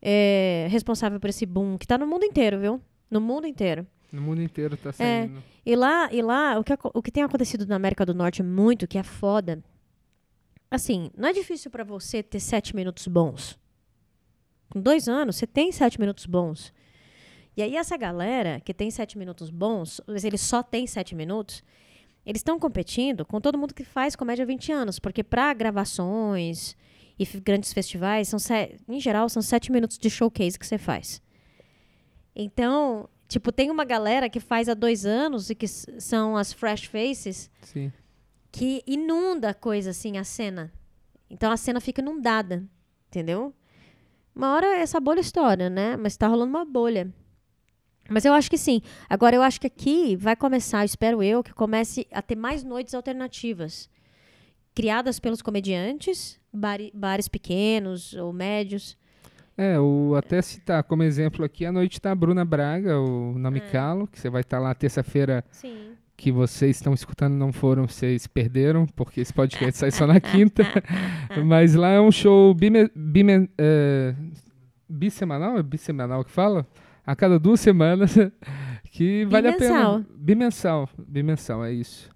é, 0.01 0.67
responsável 0.69 1.19
por 1.19 1.29
esse 1.29 1.45
boom, 1.45 1.77
que 1.77 1.85
tá 1.87 1.97
no 1.97 2.07
mundo 2.07 2.23
inteiro, 2.25 2.59
viu? 2.59 2.81
No 3.09 3.21
mundo 3.21 3.45
inteiro. 3.47 3.85
No 4.11 4.21
mundo 4.21 4.41
inteiro 4.41 4.73
É. 4.73 4.77
tá 4.77 4.91
saindo. 4.91 5.43
E 5.65 5.75
lá, 5.75 6.09
e 6.11 6.21
lá 6.21 6.57
o, 6.57 6.63
que, 6.63 6.73
o 6.93 7.01
que 7.03 7.11
tem 7.11 7.23
acontecido 7.23 7.65
na 7.67 7.75
América 7.75 8.05
do 8.05 8.13
Norte 8.13 8.41
muito, 8.41 8.87
que 8.87 8.97
é 8.97 9.03
foda. 9.03 9.61
Assim, 10.69 11.09
não 11.17 11.29
é 11.29 11.33
difícil 11.33 11.71
pra 11.71 11.83
você 11.83 12.21
ter 12.21 12.39
sete 12.39 12.75
minutos 12.75 13.07
bons. 13.07 13.57
Com 14.69 14.81
dois 14.81 15.07
anos, 15.07 15.37
você 15.37 15.47
tem 15.47 15.71
sete 15.71 15.99
minutos 15.99 16.25
bons. 16.25 16.73
E 17.55 17.61
aí, 17.61 17.75
essa 17.75 17.97
galera 17.97 18.59
que 18.59 18.73
tem 18.73 18.91
sete 18.91 19.17
minutos 19.17 19.49
bons, 19.49 20.01
eles 20.23 20.41
só 20.41 20.61
têm 20.61 20.85
sete 20.85 21.15
minutos, 21.15 21.63
eles 22.25 22.41
estão 22.41 22.59
competindo 22.59 23.25
com 23.25 23.39
todo 23.39 23.57
mundo 23.57 23.73
que 23.73 23.85
faz 23.85 24.15
comédia 24.15 24.43
há 24.43 24.45
20 24.45 24.71
anos. 24.71 24.99
Porque 24.99 25.23
pra 25.23 25.53
gravações 25.53 26.75
e 27.17 27.25
grandes 27.39 27.73
festivais, 27.73 28.27
são 28.27 28.37
em 28.87 28.99
geral, 28.99 29.29
são 29.29 29.41
sete 29.41 29.71
minutos 29.71 29.97
de 29.97 30.09
showcase 30.09 30.59
que 30.59 30.67
você 30.67 30.77
faz. 30.77 31.21
Então, 32.35 33.09
tipo, 33.27 33.51
tem 33.51 33.71
uma 33.71 33.85
galera 33.85 34.29
que 34.29 34.39
faz 34.39 34.69
há 34.69 34.73
dois 34.73 35.05
anos 35.05 35.49
e 35.49 35.55
que 35.55 35.67
são 35.67 36.37
as 36.37 36.53
fresh 36.53 36.85
faces 36.85 37.49
Sim. 37.61 37.91
Que 38.57 38.83
inunda 38.87 39.49
a 39.49 39.53
coisa 39.53 39.91
assim, 39.91 40.17
a 40.17 40.23
cena. 40.23 40.71
Então 41.29 41.51
a 41.51 41.57
cena 41.57 41.79
fica 41.79 42.01
inundada, 42.01 42.63
entendeu? 43.07 43.53
Uma 44.35 44.53
hora 44.55 44.79
essa 44.79 44.99
bolha 44.99 45.19
estoura, 45.19 45.69
né? 45.69 45.95
Mas 45.95 46.17
tá 46.17 46.27
rolando 46.27 46.49
uma 46.49 46.65
bolha. 46.65 47.13
Mas 48.09 48.25
eu 48.25 48.33
acho 48.33 48.49
que 48.49 48.57
sim. 48.57 48.81
Agora 49.09 49.35
eu 49.35 49.41
acho 49.43 49.59
que 49.59 49.67
aqui 49.67 50.15
vai 50.15 50.35
começar, 50.35 50.83
espero 50.85 51.21
eu, 51.21 51.43
que 51.43 51.53
comece 51.53 52.07
a 52.11 52.21
ter 52.21 52.35
mais 52.35 52.63
noites 52.63 52.93
alternativas. 52.95 53.89
Criadas 54.73 55.19
pelos 55.19 55.41
comediantes, 55.41 56.39
bari- 56.53 56.91
bares 56.95 57.27
pequenos 57.27 58.13
ou 58.13 58.31
médios. 58.31 58.97
É, 59.57 59.79
o, 59.79 60.15
até 60.15 60.41
citar 60.41 60.83
como 60.83 61.03
exemplo 61.03 61.43
aqui, 61.43 61.65
a 61.65 61.71
noite 61.71 61.99
tá 61.99 62.11
a 62.11 62.15
Bruna 62.15 62.45
Braga, 62.45 62.99
o 62.99 63.33
É. 63.35 63.39
Nome 63.39 63.59
Calo, 63.59 64.07
que 64.07 64.19
você 64.19 64.29
vai 64.29 64.41
estar 64.41 64.59
lá 64.59 64.73
terça-feira 64.75 65.43
Sim. 65.51 65.96
Que 66.17 66.31
vocês 66.31 66.77
estão 66.77 66.95
escutando 66.95 67.35
não 67.35 67.53
foram, 67.53 67.87
vocês 67.87 68.25
perderam, 68.25 68.87
porque 68.87 69.21
esse 69.21 69.31
podcast 69.31 69.77
sai 69.77 69.91
só 69.91 70.07
na 70.07 70.19
quinta. 70.19 70.63
Mas 71.45 71.75
lá 71.75 71.89
é 71.89 72.01
um 72.01 72.11
show 72.11 72.55
bime, 72.55 72.89
bime, 72.95 73.47
é, 73.55 74.15
bissemanal, 74.89 75.59
é 75.59 75.63
bissemanal 75.63 76.25
que 76.25 76.31
fala? 76.31 76.65
A 77.05 77.15
cada 77.15 77.37
duas 77.37 77.59
semanas, 77.59 78.15
que 78.91 79.25
vale 79.25 79.47
a 79.47 79.53
pena. 79.53 80.05
Bimensal. 80.09 80.89
Bimensal, 80.97 81.63
é 81.63 81.71
isso. 81.71 82.09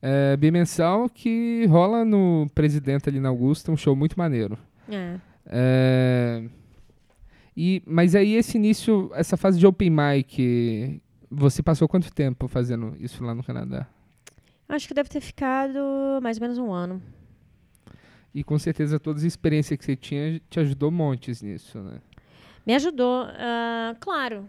É, 0.00 0.36
bimensal 0.36 1.08
que 1.08 1.64
rola 1.66 2.04
no 2.04 2.46
Presidente 2.54 3.08
ali 3.08 3.18
na 3.18 3.30
Augusta, 3.30 3.72
um 3.72 3.76
show 3.76 3.96
muito 3.96 4.16
maneiro. 4.16 4.58
É. 4.88 5.16
É, 5.46 6.44
e, 7.56 7.82
mas 7.86 8.14
aí 8.14 8.34
esse 8.34 8.58
início, 8.58 9.10
essa 9.14 9.36
fase 9.36 9.58
de 9.58 9.66
open 9.66 9.90
mic, 9.90 11.00
você 11.30 11.62
passou 11.62 11.88
quanto 11.88 12.12
tempo 12.12 12.48
fazendo 12.48 12.96
isso 12.98 13.22
lá 13.22 13.34
no 13.34 13.42
Canadá? 13.42 13.86
Acho 14.68 14.86
que 14.86 14.94
deve 14.94 15.08
ter 15.08 15.20
ficado 15.20 15.78
mais 16.22 16.36
ou 16.36 16.42
menos 16.42 16.58
um 16.58 16.72
ano. 16.72 17.02
E 18.34 18.44
com 18.44 18.58
certeza 18.58 19.00
todas 19.00 19.22
as 19.22 19.26
experiências 19.26 19.78
que 19.78 19.84
você 19.84 19.96
tinha 19.96 20.40
te 20.50 20.60
ajudou 20.60 20.90
montes 20.90 21.40
nisso, 21.42 21.78
né? 21.80 22.00
Me 22.66 22.74
ajudou, 22.74 23.24
ah, 23.30 23.96
claro, 23.98 24.48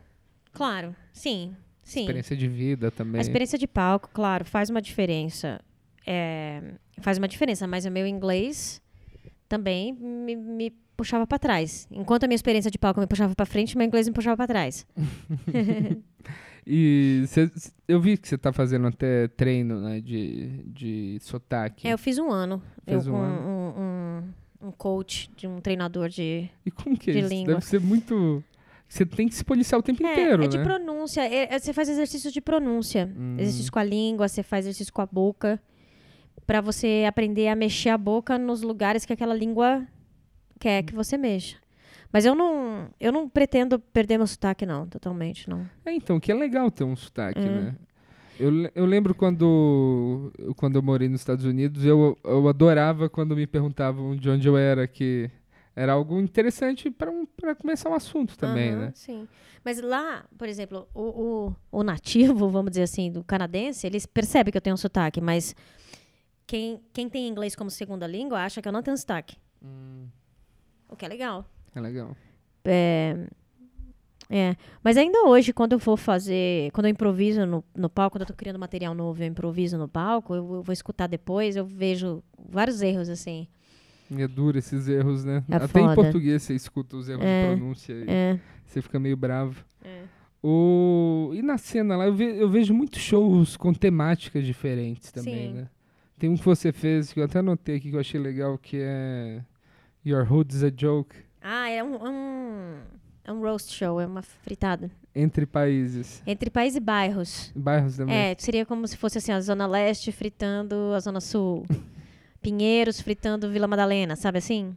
claro, 0.51 0.93
sim, 1.13 1.55
sim. 1.81 2.01
Experiência 2.01 2.35
de 2.35 2.47
vida 2.49 2.91
também. 2.91 3.19
A 3.19 3.21
experiência 3.21 3.57
de 3.57 3.65
palco, 3.65 4.09
claro, 4.11 4.43
faz 4.43 4.69
uma 4.69 4.81
diferença. 4.81 5.61
É, 6.05 6.73
faz 6.99 7.17
uma 7.17 7.27
diferença, 7.27 7.65
mas 7.65 7.85
o 7.85 7.91
meu 7.91 8.05
inglês 8.05 8.81
também 9.47 9.93
me, 9.93 10.35
me 10.35 10.71
puxava 10.97 11.25
para 11.25 11.39
trás. 11.39 11.87
Enquanto 11.89 12.25
a 12.25 12.27
minha 12.27 12.35
experiência 12.35 12.69
de 12.69 12.77
palco 12.77 12.99
me 12.99 13.07
puxava 13.07 13.33
para 13.33 13.45
frente, 13.45 13.77
meu 13.77 13.87
inglês 13.87 14.05
me 14.05 14.13
puxava 14.13 14.35
para 14.35 14.47
trás. 14.47 14.85
E 16.71 17.23
cê- 17.27 17.49
eu 17.87 17.99
vi 17.99 18.15
que 18.15 18.27
você 18.27 18.37
tá 18.37 18.53
fazendo 18.53 18.87
até 18.87 19.27
treino, 19.29 19.81
né, 19.81 19.99
de, 19.99 20.61
de 20.67 21.17
sotaque. 21.21 21.87
É, 21.87 21.93
eu 21.93 21.97
fiz 21.97 22.19
um 22.19 22.29
ano. 22.29 22.61
Fez 22.85 23.07
eu, 23.07 23.13
um 23.13 23.15
com 23.17 23.21
ano. 23.23 23.41
Um, 23.41 24.65
um, 24.65 24.67
um 24.67 24.71
coach, 24.71 25.31
de 25.35 25.47
um 25.47 25.59
treinador 25.59 26.09
de. 26.09 26.47
E 26.63 26.69
como 26.69 26.95
que 26.95 27.09
é 27.09 27.13
de 27.13 27.19
isso? 27.21 27.29
língua. 27.29 27.53
Deve 27.55 27.65
ser 27.65 27.79
muito... 27.81 28.43
Você 28.87 29.05
tem 29.05 29.27
que 29.27 29.35
se 29.35 29.43
policiar 29.43 29.79
o 29.79 29.83
tempo 29.83 30.03
É, 30.05 30.11
inteiro, 30.13 30.43
é 30.43 30.47
de 30.47 30.57
né? 30.57 30.63
pronúncia. 30.63 31.21
é- 31.21 31.53
é- 31.55 31.59
você 31.59 31.73
faz 31.73 31.89
exercício 31.89 32.31
de 32.31 32.41
pronúncia. 32.41 33.11
Hum. 33.17 33.35
Exercício 33.39 33.71
com 33.71 33.79
a 33.79 33.83
língua, 33.83 34.27
você 34.27 34.41
faz 34.43 34.65
exercício 34.65 34.91
com 34.93 35.01
a 35.01 35.05
boca. 35.07 35.59
Pra 36.45 36.61
você 36.61 37.05
aprender 37.07 37.47
a 37.47 37.55
mexer 37.55 37.89
a 37.89 37.97
boca 37.97 38.37
nos 38.39 38.61
lugares 38.63 39.05
que 39.05 39.13
aquela 39.13 39.35
língua 39.35 39.85
quer 40.59 40.81
que 40.83 40.93
você 40.95 41.17
mexa. 41.17 41.57
Mas 42.11 42.25
eu 42.25 42.33
não, 42.33 42.89
eu 42.99 43.11
não 43.11 43.29
pretendo 43.29 43.77
perder 43.79 44.17
meu 44.17 44.27
sotaque, 44.27 44.65
não, 44.65 44.87
totalmente, 44.87 45.49
não. 45.49 45.69
É, 45.85 45.93
então, 45.93 46.19
que 46.19 46.31
é 46.31 46.35
legal 46.35 46.71
ter 46.71 46.83
um 46.83 46.95
sotaque, 46.95 47.39
É. 47.39 47.49
né? 47.49 47.75
Eu, 48.39 48.51
eu 48.73 48.85
lembro 48.85 49.13
quando, 49.13 50.31
quando 50.55 50.77
eu 50.77 50.81
morei 50.81 51.09
nos 51.09 51.19
Estados 51.19 51.43
Unidos, 51.43 51.83
eu, 51.83 52.17
eu 52.23 52.47
adorava 52.47 53.09
quando 53.09 53.35
me 53.35 53.45
perguntavam 53.45 54.15
de 54.15 54.29
onde 54.29 54.47
eu 54.47 54.57
era, 54.57 54.87
que 54.87 55.29
era 55.75 55.91
algo 55.91 56.17
interessante 56.21 56.89
para 56.89 57.11
um, 57.11 57.25
pra 57.25 57.53
começar 57.53 57.89
um 57.89 57.93
assunto 57.93 58.37
também, 58.37 58.71
Aham, 58.71 58.79
né? 58.79 58.91
Sim. 58.95 59.27
Mas 59.63 59.81
lá, 59.81 60.25
por 60.37 60.47
exemplo, 60.47 60.87
o, 60.93 61.01
o, 61.71 61.79
o 61.79 61.83
nativo, 61.83 62.49
vamos 62.49 62.71
dizer 62.71 62.83
assim, 62.83 63.11
do 63.11 63.25
canadense, 63.25 63.85
eles 63.85 64.05
percebem 64.05 64.51
que 64.53 64.57
eu 64.57 64.61
tenho 64.61 64.73
um 64.73 64.77
sotaque, 64.77 65.19
mas 65.19 65.53
quem, 66.47 66.79
quem 66.93 67.09
tem 67.09 67.27
inglês 67.27 67.57
como 67.57 67.69
segunda 67.69 68.07
língua 68.07 68.39
acha 68.45 68.61
que 68.61 68.67
eu 68.69 68.71
não 68.71 68.81
tenho 68.81 68.97
sotaque. 68.97 69.35
O 70.87 70.95
que 70.95 71.03
é 71.05 71.09
legal. 71.09 71.45
É 71.75 71.79
legal. 71.81 72.15
É, 72.65 73.15
é. 74.29 74.55
Mas 74.83 74.97
ainda 74.97 75.23
hoje, 75.27 75.51
quando 75.53 75.73
eu 75.73 75.79
vou 75.79 75.97
fazer. 75.97 76.71
Quando 76.71 76.85
eu 76.85 76.91
improviso 76.91 77.45
no, 77.45 77.63
no 77.75 77.89
palco, 77.89 78.15
quando 78.15 78.21
eu 78.21 78.27
tô 78.27 78.33
criando 78.33 78.59
material 78.59 78.93
novo, 78.93 79.21
eu 79.23 79.27
improviso 79.27 79.77
no 79.77 79.87
palco, 79.87 80.33
eu, 80.35 80.55
eu 80.55 80.63
vou 80.63 80.73
escutar 80.73 81.07
depois, 81.07 81.55
eu 81.55 81.65
vejo 81.65 82.23
vários 82.49 82.81
erros, 82.81 83.09
assim. 83.09 83.47
É 84.15 84.27
duro 84.27 84.57
esses 84.57 84.87
erros, 84.87 85.23
né? 85.23 85.43
É 85.49 85.55
Até 85.55 85.79
em 85.79 85.83
foda. 85.83 85.95
português 85.95 86.41
você 86.43 86.55
escuta 86.55 86.97
os 86.97 87.07
erros 87.09 87.23
É, 87.23 87.51
de 87.51 87.55
pronúncia 87.57 87.93
e 87.93 88.05
É. 88.09 88.39
você 88.65 88.81
fica 88.81 88.99
meio 88.99 89.15
bravo. 89.15 89.63
É. 89.83 90.01
O... 90.41 91.31
E 91.33 91.41
na 91.43 91.57
cena 91.57 91.95
lá, 91.95 92.07
eu, 92.07 92.13
ve- 92.15 92.41
eu 92.41 92.49
vejo 92.49 92.73
muitos 92.73 92.99
shows 93.01 93.55
com 93.57 93.71
temáticas 93.73 94.43
diferentes 94.45 95.11
também, 95.11 95.49
Sim. 95.49 95.53
né? 95.53 95.67
Tem 96.17 96.29
um 96.29 96.35
que 96.35 96.43
você 96.45 96.71
fez, 96.71 97.13
que 97.13 97.19
eu 97.19 97.23
até 97.25 97.39
anotei 97.39 97.75
aqui, 97.77 97.89
que 97.91 97.95
eu 97.95 97.99
achei 97.99 98.19
legal, 98.19 98.57
que 98.57 98.77
é 98.81 99.43
Your 100.05 100.25
Hood's 100.31 100.63
a 100.63 100.71
Joke, 100.75 101.15
Ah, 101.41 101.69
é 101.69 101.83
um, 101.83 101.95
é 101.95 102.09
um, 102.09 102.75
é 103.25 103.31
um 103.31 103.41
roast 103.41 103.73
show, 103.73 103.99
é 103.99 104.05
uma 104.05 104.21
fritada. 104.21 104.91
entre 105.15 105.45
países. 105.45 106.21
Entre 106.25 106.49
país 106.49 106.75
e 106.75 106.79
bairros. 106.79 107.51
Bairros 107.55 107.97
também. 107.97 108.15
É, 108.15 108.35
seria 108.37 108.65
como 108.65 108.87
se 108.87 108.97
fosse 108.97 109.17
assim, 109.17 109.31
a 109.31 109.41
Zona 109.41 109.65
Leste 109.67 110.11
fritando 110.11 110.93
a 110.95 110.99
Zona 110.99 111.19
Sul. 111.21 111.65
Pinheiros 112.41 113.01
fritando 113.01 113.49
Vila 113.49 113.67
Madalena, 113.67 114.15
sabe 114.15 114.37
assim? 114.37 114.75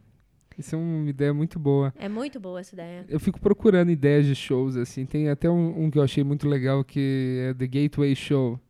Isso 0.58 0.74
é 0.74 0.78
uma 0.78 1.08
ideia 1.08 1.32
muito 1.32 1.58
boa. 1.58 1.94
É 1.98 2.08
muito 2.08 2.38
boa 2.38 2.60
essa 2.60 2.74
ideia. 2.74 3.04
Eu 3.08 3.18
fico 3.20 3.40
procurando 3.40 3.90
ideias 3.90 4.26
de 4.26 4.34
shows, 4.34 4.76
assim. 4.76 5.06
Tem 5.06 5.28
até 5.28 5.48
um, 5.48 5.84
um 5.84 5.90
que 5.90 5.98
eu 5.98 6.02
achei 6.02 6.22
muito 6.24 6.48
legal, 6.48 6.84
que 6.84 7.38
é 7.48 7.54
The 7.54 7.66
Gateway 7.66 8.14
Show. 8.14 8.60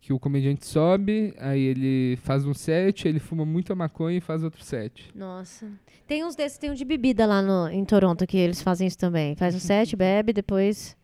Que 0.00 0.12
o 0.12 0.18
comediante 0.18 0.64
sobe, 0.64 1.34
aí 1.38 1.60
ele 1.60 2.16
faz 2.22 2.46
um 2.46 2.54
set, 2.54 3.06
ele 3.06 3.18
fuma 3.18 3.44
muita 3.44 3.74
maconha 3.74 4.16
e 4.18 4.20
faz 4.20 4.42
outro 4.44 4.62
set. 4.62 5.10
Nossa. 5.14 5.70
Tem 6.06 6.24
uns 6.24 6.34
desses, 6.36 6.56
tem 6.56 6.70
um 6.70 6.74
de 6.74 6.84
bebida 6.84 7.26
lá 7.26 7.42
no, 7.42 7.68
em 7.68 7.84
Toronto 7.84 8.26
que 8.26 8.36
eles 8.38 8.62
fazem 8.62 8.86
isso 8.86 8.96
também. 8.96 9.34
Faz 9.34 9.54
um 9.54 9.58
set, 9.58 9.94
bebe, 9.96 10.32
depois. 10.32 10.96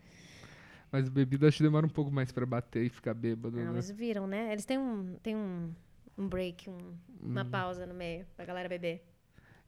Mas 0.92 1.08
bebida 1.08 1.48
acho 1.48 1.56
que 1.58 1.62
demora 1.64 1.84
um 1.84 1.88
pouco 1.90 2.10
mais 2.10 2.30
pra 2.30 2.46
bater 2.46 2.84
e 2.84 2.88
ficar 2.88 3.14
bêbado, 3.14 3.56
Não, 3.56 3.64
né? 3.64 3.72
eles 3.72 3.90
viram, 3.90 4.26
né? 4.28 4.52
Eles 4.52 4.64
têm 4.64 4.78
um, 4.78 5.16
têm 5.22 5.34
um, 5.34 5.70
um 6.16 6.28
break, 6.28 6.70
um- 6.70 6.94
uma 7.20 7.42
Hum. 7.42 7.50
pausa 7.50 7.84
no 7.84 7.94
meio 7.94 8.24
pra 8.36 8.44
galera 8.44 8.68
beber. 8.68 9.02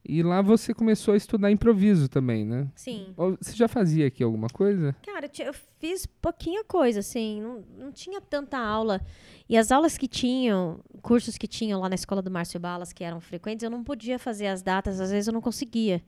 E 0.07 0.23
lá 0.23 0.41
você 0.41 0.73
começou 0.73 1.13
a 1.13 1.17
estudar 1.17 1.51
improviso 1.51 2.07
também, 2.07 2.45
né? 2.45 2.69
Sim. 2.73 3.13
Você 3.17 3.53
já 3.53 3.67
fazia 3.67 4.07
aqui 4.07 4.23
alguma 4.23 4.47
coisa? 4.47 4.95
Cara, 5.05 5.29
eu, 5.39 5.53
fiz 5.79 6.05
pouquinha 6.05 6.63
coisa, 6.63 7.01
assim, 7.01 7.41
não, 7.41 7.63
não 7.77 7.91
tinha 7.91 8.21
tanta 8.21 8.57
aula. 8.57 9.01
E 9.49 9.57
as 9.57 9.69
aulas 9.69 9.97
que 9.97 10.07
tinham, 10.07 10.79
cursos 11.01 11.37
que 11.37 11.45
tinham 11.45 11.81
lá 11.81 11.89
na 11.89 11.95
escola 11.95 12.21
do 12.21 12.31
Márcio 12.31 12.57
Balas, 12.57 12.93
que 12.93 13.03
eram 13.03 13.19
frequentes, 13.19 13.63
eu 13.63 13.69
não 13.69 13.83
podia 13.83 14.17
fazer 14.17 14.47
as 14.47 14.61
datas, 14.61 15.01
às 15.01 15.11
vezes 15.11 15.27
eu 15.27 15.33
não 15.33 15.41
conseguia. 15.41 16.01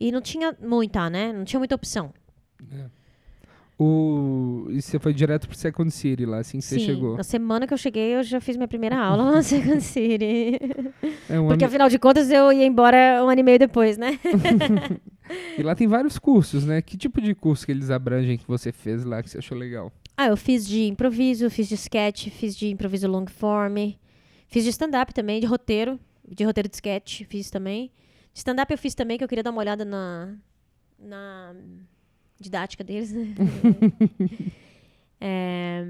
E 0.00 0.10
não 0.10 0.22
tinha 0.22 0.56
muita, 0.58 1.10
né? 1.10 1.30
Não 1.30 1.44
tinha 1.44 1.60
muita 1.60 1.74
opção. 1.74 2.14
O... 3.82 4.66
E 4.68 4.82
você 4.82 4.98
foi 4.98 5.14
direto 5.14 5.48
pro 5.48 5.56
Second 5.56 5.90
City 5.90 6.26
lá, 6.26 6.38
assim 6.40 6.58
que 6.58 6.64
você 6.64 6.78
Sim, 6.78 6.84
chegou. 6.84 7.16
na 7.16 7.22
semana 7.22 7.66
que 7.66 7.72
eu 7.72 7.78
cheguei, 7.78 8.14
eu 8.14 8.22
já 8.22 8.38
fiz 8.38 8.54
minha 8.56 8.68
primeira 8.68 8.98
aula 8.98 9.22
lá 9.24 9.32
na 9.32 9.42
Second 9.42 9.80
City. 9.80 10.58
É 11.30 11.40
um 11.40 11.46
Porque, 11.48 11.64
ano- 11.64 11.66
afinal 11.70 11.88
de 11.88 11.98
contas, 11.98 12.30
eu 12.30 12.52
ia 12.52 12.66
embora 12.66 13.22
um 13.24 13.30
ano 13.30 13.40
e 13.40 13.42
meio 13.42 13.58
depois, 13.58 13.96
né? 13.96 14.18
E 15.56 15.62
lá 15.62 15.76
tem 15.76 15.86
vários 15.86 16.18
cursos, 16.18 16.64
né? 16.66 16.82
Que 16.82 16.96
tipo 16.96 17.20
de 17.20 17.36
curso 17.36 17.64
que 17.64 17.70
eles 17.70 17.88
abrangem 17.88 18.36
que 18.36 18.44
você 18.48 18.72
fez 18.72 19.04
lá 19.04 19.22
que 19.22 19.30
você 19.30 19.38
achou 19.38 19.56
legal? 19.56 19.92
Ah, 20.16 20.26
eu 20.26 20.36
fiz 20.36 20.66
de 20.66 20.86
improviso, 20.88 21.48
fiz 21.48 21.68
de 21.68 21.76
sketch, 21.76 22.28
fiz 22.30 22.56
de 22.56 22.68
improviso 22.68 23.06
long 23.06 23.24
form, 23.28 23.92
fiz 24.48 24.64
de 24.64 24.70
stand-up 24.70 25.14
também, 25.14 25.38
de 25.40 25.46
roteiro, 25.46 26.00
de 26.28 26.42
roteiro 26.42 26.68
de 26.68 26.74
sketch, 26.74 27.22
fiz 27.28 27.48
também. 27.48 27.92
De 28.32 28.40
stand-up 28.40 28.72
eu 28.72 28.76
fiz 28.76 28.92
também, 28.92 29.16
que 29.16 29.22
eu 29.22 29.28
queria 29.28 29.44
dar 29.44 29.52
uma 29.52 29.60
olhada 29.60 29.84
na, 29.84 30.34
na 30.98 31.54
didática 32.40 32.82
deles. 32.82 33.12
né? 33.12 33.26
É, 35.22 35.84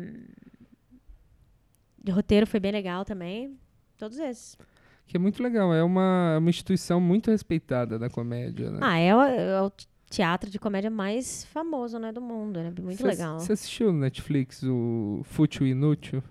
de 2.03 2.11
roteiro 2.11 2.45
foi 2.47 2.59
bem 2.59 2.73
legal 2.73 3.05
também. 3.05 3.57
Todos 3.97 4.19
esses. 4.19 4.59
Que 5.07 5.17
é 5.17 5.21
muito 5.21 5.41
legal, 5.41 5.73
é 5.73 5.85
uma, 5.85 6.33
é 6.35 6.39
uma 6.39 6.51
instituição 6.51 7.01
muito 7.01 7.31
respeitada 7.31 7.97
da 7.97 8.11
comédia, 8.11 8.71
né? 8.73 8.81
Ah, 8.83 8.99
é 8.99 9.15
o, 9.15 9.23
é 9.23 9.63
o 9.63 9.71
teatro 10.09 10.51
de 10.51 10.59
comédia 10.59 10.91
mais 10.91 11.45
famoso 11.45 11.97
né, 12.01 12.11
do 12.11 12.21
mundo, 12.21 12.61
né? 12.61 12.73
Muito 12.81 12.99
Você- 12.99 13.07
legal. 13.07 13.39
Você 13.39 13.53
assistiu 13.53 13.93
no 13.93 14.01
Netflix 14.01 14.65
o 14.65 15.21
Fútil 15.25 15.65
e 15.67 15.71
Inútil? 15.71 16.23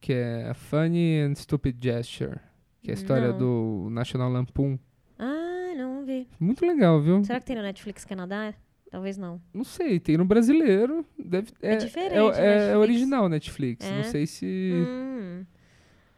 Que 0.00 0.12
é 0.14 0.48
a 0.50 0.54
Funny 0.54 1.20
and 1.20 1.34
Stupid 1.36 1.76
Gesture. 1.80 2.38
Que 2.82 2.90
é 2.90 2.94
a 2.94 2.96
história 2.96 3.28
Não. 3.32 3.38
do 3.38 3.88
National 3.90 4.28
Lampoon. 4.30 4.76
Ah, 5.18 5.72
não 5.76 6.04
vi. 6.04 6.26
Muito 6.40 6.66
legal, 6.66 7.00
viu? 7.00 7.22
Será 7.24 7.38
que 7.38 7.46
tem 7.46 7.54
no 7.56 7.62
Netflix 7.62 8.04
Canadá? 8.04 8.54
Talvez 8.90 9.16
não. 9.16 9.40
Não 9.54 9.62
sei, 9.64 10.00
tem 10.00 10.16
no 10.16 10.24
brasileiro. 10.24 11.06
Deve, 11.18 11.52
é, 11.62 11.76
diferente, 11.76 12.14
É, 12.16 12.22
o 12.22 12.32
é- 12.32 12.38
é 12.38 12.50
Netflix. 12.58 12.76
original 12.78 13.28
Netflix. 13.28 13.86
Não 13.88 13.98
É? 13.98 14.02
sei 14.04 14.26
se. 14.26 14.72
Hum, 14.74 15.46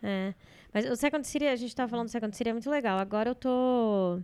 é. 0.02 0.34
Mas 0.72 0.86
o 0.90 0.96
Second 0.96 1.26
City, 1.26 1.46
a 1.46 1.54
gente 1.56 1.76
tava 1.76 1.90
falando 1.90 2.06
do 2.06 2.10
Second 2.10 2.34
City, 2.34 2.48
é 2.48 2.52
muito 2.52 2.70
legal. 2.70 2.98
Agora 2.98 3.28
eu 3.30 3.34
tô. 3.34 4.18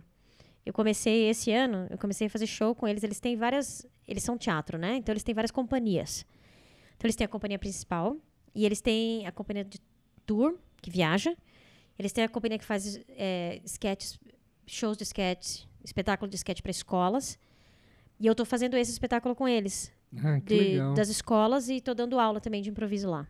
Eu 0.65 0.73
comecei 0.73 1.29
esse 1.29 1.51
ano, 1.51 1.85
eu 1.91 1.97
comecei 1.97 2.25
a 2.27 2.29
fazer 2.29 2.47
show 2.47 2.73
com 2.73 2.87
eles. 2.87 3.03
Eles 3.03 3.19
têm 3.19 3.35
várias. 3.35 3.85
Eles 4.07 4.23
são 4.23 4.35
teatro, 4.37 4.77
né? 4.79 4.95
Então 4.95 5.13
eles 5.13 5.23
têm 5.23 5.35
várias 5.35 5.51
companhias. 5.51 6.25
Então 6.97 7.05
eles 7.07 7.15
têm 7.15 7.25
a 7.25 7.27
companhia 7.27 7.59
principal. 7.59 8.17
E 8.55 8.65
eles 8.65 8.81
têm 8.81 9.27
a 9.27 9.31
companhia 9.31 9.63
de 9.63 9.79
tour, 10.25 10.55
que 10.81 10.89
viaja. 10.89 11.35
Eles 11.99 12.11
têm 12.11 12.23
a 12.23 12.29
companhia 12.29 12.57
que 12.57 12.65
faz 12.65 12.99
é, 13.09 13.61
sketches, 13.63 14.19
shows 14.65 14.97
de 14.97 15.03
sketch, 15.03 15.65
espetáculo 15.83 16.27
de 16.29 16.35
sketch 16.35 16.61
para 16.61 16.71
escolas. 16.71 17.37
E 18.19 18.27
eu 18.27 18.35
tô 18.35 18.43
fazendo 18.45 18.75
esse 18.77 18.91
espetáculo 18.91 19.35
com 19.35 19.47
eles. 19.47 19.91
Ah, 20.23 20.39
que 20.41 20.55
de- 20.57 20.69
legal. 20.71 20.93
das 20.93 21.07
escolas 21.09 21.69
e 21.69 21.79
tô 21.79 21.93
dando 21.93 22.19
aula 22.19 22.41
também 22.41 22.61
de 22.61 22.69
improviso 22.69 23.09
lá. 23.09 23.27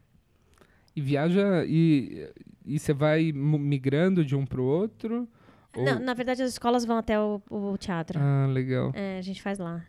E 0.96 1.02
viaja 1.02 1.64
e, 1.66 2.28
você 2.66 2.94
vai 2.94 3.32
migrando 3.32 4.24
de 4.26 4.36
um 4.36 4.46
pro 4.46 4.64
outro? 4.64 5.28
Ou- 5.76 5.84
Na, 5.86 6.00
na 6.00 6.14
verdade, 6.14 6.42
as 6.42 6.50
escolas 6.52 6.84
vão 6.86 6.98
até 6.98 7.20
o, 7.20 7.42
o 7.50 7.78
teatro. 7.78 8.20
Ah, 8.20 8.48
legal. 8.48 8.92
É, 8.96 9.18
a 9.20 9.22
gente 9.22 9.42
faz 9.42 9.60
lá. 9.60 9.86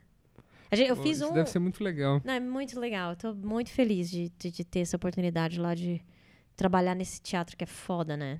Gente- 0.73 0.89
eu 0.89 0.97
Pô, 0.97 1.03
fiz 1.03 1.17
isso 1.19 1.29
um. 1.31 1.33
deve 1.33 1.49
ser 1.51 1.59
muito 1.59 1.83
legal. 1.83 2.21
Não, 2.25 2.35
é 2.35 2.41
muito 2.41 2.79
legal. 2.79 3.17
Tô 3.17 3.33
muito 3.35 3.71
feliz 3.71 4.11
de, 4.11 4.31
de, 4.39 4.51
de 4.51 4.65
ter 4.65 4.81
essa 4.81 4.97
oportunidade 4.97 5.59
lá 5.59 5.75
de 5.75 6.01
trabalhar 6.55 6.95
nesse 6.95 7.21
teatro 7.21 7.57
que 7.57 7.65
é 7.65 7.67
foda, 7.67 8.17
né? 8.17 8.39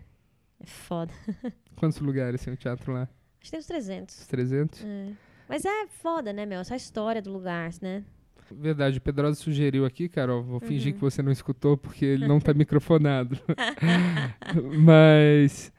É 0.61 0.67
foda. 0.67 1.13
Quantos 1.77 1.99
lugares 1.99 2.45
tem 2.45 2.53
o 2.53 2.57
teatro 2.57 2.93
lá? 2.93 3.03
Acho 3.03 3.11
que 3.45 3.51
tem 3.51 3.59
uns 3.61 3.67
300. 3.67 4.19
Os 4.21 4.27
300? 4.27 4.85
É. 4.85 5.13
Mas 5.51 5.65
é 5.65 5.87
foda, 5.89 6.33
né, 6.33 6.47
meu? 6.47 6.61
Essa 6.61 6.77
história 6.77 7.21
do 7.21 7.33
lugar, 7.33 7.71
né? 7.83 8.05
Verdade, 8.53 8.99
o 8.99 9.01
Pedrosa 9.01 9.35
sugeriu 9.35 9.85
aqui, 9.85 10.09
Carol. 10.09 10.43
Vou 10.43 10.55
Uhum. 10.55 10.61
fingir 10.61 10.95
que 10.95 11.01
você 11.01 11.23
não 11.23 11.31
escutou 11.33 11.77
porque 11.77 12.05
ele 12.05 12.27
não 12.27 12.41
tá 12.41 12.53
microfonado. 12.55 13.37
Mas 14.79 15.73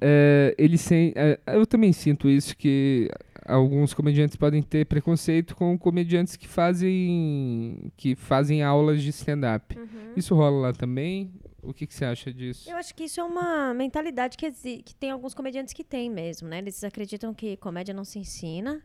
é, 0.00 0.54
ele 0.58 0.76
sem, 0.78 1.12
é, 1.16 1.38
eu 1.46 1.66
também 1.66 1.92
sinto 1.92 2.28
isso 2.28 2.56
que 2.56 3.08
alguns 3.46 3.92
comediantes 3.94 4.36
podem 4.36 4.62
ter 4.62 4.86
preconceito 4.86 5.54
com 5.56 5.76
comediantes 5.78 6.36
que 6.36 6.48
fazem 6.48 7.92
que 7.96 8.14
fazem 8.14 8.62
aulas 8.62 9.02
de 9.02 9.10
stand-up. 9.10 9.76
Isso 10.16 10.34
rola 10.34 10.68
lá 10.68 10.72
também? 10.72 11.32
O 11.62 11.72
que, 11.72 11.86
que 11.86 11.94
você 11.94 12.04
acha 12.04 12.32
disso? 12.32 12.70
Eu 12.70 12.76
acho 12.76 12.94
que 12.94 13.04
isso 13.04 13.20
é 13.20 13.24
uma 13.24 13.72
mentalidade 13.72 14.36
que, 14.36 14.50
que 14.82 14.94
tem 14.94 15.10
alguns 15.10 15.32
comediantes 15.34 15.72
que 15.72 15.82
têm 15.82 16.10
mesmo, 16.10 16.46
né? 16.46 16.58
Eles 16.58 16.84
acreditam 16.84 17.32
que 17.32 17.56
comédia 17.56 17.94
não 17.94 18.04
se 18.04 18.18
ensina. 18.18 18.82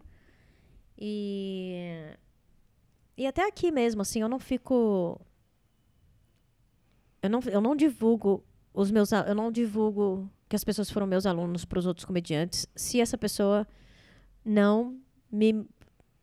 E. 0.99 2.15
E 3.17 3.25
até 3.27 3.47
aqui 3.47 3.71
mesmo, 3.71 4.01
assim, 4.01 4.21
eu 4.21 4.29
não 4.29 4.39
fico. 4.39 5.19
Eu 7.21 7.29
não, 7.29 7.39
eu 7.51 7.61
não 7.61 7.75
divulgo 7.75 8.43
os 8.73 8.91
meus. 8.91 9.11
Eu 9.11 9.35
não 9.35 9.51
divulgo 9.51 10.29
que 10.47 10.55
as 10.55 10.63
pessoas 10.63 10.89
foram 10.89 11.05
meus 11.07 11.25
alunos 11.25 11.65
para 11.65 11.79
os 11.79 11.85
outros 11.85 12.05
comediantes 12.05 12.65
se 12.75 12.99
essa 12.99 13.17
pessoa 13.17 13.67
não 14.43 14.99
me 15.31 15.65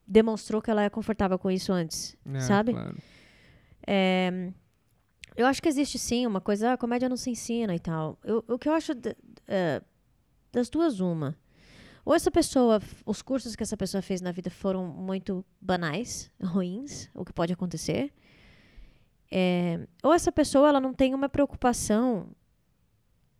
demonstrou 0.07 0.61
que 0.62 0.70
ela 0.70 0.83
é 0.83 0.91
confortável 0.91 1.39
com 1.39 1.51
isso 1.51 1.72
antes. 1.72 2.16
É, 2.24 2.41
sabe? 2.41 2.72
claro. 2.72 2.97
É, 3.87 4.53
eu 5.37 5.47
acho 5.47 5.62
que 5.62 5.68
existe 5.68 5.99
sim 5.99 6.27
uma 6.27 6.41
coisa, 6.41 6.70
"Ah, 6.70 6.72
a 6.72 6.77
comédia 6.79 7.09
não 7.09 7.16
se 7.16 7.31
ensina 7.31 7.74
e 7.74 7.79
tal. 7.79 8.18
Eu- 8.24 8.45
o 8.49 8.59
que 8.59 8.68
eu 8.68 8.72
acho 8.72 8.95
d- 8.95 9.16
é, 9.47 9.81
das 10.51 10.68
duas, 10.70 10.99
uma. 11.01 11.37
Ou 12.07 12.14
essa 12.14 12.30
pessoa, 12.30 12.80
os 13.04 13.20
cursos 13.20 13.57
que 13.57 13.64
essa 13.64 13.76
pessoa 13.76 14.00
fez 14.00 14.20
na 14.20 14.30
vida 14.30 14.48
foram 14.48 14.86
muito 14.86 15.44
banais, 15.61 16.30
ruins, 16.40 17.11
o 17.12 17.24
que 17.24 17.32
pode 17.32 17.52
acontecer. 17.52 18.12
É, 19.28 19.88
ou 20.04 20.12
essa 20.12 20.30
pessoa 20.30 20.68
ela 20.68 20.80
não 20.80 20.94
tem 20.94 21.12
uma 21.12 21.28
preocupação 21.28 22.28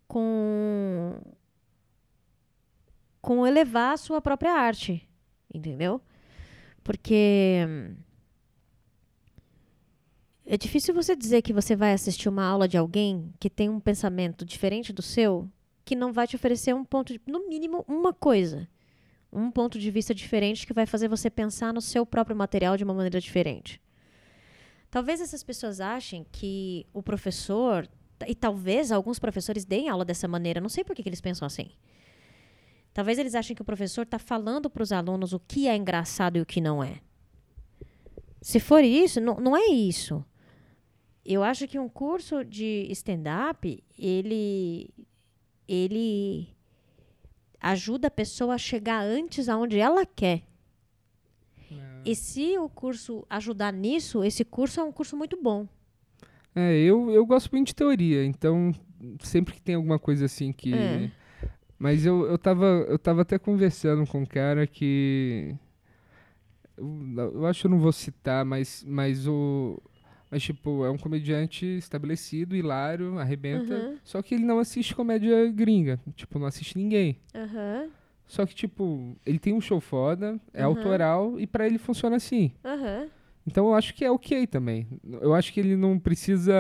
com 0.09 1.17
com 3.21 3.47
elevar 3.47 3.95
a 3.95 3.97
sua 3.97 4.21
própria 4.21 4.53
arte, 4.53 5.09
entendeu? 5.55 6.01
Porque 6.83 7.65
é 10.45 10.57
difícil 10.57 10.93
você 10.93 11.15
dizer 11.15 11.43
que 11.43 11.53
você 11.53 11.77
vai 11.77 11.93
assistir 11.93 12.29
uma 12.29 12.45
aula 12.45 12.67
de 12.67 12.77
alguém 12.77 13.33
que 13.39 13.49
tem 13.49 13.69
um 13.69 13.79
pensamento 13.79 14.45
diferente 14.45 14.93
do 14.93 15.03
seu, 15.03 15.49
que 15.87 15.95
não 15.95 16.13
vai 16.13 16.27
te 16.27 16.35
oferecer 16.35 16.75
um 16.75 16.85
ponto, 16.85 17.13
de, 17.13 17.21
no 17.27 17.49
mínimo, 17.49 17.85
uma 17.87 18.13
coisa. 18.13 18.69
Um 19.33 19.53
ponto 19.53 19.79
de 19.79 19.89
vista 19.89 20.13
diferente 20.13 20.67
que 20.67 20.73
vai 20.73 20.85
fazer 20.85 21.07
você 21.07 21.31
pensar 21.31 21.73
no 21.73 21.81
seu 21.81 22.05
próprio 22.05 22.37
material 22.37 22.77
de 22.77 22.83
uma 22.83 22.93
maneira 22.93 23.21
diferente. 23.21 23.81
Talvez 24.91 25.21
essas 25.21 25.45
pessoas 25.45 25.81
achem 25.81 26.27
que 26.33 26.85
o 26.93 27.03
professor, 27.05 27.89
e 28.27 28.35
talvez 28.35 28.91
alguns 28.91 29.21
professores 29.21 29.65
deem 29.65 29.89
aula 29.89 30.05
dessa 30.05 30.27
maneira, 30.27 30.61
não 30.61 30.69
sei 30.69 30.83
por 30.83 30.97
que, 30.97 31.09
eles 31.09 31.21
pensam 31.21 31.47
assim. 31.47 31.71
Talvez 32.93 33.17
eles 33.19 33.37
achem 33.37 33.55
que 33.55 33.63
o 33.63 33.65
professor 33.65 34.03
está 34.03 34.19
falando 34.19 34.69
para 34.69 34.83
os 34.83 34.91
alunos 34.91 35.33
o 35.33 35.39
que 35.39 35.69
é 35.69 35.77
engraçado 35.77 36.37
e 36.37 36.41
o 36.41 36.47
que 36.47 36.61
não 36.61 36.83
é. 36.83 37.01
Se 38.43 38.59
for 38.59 38.83
isso, 38.83 39.21
não, 39.21 39.37
não 39.37 39.57
é 39.57 39.67
isso. 39.67 40.25
Eu 41.25 41.45
acho 41.45 41.69
que 41.69 41.79
um 41.79 41.89
curso 41.89 42.45
de 42.45 42.89
stand-up, 42.91 43.85
ele, 43.99 44.89
ele 45.69 46.49
ajuda 47.61 48.09
a 48.09 48.11
pessoa 48.11 48.55
a 48.55 48.59
chegar 48.59 49.03
antes 49.03 49.49
aonde 49.49 49.79
ela 49.79 50.05
quer. 50.07 50.43
E 52.07 52.15
se 52.15 52.57
o 52.57 52.69
curso 52.69 53.27
ajudar 53.29 53.73
nisso, 53.73 54.23
esse 54.23 54.45
curso 54.45 54.79
é 54.79 54.85
um 54.85 54.93
curso 54.93 55.17
muito 55.17 55.37
bom. 55.43 55.67
É, 56.55 56.79
eu, 56.79 57.11
eu 57.11 57.27
gosto 57.27 57.51
muito 57.51 57.67
de 57.67 57.75
teoria, 57.75 58.25
então 58.25 58.73
sempre 59.21 59.55
que 59.55 59.61
tem 59.61 59.75
alguma 59.75 59.99
coisa 59.99 60.27
assim 60.27 60.53
que. 60.53 60.73
É. 60.73 61.11
Mas 61.77 62.07
eu, 62.07 62.25
eu, 62.27 62.39
tava, 62.39 62.65
eu 62.89 62.99
tava 62.99 63.23
até 63.23 63.39
conversando 63.39 64.07
com 64.07 64.21
um 64.21 64.25
cara 64.25 64.69
que. 64.69 65.55
Eu, 66.77 67.33
eu 67.35 67.47
acho 67.47 67.63
que 67.63 67.67
eu 67.67 67.71
não 67.73 67.81
vou 67.81 67.93
citar, 67.93 68.45
mas, 68.45 68.85
mas 68.87 69.27
o. 69.27 69.83
Mas, 70.31 70.43
tipo, 70.43 70.85
é 70.85 70.91
um 70.91 70.99
comediante 70.99 71.65
estabelecido, 71.65 72.57
hilário, 72.57 73.19
arrebenta. 73.19 73.75
Uhum. 73.75 73.97
Só 74.03 74.21
que 74.23 74.35
ele 74.35 74.45
não 74.45 74.59
assiste 74.59 74.95
comédia 74.95 75.47
gringa. 75.53 76.01
Tipo, 76.17 76.39
não 76.39 76.47
assiste 76.47 76.77
ninguém. 76.77 77.19
Aham, 77.35 77.89
Só 78.27 78.45
que, 78.45 78.53
tipo, 78.55 79.17
ele 79.25 79.39
tem 79.39 79.53
um 79.55 79.61
show 79.61 79.81
foda, 79.81 80.41
é 80.53 80.67
Uhum. 80.67 80.77
autoral 80.77 81.39
e 81.41 81.47
pra 81.47 81.65
ele 81.65 81.79
funciona 81.79 82.17
assim. 82.17 82.51
Então 83.47 83.69
eu 83.69 83.75
acho 83.75 83.95
que 83.95 84.05
é 84.05 84.11
ok 84.11 84.45
também. 84.49 84.89
Eu 85.21 85.33
acho 85.33 85.53
que 85.53 85.61
ele 85.61 85.77
não 85.77 85.97
precisa 85.97 86.53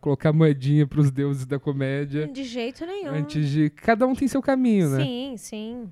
colocar 0.00 0.32
moedinha 0.32 0.86
pros 0.86 1.10
deuses 1.10 1.44
da 1.44 1.58
comédia 1.58 2.26
De 2.26 2.42
jeito 2.44 2.86
nenhum. 2.86 3.10
antes 3.10 3.50
de. 3.50 3.68
Cada 3.68 4.06
um 4.06 4.14
tem 4.14 4.26
seu 4.26 4.40
caminho, 4.40 4.88
né? 4.88 5.04
Sim, 5.04 5.34
sim. 5.36 5.90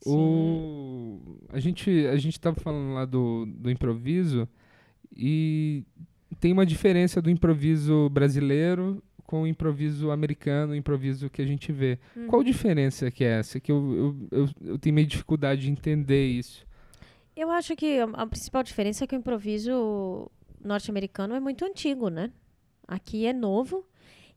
Sim. 0.00 0.10
O... 0.10 1.20
A, 1.52 1.60
gente, 1.60 1.88
a 2.08 2.16
gente 2.16 2.40
tava 2.40 2.56
falando 2.60 2.94
lá 2.94 3.04
do, 3.04 3.46
do 3.46 3.70
improviso 3.70 4.48
e 5.16 5.84
tem 6.40 6.52
uma 6.52 6.66
diferença 6.66 7.20
do 7.20 7.30
improviso 7.30 8.08
brasileiro 8.10 9.02
com 9.24 9.42
o 9.42 9.46
improviso 9.46 10.10
americano, 10.10 10.72
o 10.72 10.76
improviso 10.76 11.30
que 11.30 11.40
a 11.40 11.46
gente 11.46 11.72
vê. 11.72 11.98
Uhum. 12.14 12.26
Qual 12.26 12.42
diferença 12.42 13.10
que 13.10 13.24
é 13.24 13.38
essa? 13.38 13.58
Que 13.58 13.72
eu, 13.72 13.94
eu, 14.30 14.40
eu, 14.40 14.48
eu 14.72 14.78
tenho 14.78 14.94
meio 14.94 15.06
dificuldade 15.06 15.62
de 15.62 15.70
entender 15.70 16.26
isso. 16.26 16.66
Eu 17.34 17.50
acho 17.50 17.74
que 17.74 17.98
a, 17.98 18.26
principal 18.26 18.62
diferença 18.62 19.04
é 19.04 19.06
que 19.06 19.16
o 19.16 19.18
improviso 19.18 20.30
norte-americano 20.62 21.34
é 21.34 21.40
muito 21.40 21.64
antigo, 21.64 22.08
né? 22.08 22.30
Aqui 22.86 23.24
é 23.26 23.32
novo. 23.32 23.86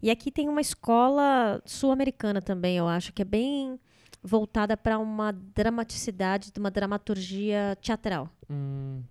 E 0.02 0.10
aqui 0.10 0.32
tem 0.32 0.48
uma 0.48 0.62
escola 0.62 1.62
sul-americana 1.66 2.42
também, 2.42 2.78
eu 2.78 2.88
acho, 2.88 3.12
que 3.12 3.22
é 3.22 3.26
bem 3.26 3.80
voltada 4.24 4.78
para 4.78 4.98
uma 4.98 5.32
dramaticidade, 5.32 6.52
uma 6.58 6.72
dramaturgia 6.72 7.78
teatral. 7.82 8.30
Hum, 8.50 9.02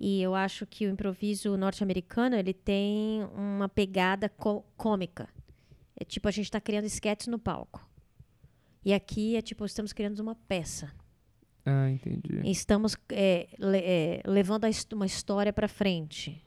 E 0.00 0.22
eu 0.22 0.34
acho 0.34 0.64
que 0.66 0.86
o 0.86 0.90
improviso 0.90 1.54
norte-americano, 1.58 2.34
ele 2.34 2.54
tem 2.54 3.22
uma 3.36 3.68
pegada 3.68 4.30
cômica. 4.76 5.28
É 5.94 6.04
tipo, 6.04 6.26
a 6.26 6.30
gente 6.30 6.46
está 6.46 6.58
criando 6.58 6.86
esquetes 6.86 7.26
no 7.26 7.38
palco. 7.38 7.86
E 8.82 8.94
aqui 8.94 9.36
é 9.36 9.42
tipo, 9.42 9.62
estamos 9.66 9.92
criando 9.92 10.18
uma 10.20 10.34
peça. 10.34 10.90
Ah, 11.66 11.90
entendi. 11.90 12.40
Estamos 12.50 12.96
é, 13.10 13.46
le- 13.58 13.78
é, 13.84 14.22
levando 14.26 14.64
uma 14.94 15.04
história 15.04 15.52
para 15.52 15.68
frente. 15.68 16.42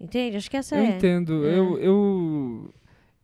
Entende? 0.00 0.36
Acho 0.36 0.50
que 0.50 0.56
essa 0.56 0.74
Eu 0.76 0.82
é. 0.82 0.96
entendo. 0.96 1.46
É. 1.46 1.56
Eu, 1.56 1.78
eu, 1.78 2.74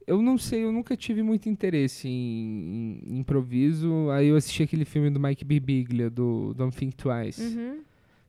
eu 0.07 0.23
não 0.23 0.39
sei, 0.39 0.63
eu 0.63 0.71
nunca 0.71 0.97
tive 0.97 1.23
muito 1.23 1.49
interesse 1.49 2.09
em, 2.09 3.03
em 3.09 3.19
improviso. 3.19 4.09
Aí 4.11 4.29
eu 4.29 4.37
assisti 4.37 4.63
aquele 4.63 4.85
filme 4.85 5.11
do 5.11 5.19
Mike 5.19 5.45
Birbiglia, 5.45 6.09
do 6.09 6.55
Don't 6.55 6.77
Think 6.77 6.95
Twice. 6.97 7.43
Uhum. 7.43 7.81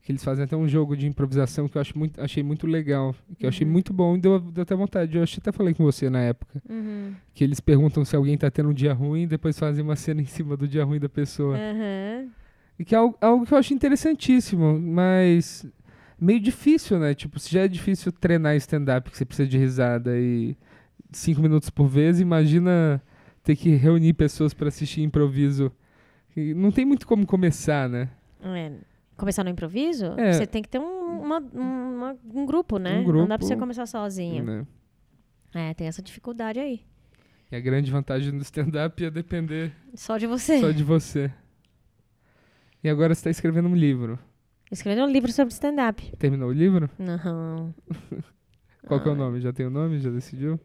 Que 0.02 0.10
eles 0.10 0.24
fazem 0.24 0.44
até 0.44 0.56
um 0.56 0.66
jogo 0.66 0.96
de 0.96 1.06
improvisação 1.06 1.68
que 1.68 1.76
eu 1.76 1.80
acho 1.80 1.96
muito, 1.96 2.20
achei 2.20 2.42
muito 2.42 2.66
legal. 2.66 3.14
Que 3.38 3.46
eu 3.46 3.48
achei 3.48 3.64
Uhum. 3.66 3.72
muito 3.72 3.92
bom 3.92 4.16
e 4.16 4.20
deu, 4.20 4.40
deu 4.40 4.62
até 4.62 4.74
vontade. 4.74 5.16
Eu 5.16 5.22
acho 5.22 5.38
até 5.38 5.52
falei 5.52 5.74
com 5.74 5.84
você 5.84 6.10
na 6.10 6.20
época. 6.20 6.60
Uhum. 6.68 7.14
Que 7.32 7.44
eles 7.44 7.60
perguntam 7.60 8.04
se 8.04 8.16
alguém 8.16 8.36
tá 8.36 8.50
tendo 8.50 8.70
um 8.70 8.74
dia 8.74 8.92
ruim 8.92 9.22
e 9.22 9.26
depois 9.28 9.56
fazem 9.58 9.84
uma 9.84 9.94
cena 9.94 10.20
em 10.20 10.24
cima 10.26 10.56
do 10.56 10.66
dia 10.66 10.84
ruim 10.84 10.98
da 10.98 11.08
pessoa. 11.08 11.56
Aham. 11.56 12.28
E 12.78 12.84
que 12.84 12.94
é 12.96 12.98
algo, 12.98 13.16
algo 13.20 13.46
que 13.46 13.54
eu 13.54 13.58
acho 13.58 13.72
interessantíssimo, 13.74 14.76
mas 14.80 15.64
meio 16.20 16.40
difícil, 16.40 16.98
né? 16.98 17.14
Tipo, 17.14 17.38
se 17.38 17.52
já 17.52 17.60
é 17.60 17.68
difícil 17.68 18.10
treinar 18.10 18.56
stand-up, 18.56 19.08
que 19.08 19.16
você 19.16 19.24
precisa 19.24 19.48
de 19.48 19.56
risada 19.56 20.18
e 20.18 20.56
cinco 21.12 21.40
minutos 21.42 21.70
por 21.70 21.86
vez, 21.86 22.18
imagina 22.18 23.00
ter 23.44 23.54
que 23.54 23.70
reunir 23.76 24.14
pessoas 24.14 24.52
para 24.52 24.66
assistir 24.68 25.02
improviso. 25.02 25.70
E 26.36 26.54
não 26.54 26.72
tem 26.72 26.84
muito 26.84 27.06
como 27.06 27.24
começar, 27.24 27.88
né? 27.88 28.08
É. 28.42 28.72
Começar 29.22 29.44
no 29.44 29.50
improviso, 29.50 30.06
É. 30.18 30.32
você 30.32 30.44
tem 30.48 30.60
que 30.60 30.68
ter 30.68 30.80
um, 30.80 31.20
uma- 31.22 31.38
uma- 31.38 32.16
um 32.34 32.44
grupo, 32.44 32.76
né? 32.76 32.98
Um 32.98 33.12
Não 33.12 33.28
dá 33.28 33.38
pra 33.38 33.46
você 33.46 33.50
grupo. 33.54 33.60
começar 33.60 33.86
sozinho. 33.86 34.42
Né? 34.42 34.66
É, 35.54 35.72
tem 35.74 35.86
essa 35.86 36.02
dificuldade 36.02 36.58
aí. 36.58 36.80
E 37.48 37.54
a 37.54 37.60
grande 37.60 37.88
vantagem 37.88 38.36
do 38.36 38.42
stand-up 38.42 39.04
é 39.04 39.10
depender 39.12 39.72
Só 39.94 40.18
de 40.18 40.26
você. 40.26 40.58
só 40.60 40.72
de 40.72 40.82
você. 40.82 41.32
E 42.82 42.88
agora 42.88 43.14
você 43.14 43.20
está 43.20 43.30
escrevendo 43.30 43.68
um 43.68 43.76
livro. 43.76 44.18
Escrever 44.72 45.02
um 45.04 45.08
livro 45.08 45.30
sobre 45.30 45.54
stand-up. 45.54 46.16
Terminou 46.16 46.48
o 46.48 46.52
livro? 46.52 46.90
Não. 46.98 47.72
Qual 48.88 48.98
que 49.00 49.06
é 49.06 49.12
o 49.12 49.14
Ai. 49.14 49.18
nome? 49.20 49.40
Já 49.40 49.52
tem 49.52 49.66
o 49.66 49.70
nome? 49.70 50.00
Já 50.00 50.10
decidiu? 50.10 50.58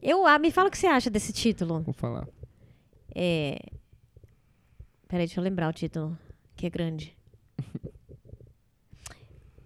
Eu, 0.00 0.24
ah, 0.24 0.38
me 0.38 0.52
fala 0.52 0.68
o 0.68 0.70
que 0.70 0.78
você 0.78 0.86
acha 0.86 1.10
desse 1.10 1.32
título. 1.32 1.80
Vou 1.82 1.92
falar. 1.92 2.28
É. 3.12 3.58
Peraí, 5.08 5.26
deixa 5.26 5.40
eu 5.40 5.44
lembrar 5.44 5.68
o 5.68 5.72
título, 5.72 6.16
que 6.54 6.64
é 6.66 6.70
grande. 6.70 7.16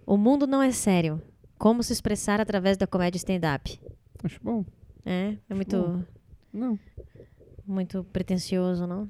o 0.09 0.17
mundo 0.17 0.47
não 0.47 0.63
é 0.63 0.71
sério. 0.73 1.21
Como 1.59 1.83
se 1.83 1.93
expressar 1.93 2.41
através 2.41 2.79
da 2.79 2.87
comédia 2.87 3.19
stand-up. 3.19 3.79
Acho 4.25 4.41
bom. 4.43 4.65
É, 5.05 5.37
é 5.51 5.55
muito, 5.55 5.77
bom. 5.77 6.03
Não. 6.51 6.79
muito 7.67 8.03
pretencioso, 8.05 8.87
não? 8.87 9.07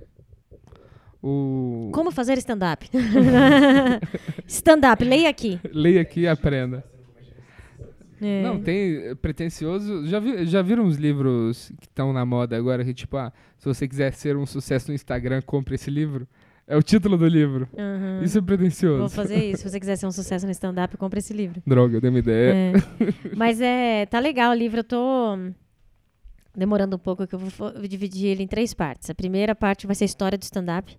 O... 1.22 1.90
Como 1.92 2.10
fazer 2.10 2.36
stand-up? 2.38 2.90
stand-up, 4.48 5.04
leia 5.04 5.30
aqui. 5.30 5.60
Leia 5.72 6.00
aqui 6.00 6.22
e 6.22 6.28
aprenda. 6.28 6.84
É. 8.20 8.42
Não, 8.42 8.60
tem 8.60 8.96
é, 8.96 9.14
pretencioso. 9.14 10.04
Já, 10.04 10.18
vi, 10.18 10.46
já 10.46 10.62
viram 10.62 10.84
os 10.84 10.96
livros 10.96 11.70
que 11.80 11.86
estão 11.86 12.12
na 12.12 12.26
moda 12.26 12.56
agora? 12.56 12.84
Que 12.84 12.92
tipo, 12.92 13.16
ah, 13.16 13.32
se 13.56 13.66
você 13.66 13.86
quiser 13.86 14.12
ser 14.14 14.36
um 14.36 14.44
sucesso 14.44 14.88
no 14.88 14.94
Instagram, 14.96 15.42
compre 15.42 15.76
esse 15.76 15.90
livro. 15.92 16.26
É 16.70 16.76
o 16.76 16.82
título 16.82 17.16
do 17.16 17.26
livro. 17.26 17.66
Aham. 17.76 18.20
Isso 18.22 18.36
é 18.36 18.42
pretencioso. 18.42 18.98
Vou 18.98 19.08
fazer 19.08 19.42
isso. 19.42 19.62
Se 19.62 19.70
você 19.70 19.80
quiser 19.80 19.96
ser 19.96 20.06
um 20.06 20.12
sucesso 20.12 20.44
no 20.44 20.52
stand-up, 20.52 20.94
compre 20.98 21.18
esse 21.18 21.32
livro. 21.32 21.62
Droga, 21.66 21.96
eu 21.96 22.00
dei 22.00 22.10
uma 22.10 22.18
ideia. 22.18 22.52
É. 22.54 22.72
Mas 23.34 23.58
é, 23.58 24.04
tá 24.04 24.18
legal 24.18 24.52
o 24.52 24.54
livro. 24.54 24.80
Eu 24.80 24.84
tô 24.84 25.38
demorando 26.54 26.96
um 26.96 26.98
pouco, 26.98 27.26
que 27.26 27.34
eu 27.34 27.38
vou 27.38 27.72
dividir 27.88 28.26
ele 28.26 28.42
em 28.42 28.46
três 28.46 28.74
partes. 28.74 29.08
A 29.08 29.14
primeira 29.14 29.54
parte 29.54 29.86
vai 29.86 29.96
ser 29.96 30.04
a 30.04 30.06
história 30.06 30.36
do 30.36 30.42
stand-up. 30.42 30.94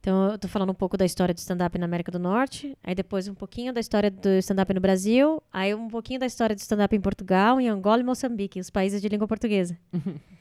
Então, 0.00 0.30
eu 0.30 0.38
tô 0.38 0.48
falando 0.48 0.70
um 0.70 0.74
pouco 0.74 0.96
da 0.96 1.04
história 1.04 1.34
do 1.34 1.38
stand-up 1.38 1.76
na 1.78 1.84
América 1.84 2.10
do 2.10 2.18
Norte. 2.18 2.74
Aí 2.82 2.94
depois 2.94 3.28
um 3.28 3.34
pouquinho 3.34 3.74
da 3.74 3.80
história 3.80 4.10
do 4.10 4.30
stand-up 4.38 4.72
no 4.72 4.80
Brasil. 4.80 5.42
Aí 5.52 5.74
um 5.74 5.88
pouquinho 5.88 6.20
da 6.20 6.26
história 6.26 6.56
do 6.56 6.60
stand-up 6.60 6.96
em 6.96 7.00
Portugal, 7.00 7.60
em 7.60 7.68
Angola 7.68 8.00
e 8.00 8.04
Moçambique, 8.04 8.60
os 8.60 8.70
países 8.70 9.02
de 9.02 9.08
língua 9.08 9.28
portuguesa. 9.28 9.76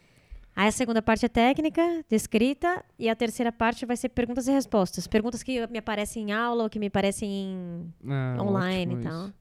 Aí 0.56 0.68
a 0.70 0.72
segunda 0.72 1.02
parte 1.02 1.26
é 1.26 1.30
técnica, 1.30 1.82
de 2.10 2.16
escrita, 2.16 2.84
e 2.98 3.10
a 3.10 3.16
terceira 3.16 3.52
parte 3.52 3.86
vai 3.86 3.98
ser 3.98 4.10
perguntas 4.10 4.48
e 4.48 4.52
respostas. 4.52 5.06
Perguntas 5.06 5.44
que 5.44 5.68
me 5.68 5.78
aparecem 5.80 6.30
em 6.30 6.32
aula 6.32 6.64
ou 6.64 6.70
que 6.70 6.80
me 6.80 6.88
aparecem 6.88 7.30
em 7.30 7.94
Ah, 8.10 8.38
online 8.42 8.96
e 8.96 8.98
tal. 9.04 9.26
isso. 9.26 9.34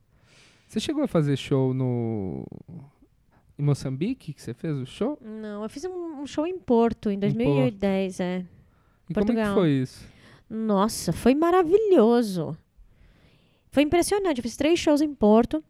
Você 0.66 0.80
chegou 0.80 1.04
a 1.04 1.08
fazer 1.08 1.36
show 1.36 1.72
no. 1.72 2.44
Em 3.56 3.62
Moçambique, 3.62 4.32
que 4.32 4.42
você 4.42 4.52
fez 4.52 4.76
o 4.76 4.84
show? 4.84 5.16
Não, 5.22 5.62
eu 5.62 5.68
fiz 5.68 5.84
um, 5.84 6.22
um 6.22 6.26
show 6.26 6.44
em 6.44 6.58
Porto, 6.58 7.08
em 7.10 7.18
2010, 7.20 8.18
é. 8.18 8.44
E 9.08 9.14
como 9.14 9.20
é 9.20 9.24
que 9.26 9.32
Portugal. 9.34 9.54
foi 9.54 9.70
isso? 9.70 10.04
Nossa, 10.50 11.12
foi 11.12 11.34
maravilhoso. 11.36 12.56
Foi 13.70 13.84
impressionante. 13.84 14.38
Eu 14.38 14.42
fiz 14.42 14.56
três 14.56 14.80
shows 14.80 15.00
em 15.00 15.14
Porto. 15.14 15.62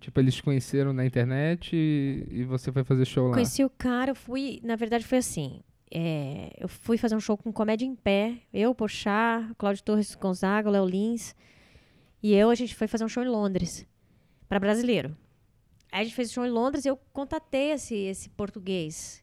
Tipo, 0.00 0.20
eles 0.20 0.34
te 0.34 0.42
conheceram 0.42 0.92
na 0.92 1.04
internet 1.04 1.70
e, 1.74 2.26
e 2.30 2.44
você 2.44 2.72
foi 2.72 2.82
fazer 2.84 3.04
show 3.04 3.28
lá. 3.28 3.34
Conheci 3.34 3.64
o 3.64 3.70
cara, 3.70 4.14
fui. 4.14 4.60
Na 4.62 4.76
verdade, 4.76 5.04
foi 5.04 5.18
assim. 5.18 5.60
é, 5.94 6.50
eu 6.58 6.68
fui 6.68 6.96
fazer 6.96 7.14
um 7.14 7.20
show 7.20 7.36
com 7.36 7.52
comédia 7.52 7.84
em 7.84 7.94
pé. 7.94 8.38
Eu, 8.52 8.74
Porchat, 8.74 9.54
Cláudio 9.58 9.82
Torres 9.84 10.14
Gonzaga, 10.14 10.70
Léo 10.70 10.86
Lins. 10.86 11.34
E 12.22 12.32
eu, 12.34 12.48
a 12.48 12.54
gente 12.54 12.74
foi 12.74 12.86
fazer 12.88 13.04
um 13.04 13.08
show 13.08 13.22
em 13.22 13.28
Londres. 13.28 13.86
Para 14.48 14.58
brasileiro. 14.58 15.14
Aí 15.90 16.00
a 16.00 16.04
gente 16.04 16.14
fez 16.14 16.30
o 16.30 16.32
show 16.34 16.46
em 16.46 16.50
Londres 16.50 16.84
e 16.86 16.88
eu 16.88 16.96
contatei 17.12 17.72
esse, 17.72 17.94
esse 17.94 18.30
português. 18.30 19.22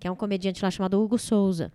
Que 0.00 0.08
é 0.08 0.10
um 0.10 0.16
comediante 0.16 0.62
lá 0.64 0.70
chamado 0.70 1.00
Hugo 1.00 1.18
Souza. 1.18 1.72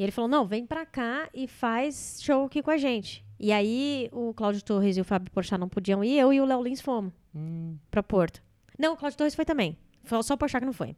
E 0.00 0.02
ele 0.02 0.10
falou: 0.12 0.30
não, 0.30 0.46
vem 0.46 0.64
pra 0.64 0.86
cá 0.86 1.28
e 1.34 1.46
faz 1.46 2.20
show 2.22 2.46
aqui 2.46 2.62
com 2.62 2.70
a 2.70 2.78
gente. 2.78 3.22
E 3.38 3.52
aí 3.52 4.08
o 4.12 4.32
Cláudio 4.32 4.64
Torres 4.64 4.96
e 4.96 5.00
o 5.02 5.04
Fábio 5.04 5.30
Porchat 5.30 5.60
não 5.60 5.68
podiam 5.68 6.02
ir, 6.02 6.18
eu 6.18 6.32
e 6.32 6.40
o 6.40 6.46
Léo 6.46 6.62
Lins 6.62 6.80
fomos 6.80 7.12
Hum, 7.34 7.76
pra 7.90 8.02
Porto. 8.02 8.42
Não, 8.78 8.94
o 8.94 8.96
Cláudio 8.96 9.18
Torres 9.18 9.34
foi 9.34 9.44
também. 9.44 9.76
Foi 10.04 10.22
só 10.22 10.32
o 10.32 10.38
Porchat 10.38 10.60
que 10.60 10.64
não 10.64 10.72
foi. 10.72 10.96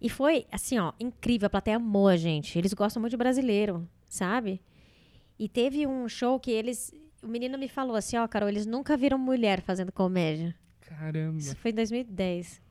E 0.00 0.08
foi, 0.08 0.46
assim, 0.50 0.78
ó, 0.78 0.94
incrível. 0.98 1.46
A 1.46 1.50
plateia 1.50 1.76
amou 1.76 2.08
a 2.08 2.16
gente. 2.16 2.58
Eles 2.58 2.72
gostam 2.72 3.02
muito 3.02 3.10
de 3.10 3.18
brasileiro, 3.18 3.86
sabe? 4.08 4.58
E 5.38 5.46
teve 5.46 5.86
um 5.86 6.08
show 6.08 6.40
que 6.40 6.50
eles. 6.50 6.90
O 7.22 7.26
menino 7.28 7.58
me 7.58 7.68
falou 7.68 7.96
assim: 7.96 8.16
ó, 8.16 8.26
Carol, 8.26 8.48
eles 8.48 8.64
nunca 8.64 8.96
viram 8.96 9.18
mulher 9.18 9.60
fazendo 9.60 9.92
comédia. 9.92 10.54
Caramba. 10.80 11.36
Isso 11.38 11.54
foi 11.56 11.70
em 11.70 11.74
2010. 11.74 12.62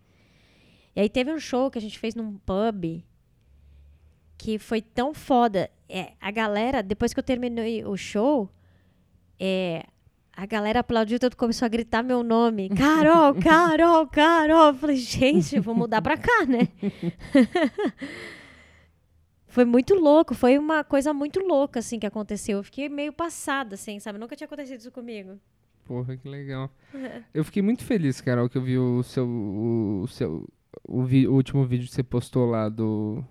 E 0.95 1.01
aí 1.01 1.07
teve 1.07 1.31
um 1.31 1.39
show 1.39 1.69
que 1.69 1.77
a 1.77 1.81
gente 1.81 1.99
fez 1.99 2.15
num 2.15 2.35
pub 2.39 3.03
que 4.39 4.57
foi 4.57 4.81
tão 4.81 5.13
foda. 5.13 5.69
É, 5.87 6.13
a 6.19 6.31
galera, 6.31 6.81
depois 6.81 7.13
que 7.13 7.19
eu 7.19 7.23
terminei 7.23 7.83
o 7.83 7.97
show, 7.97 8.49
é, 9.37 9.85
a 10.31 10.45
galera 10.45 10.79
aplaudiu, 10.79 11.19
todo 11.19 11.35
começou 11.35 11.65
a 11.65 11.69
gritar 11.69 12.01
meu 12.01 12.23
nome. 12.23 12.69
Carol, 12.73 13.35
Carol, 13.35 14.07
Carol. 14.07 14.67
Eu 14.67 14.73
falei, 14.75 14.95
gente, 14.95 15.59
vou 15.59 15.75
mudar 15.75 16.01
pra 16.01 16.15
cá, 16.15 16.45
né? 16.47 16.69
foi 19.45 19.65
muito 19.65 19.93
louco, 19.93 20.33
foi 20.33 20.57
uma 20.57 20.85
coisa 20.85 21.13
muito 21.13 21.41
louca, 21.41 21.79
assim, 21.79 21.99
que 21.99 22.07
aconteceu. 22.07 22.59
Eu 22.59 22.63
fiquei 22.63 22.87
meio 22.87 23.11
passada, 23.11 23.75
assim, 23.75 23.99
sabe? 23.99 24.17
Nunca 24.17 24.37
tinha 24.37 24.45
acontecido 24.45 24.79
isso 24.79 24.91
comigo. 24.91 25.37
Porra, 25.83 26.15
que 26.15 26.29
legal. 26.29 26.71
Eu 27.33 27.43
fiquei 27.43 27.61
muito 27.61 27.83
feliz, 27.83 28.21
Carol, 28.21 28.47
que 28.47 28.57
eu 28.57 28.61
vi 28.61 28.77
o 28.77 29.03
seu. 29.03 29.27
O, 29.27 30.07
seu 30.07 30.47
o, 30.87 31.03
vi, 31.03 31.27
o 31.27 31.33
último 31.33 31.65
vídeo 31.65 31.87
que 31.87 31.93
você 31.93 32.03
postou 32.03 32.45
lá 32.45 32.69
do. 32.69 33.21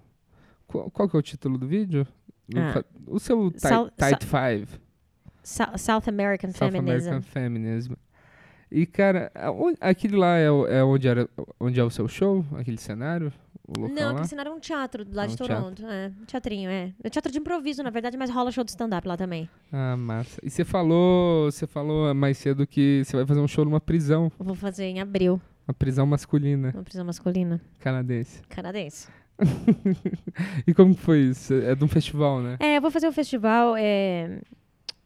Qual, 0.68 0.88
qual 0.90 1.08
que 1.08 1.16
é 1.16 1.18
o 1.18 1.22
título 1.22 1.58
do 1.58 1.66
vídeo? 1.66 2.06
Ah. 2.54 2.84
O 3.06 3.18
seu 3.18 3.50
Tight, 3.50 4.24
Five. 4.24 4.68
Sou- 5.42 5.76
South 5.78 6.02
American 6.08 6.50
South 6.52 6.70
Feminism. 6.70 7.08
American 7.08 7.22
Feminism. 7.22 7.92
E, 8.70 8.84
cara, 8.86 9.32
aquele 9.80 10.16
lá 10.16 10.36
é, 10.36 10.44
é 10.46 10.84
onde, 10.84 11.08
era, 11.08 11.26
onde 11.58 11.80
é 11.80 11.84
o 11.84 11.88
seu 11.90 12.06
show? 12.06 12.44
Aquele 12.54 12.76
cenário? 12.76 13.32
Não, 13.66 14.10
aquele 14.10 14.28
cenário 14.28 14.50
é 14.50 14.54
um 14.54 14.60
teatro 14.60 15.06
lá 15.10 15.24
É 15.24 15.26
de 15.26 15.32
um 15.32 15.36
Toronto. 15.36 15.86
É, 15.86 16.12
um 16.20 16.24
teatrinho, 16.26 16.70
é. 16.70 16.92
É 17.02 17.08
teatro 17.10 17.32
de 17.32 17.38
improviso, 17.38 17.82
na 17.82 17.88
verdade, 17.90 18.16
mas 18.18 18.30
rola 18.30 18.50
show 18.52 18.62
de 18.64 18.70
stand-up 18.70 19.06
lá 19.08 19.16
também. 19.16 19.48
Ah, 19.72 19.96
massa. 19.96 20.38
E 20.42 20.50
você 20.50 20.64
falou, 20.66 21.50
você 21.50 21.66
falou 21.66 22.14
mais 22.14 22.36
cedo 22.38 22.66
que 22.66 23.02
você 23.04 23.16
vai 23.16 23.26
fazer 23.26 23.40
um 23.40 23.48
show 23.48 23.64
numa 23.64 23.80
prisão, 23.80 24.30
Eu 24.38 24.44
vou 24.44 24.54
fazer 24.54 24.84
em 24.84 25.00
abril, 25.00 25.40
uma 25.66 25.74
prisão 25.74 26.06
masculina 26.06 26.70
uma 26.74 26.82
prisão 26.82 27.04
masculina 27.06 27.60
canadense. 27.78 28.42
canadense. 28.48 29.08
E 30.66 30.74
como 30.74 30.94
foi 30.94 31.20
isso? 31.20 31.54
É 31.54 31.74
de 31.74 31.84
um 31.84 31.88
festival, 31.88 32.40
né? 32.40 32.56
É, 32.60 32.76
eu 32.76 32.80
vou 32.80 32.90
fazer 32.90 33.08
um 33.08 33.12
festival, 33.12 33.76
é, 33.76 34.40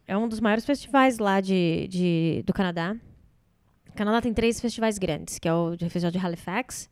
é 0.07 0.17
um 0.17 0.27
dos 0.27 0.39
maiores 0.39 0.65
festivais 0.65 1.17
lá 1.19 1.39
de, 1.41 1.87
de, 1.87 2.43
do 2.45 2.53
Canadá. 2.53 2.95
O 3.89 3.93
Canadá 3.95 4.21
tem 4.21 4.33
três 4.33 4.59
festivais 4.59 4.97
grandes, 4.97 5.37
que 5.37 5.47
é 5.47 5.53
o 5.53 5.77
Festival 5.77 6.11
de 6.11 6.17
Halifax, 6.17 6.89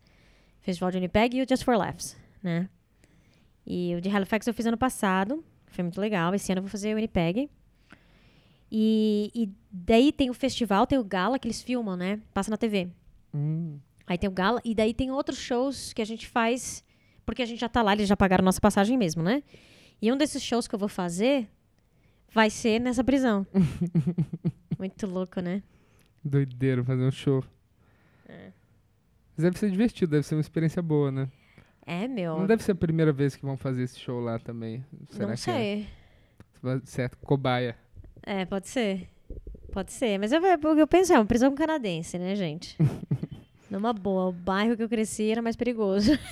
Festival 0.60 0.90
de 0.90 0.98
Winnipeg 0.98 1.36
e 1.36 1.42
o 1.42 1.46
Just 1.48 1.64
for 1.64 1.76
Laughs, 1.76 2.16
né? 2.42 2.68
E 3.66 3.94
o 3.96 4.00
de 4.00 4.08
Halifax 4.08 4.46
eu 4.46 4.54
fiz 4.54 4.66
ano 4.66 4.76
passado, 4.78 5.44
foi 5.66 5.82
muito 5.82 6.00
legal. 6.00 6.34
Esse 6.34 6.52
ano 6.52 6.60
eu 6.60 6.62
vou 6.62 6.70
fazer 6.70 6.92
o 6.92 6.96
Winnipeg. 6.96 7.48
E, 8.70 9.30
e 9.34 9.50
daí 9.70 10.12
tem 10.12 10.30
o 10.30 10.34
festival, 10.34 10.86
tem 10.86 10.98
o 10.98 11.04
gala 11.04 11.38
que 11.38 11.46
eles 11.46 11.60
filmam, 11.60 11.96
né? 11.96 12.20
Passa 12.32 12.50
na 12.50 12.56
TV. 12.56 12.88
Hum, 13.34 13.78
Aí 14.06 14.16
tem 14.18 14.28
o 14.28 14.32
gala, 14.32 14.60
e 14.64 14.74
daí 14.74 14.92
tem 14.92 15.10
outros 15.10 15.38
shows 15.38 15.92
que 15.92 16.02
a 16.02 16.04
gente 16.04 16.26
faz, 16.26 16.84
porque 17.24 17.42
a 17.42 17.46
gente 17.46 17.60
já 17.60 17.68
tá 17.68 17.82
lá, 17.82 17.92
eles 17.92 18.08
já 18.08 18.16
pagaram 18.16 18.44
nossa 18.44 18.60
passagem 18.60 18.96
mesmo, 18.96 19.22
né? 19.22 19.42
E 20.00 20.10
um 20.12 20.16
desses 20.16 20.42
shows 20.42 20.66
que 20.66 20.74
eu 20.74 20.78
vou 20.78 20.88
fazer 20.88 21.48
vai 22.32 22.50
ser 22.50 22.80
nessa 22.80 23.04
prisão. 23.04 23.46
Muito 24.78 25.06
louco, 25.06 25.40
né? 25.40 25.62
doideiro 26.24 26.84
fazer 26.84 27.02
um 27.02 27.10
show. 27.10 27.44
Mas 29.36 29.44
deve 29.44 29.58
ser 29.58 29.70
divertido, 29.70 30.12
deve 30.12 30.26
ser 30.26 30.34
uma 30.34 30.40
experiência 30.40 30.82
boa, 30.82 31.10
né? 31.10 31.28
É, 31.86 32.06
meu. 32.06 32.38
Não 32.38 32.46
deve 32.46 32.62
ser 32.62 32.72
a 32.72 32.76
primeira 32.76 33.12
vez 33.12 33.34
que 33.34 33.44
vão 33.44 33.56
fazer 33.56 33.82
esse 33.82 33.98
show 33.98 34.20
lá 34.20 34.38
também. 34.38 34.84
Será 35.10 35.26
não 35.26 35.34
que 35.34 35.40
sei. 35.40 35.88
é? 36.64 36.80
Certo, 36.84 37.16
cobaia. 37.18 37.76
É, 38.22 38.44
pode 38.44 38.68
ser. 38.68 39.08
Pode 39.72 39.92
ser. 39.92 40.18
Mas 40.18 40.32
eu, 40.32 40.40
eu 40.44 40.86
penso 40.86 41.12
é 41.12 41.18
uma 41.18 41.24
prisão 41.24 41.54
canadense, 41.54 42.18
né, 42.18 42.36
gente? 42.36 42.76
Numa 43.72 43.94
boa. 43.94 44.28
O 44.28 44.32
bairro 44.32 44.76
que 44.76 44.82
eu 44.82 44.88
cresci 44.88 45.30
era 45.30 45.40
mais 45.40 45.56
perigoso. 45.56 46.12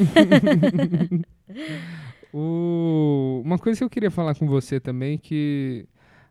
O... 2.33 3.43
Uma 3.45 3.59
coisa 3.59 3.79
que 3.79 3.83
eu 3.83 3.91
queria 3.91 4.09
falar 4.09 4.37
com 4.37 4.47
você 4.47 4.79
também, 4.79 5.19
que 5.19 5.85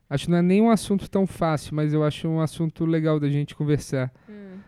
acho 0.09 0.25
que 0.25 0.31
não 0.31 0.37
é 0.37 0.41
nem 0.41 0.61
um 0.61 0.69
assunto 0.69 1.09
tão 1.09 1.27
fácil, 1.27 1.75
mas 1.75 1.91
eu 1.93 2.05
acho 2.05 2.25
um 2.25 2.39
assunto 2.39 2.85
legal 2.85 3.19
da 3.19 3.27
gente 3.27 3.53
conversar. 3.53 4.09
Hum. 4.29 4.59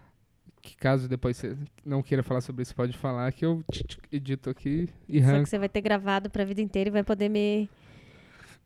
Que 0.62 0.76
caso 0.76 1.08
depois 1.08 1.38
você 1.38 1.56
não 1.86 2.04
queira 2.04 2.22
falar 2.22 2.42
sobre 2.42 2.64
isso, 2.64 2.76
pode 2.76 2.98
falar, 2.98 3.32
que 3.32 3.46
eu 3.46 3.64
edito 4.12 4.50
aqui 4.50 4.90
e 5.08 5.24
Só 5.24 5.40
que 5.40 5.46
você 5.46 5.58
vai 5.58 5.70
ter 5.70 5.80
gravado 5.80 6.30
pra 6.30 6.44
vida 6.44 6.60
inteira 6.60 6.90
e 6.90 6.92
vai 6.92 7.04
poder 7.04 7.30
me, 7.30 7.70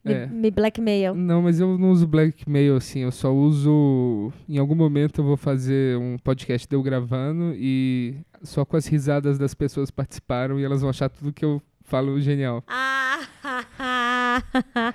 me, 0.06 0.14
É. 0.14 0.28
me 0.28 0.51
blackmail. 0.51 1.16
Não, 1.16 1.41
mas 1.41 1.60
eu 1.60 1.78
não 1.78 1.89
uso 1.91 2.06
blackmail 2.08 2.76
assim, 2.78 2.99
eu 2.99 3.12
só 3.12 3.34
uso. 3.34 4.32
Em 4.47 4.58
algum 4.58 4.76
momento 4.76 5.20
eu 5.22 5.26
vou 5.26 5.36
fazer 5.38 5.97
um 5.97 6.18
podcast 6.18 6.68
de 6.68 6.76
eu 6.76 6.84
gravando 6.84 7.53
e 7.56 8.16
só 8.43 8.64
com 8.64 8.78
as 8.78 8.86
risadas 8.86 9.38
das 9.38 9.53
pessoas 9.53 9.89
participaram 9.91 10.60
e 10.60 10.64
elas 10.64 10.82
vão 10.82 10.89
achar 10.89 11.10
tudo 11.10 11.34
que 11.34 11.43
eu 11.43 11.62
falo 11.84 12.20
genial. 12.22 12.64
Ah! 12.68 13.20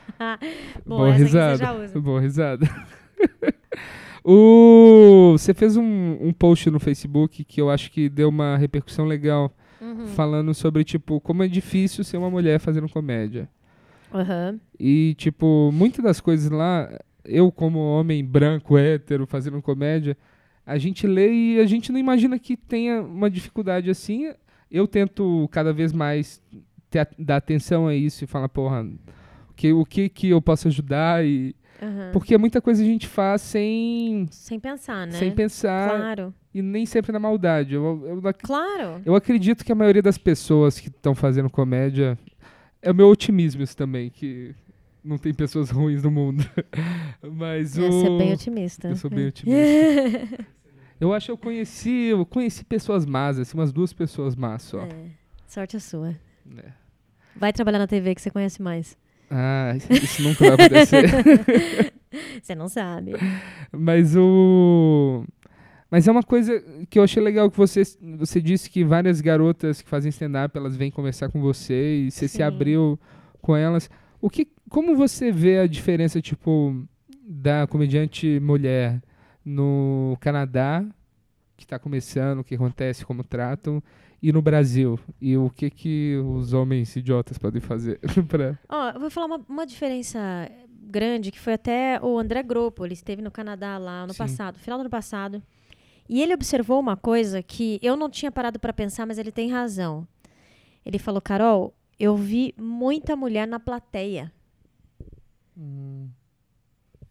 Bom, 0.86 0.96
Boa 0.98 1.12
risada. 1.12 1.72
Boa 2.00 2.20
risada. 2.22 2.68
o... 4.24 5.32
Você 5.36 5.54
fez 5.54 5.76
um, 5.76 6.18
um 6.20 6.32
post 6.32 6.70
no 6.70 6.78
Facebook 6.80 7.44
que 7.44 7.60
eu 7.60 7.70
acho 7.70 7.90
que 7.90 8.08
deu 8.08 8.28
uma 8.28 8.56
repercussão 8.56 9.04
legal, 9.04 9.52
Uhum. 9.80 10.08
falando 10.08 10.52
sobre, 10.52 10.84
tipo, 10.84 11.18
como 11.22 11.42
é 11.42 11.48
difícil 11.48 12.04
ser 12.04 12.18
uma 12.18 12.28
mulher 12.28 12.60
fazendo 12.60 12.86
comédia. 12.86 13.48
Aham. 14.12 14.58
E, 14.78 15.14
tipo, 15.18 15.70
muitas 15.72 16.02
das 16.04 16.20
coisas 16.20 16.50
lá, 16.50 16.90
eu 17.24 17.50
como 17.52 17.78
homem 17.78 18.24
branco, 18.24 18.76
hétero, 18.78 19.26
fazendo 19.26 19.60
comédia, 19.62 20.16
a 20.66 20.78
gente 20.78 21.06
lê 21.06 21.32
e 21.32 21.60
a 21.60 21.66
gente 21.66 21.90
não 21.92 21.98
imagina 21.98 22.38
que 22.38 22.56
tenha 22.56 23.02
uma 23.02 23.28
dificuldade 23.30 23.90
assim. 23.90 24.32
Eu 24.70 24.86
tento 24.86 25.48
cada 25.50 25.72
vez 25.72 25.92
mais 25.92 26.40
ter, 26.88 27.08
dar 27.18 27.36
atenção 27.36 27.86
a 27.88 27.94
isso 27.94 28.24
e 28.24 28.26
falar, 28.26 28.48
porra, 28.48 28.86
que, 29.56 29.72
o 29.72 29.84
que 29.84 30.08
que 30.08 30.28
eu 30.28 30.40
posso 30.40 30.68
ajudar 30.68 31.24
e... 31.24 31.54
aham. 31.82 32.10
Porque 32.12 32.38
muita 32.38 32.60
coisa 32.60 32.82
a 32.82 32.86
gente 32.86 33.06
faz 33.06 33.42
sem, 33.42 34.26
Sem 34.30 34.58
pensar, 34.60 35.06
né? 35.06 35.12
sem 35.14 35.30
pensar 35.32 35.96
Claro. 35.98 36.34
e 36.54 36.62
nem 36.62 36.86
sempre 36.86 37.10
na 37.12 37.18
maldade. 37.18 37.74
Eu, 37.74 38.02
eu, 38.06 38.28
ac- 38.28 38.42
Claro. 38.44 39.02
eu 39.04 39.14
acredito 39.14 39.64
que 39.64 39.72
a 39.72 39.74
maioria 39.74 40.02
das 40.02 40.16
pessoas 40.18 40.78
que 40.78 40.88
estão 40.88 41.14
fazendo 41.14 41.50
comédia 41.50 42.16
é 42.82 42.90
o 42.90 42.94
meu 42.94 43.08
otimismo 43.08 43.62
isso 43.62 43.76
também, 43.76 44.10
que 44.10 44.54
não 45.04 45.18
tem 45.18 45.32
pessoas 45.34 45.70
ruins 45.72 46.02
no 46.02 46.10
mundo. 46.10 46.44
Mas 47.22 47.76
o 47.78 47.82
Você 47.86 48.06
é 48.06 48.18
bem 48.18 48.32
otimista. 48.32 48.88
eu 48.88 48.96
sou 48.96 49.10
bem 49.10 49.26
otimista. 49.28 50.46
eu 51.00 51.12
acho 51.12 51.26
que 51.26 51.32
eu 51.32 51.38
conheci, 51.38 51.90
eu 52.06 52.24
conheci 52.26 52.64
pessoas 52.64 53.04
más, 53.06 53.38
assim, 53.38 53.56
umas 53.56 53.72
duas 53.72 53.92
pessoas 53.92 54.34
más 54.36 54.62
só. 54.62 54.80
É. 54.82 55.06
Sorte 55.46 55.76
a 55.76 55.80
sua. 55.80 56.16
né? 56.46 56.74
Vai 57.36 57.52
trabalhar 57.52 57.78
na 57.78 57.86
TV 57.86 58.14
que 58.14 58.20
você 58.22 58.30
conhece 58.30 58.60
mais. 58.62 58.96
Ah, 59.30 59.72
isso, 59.76 59.92
isso 59.92 60.22
nunca 60.22 60.44
vai 60.56 60.66
acontecer. 60.66 61.92
Você 62.42 62.54
não 62.56 62.68
sabe. 62.68 63.12
Mas 63.72 64.16
o. 64.16 65.24
Mas 65.90 66.06
é 66.06 66.12
uma 66.12 66.22
coisa 66.22 66.62
que 66.88 66.98
eu 66.98 67.02
achei 67.02 67.22
legal 67.22 67.50
que 67.50 67.56
você, 67.56 67.82
você 68.16 68.40
disse 68.40 68.70
que 68.70 68.84
várias 68.84 69.20
garotas 69.20 69.82
que 69.82 69.88
fazem 69.88 70.10
stand-up, 70.10 70.56
elas 70.56 70.76
vêm 70.76 70.90
conversar 70.90 71.30
com 71.30 71.40
você 71.40 72.04
e 72.04 72.10
você 72.10 72.28
se 72.28 72.36
Sim. 72.36 72.42
abriu 72.42 72.98
com 73.40 73.56
elas. 73.56 73.90
O 74.20 74.30
que, 74.30 74.46
como 74.68 74.94
você 74.94 75.32
vê 75.32 75.58
a 75.58 75.66
diferença, 75.66 76.20
tipo, 76.20 76.86
da 77.22 77.66
comediante 77.66 78.38
mulher 78.38 79.02
no 79.44 80.16
Canadá, 80.20 80.84
que 81.56 81.64
está 81.64 81.78
começando, 81.78 82.40
o 82.40 82.44
que 82.44 82.54
acontece, 82.54 83.04
como 83.04 83.24
tratam, 83.24 83.82
e 84.22 84.32
no 84.32 84.40
Brasil? 84.40 84.98
E 85.20 85.36
o 85.36 85.50
que 85.50 85.70
que 85.70 86.16
os 86.24 86.52
homens 86.52 86.94
idiotas 86.94 87.36
podem 87.36 87.60
fazer 87.60 87.98
pra... 88.28 88.56
Ó, 88.68 88.90
eu 88.90 89.00
vou 89.00 89.10
falar 89.10 89.26
uma, 89.26 89.40
uma 89.48 89.66
diferença 89.66 90.20
grande, 90.82 91.32
que 91.32 91.40
foi 91.40 91.54
até 91.54 91.98
o 92.00 92.18
André 92.18 92.42
Gropo, 92.44 92.84
ele 92.84 92.94
esteve 92.94 93.22
no 93.22 93.30
Canadá 93.30 93.76
lá 93.76 94.06
no 94.06 94.12
Sim. 94.12 94.18
passado, 94.18 94.58
final 94.58 94.78
do 94.78 94.82
ano 94.82 94.90
passado. 94.90 95.42
E 96.12 96.20
ele 96.20 96.34
observou 96.34 96.80
uma 96.80 96.96
coisa 96.96 97.40
que 97.40 97.78
eu 97.80 97.96
não 97.96 98.10
tinha 98.10 98.32
parado 98.32 98.58
para 98.58 98.72
pensar, 98.72 99.06
mas 99.06 99.16
ele 99.16 99.30
tem 99.30 99.48
razão. 99.48 100.04
Ele 100.84 100.98
falou, 100.98 101.20
Carol, 101.20 101.72
eu 102.00 102.16
vi 102.16 102.52
muita 102.58 103.14
mulher 103.14 103.46
na 103.46 103.60
plateia. 103.60 104.32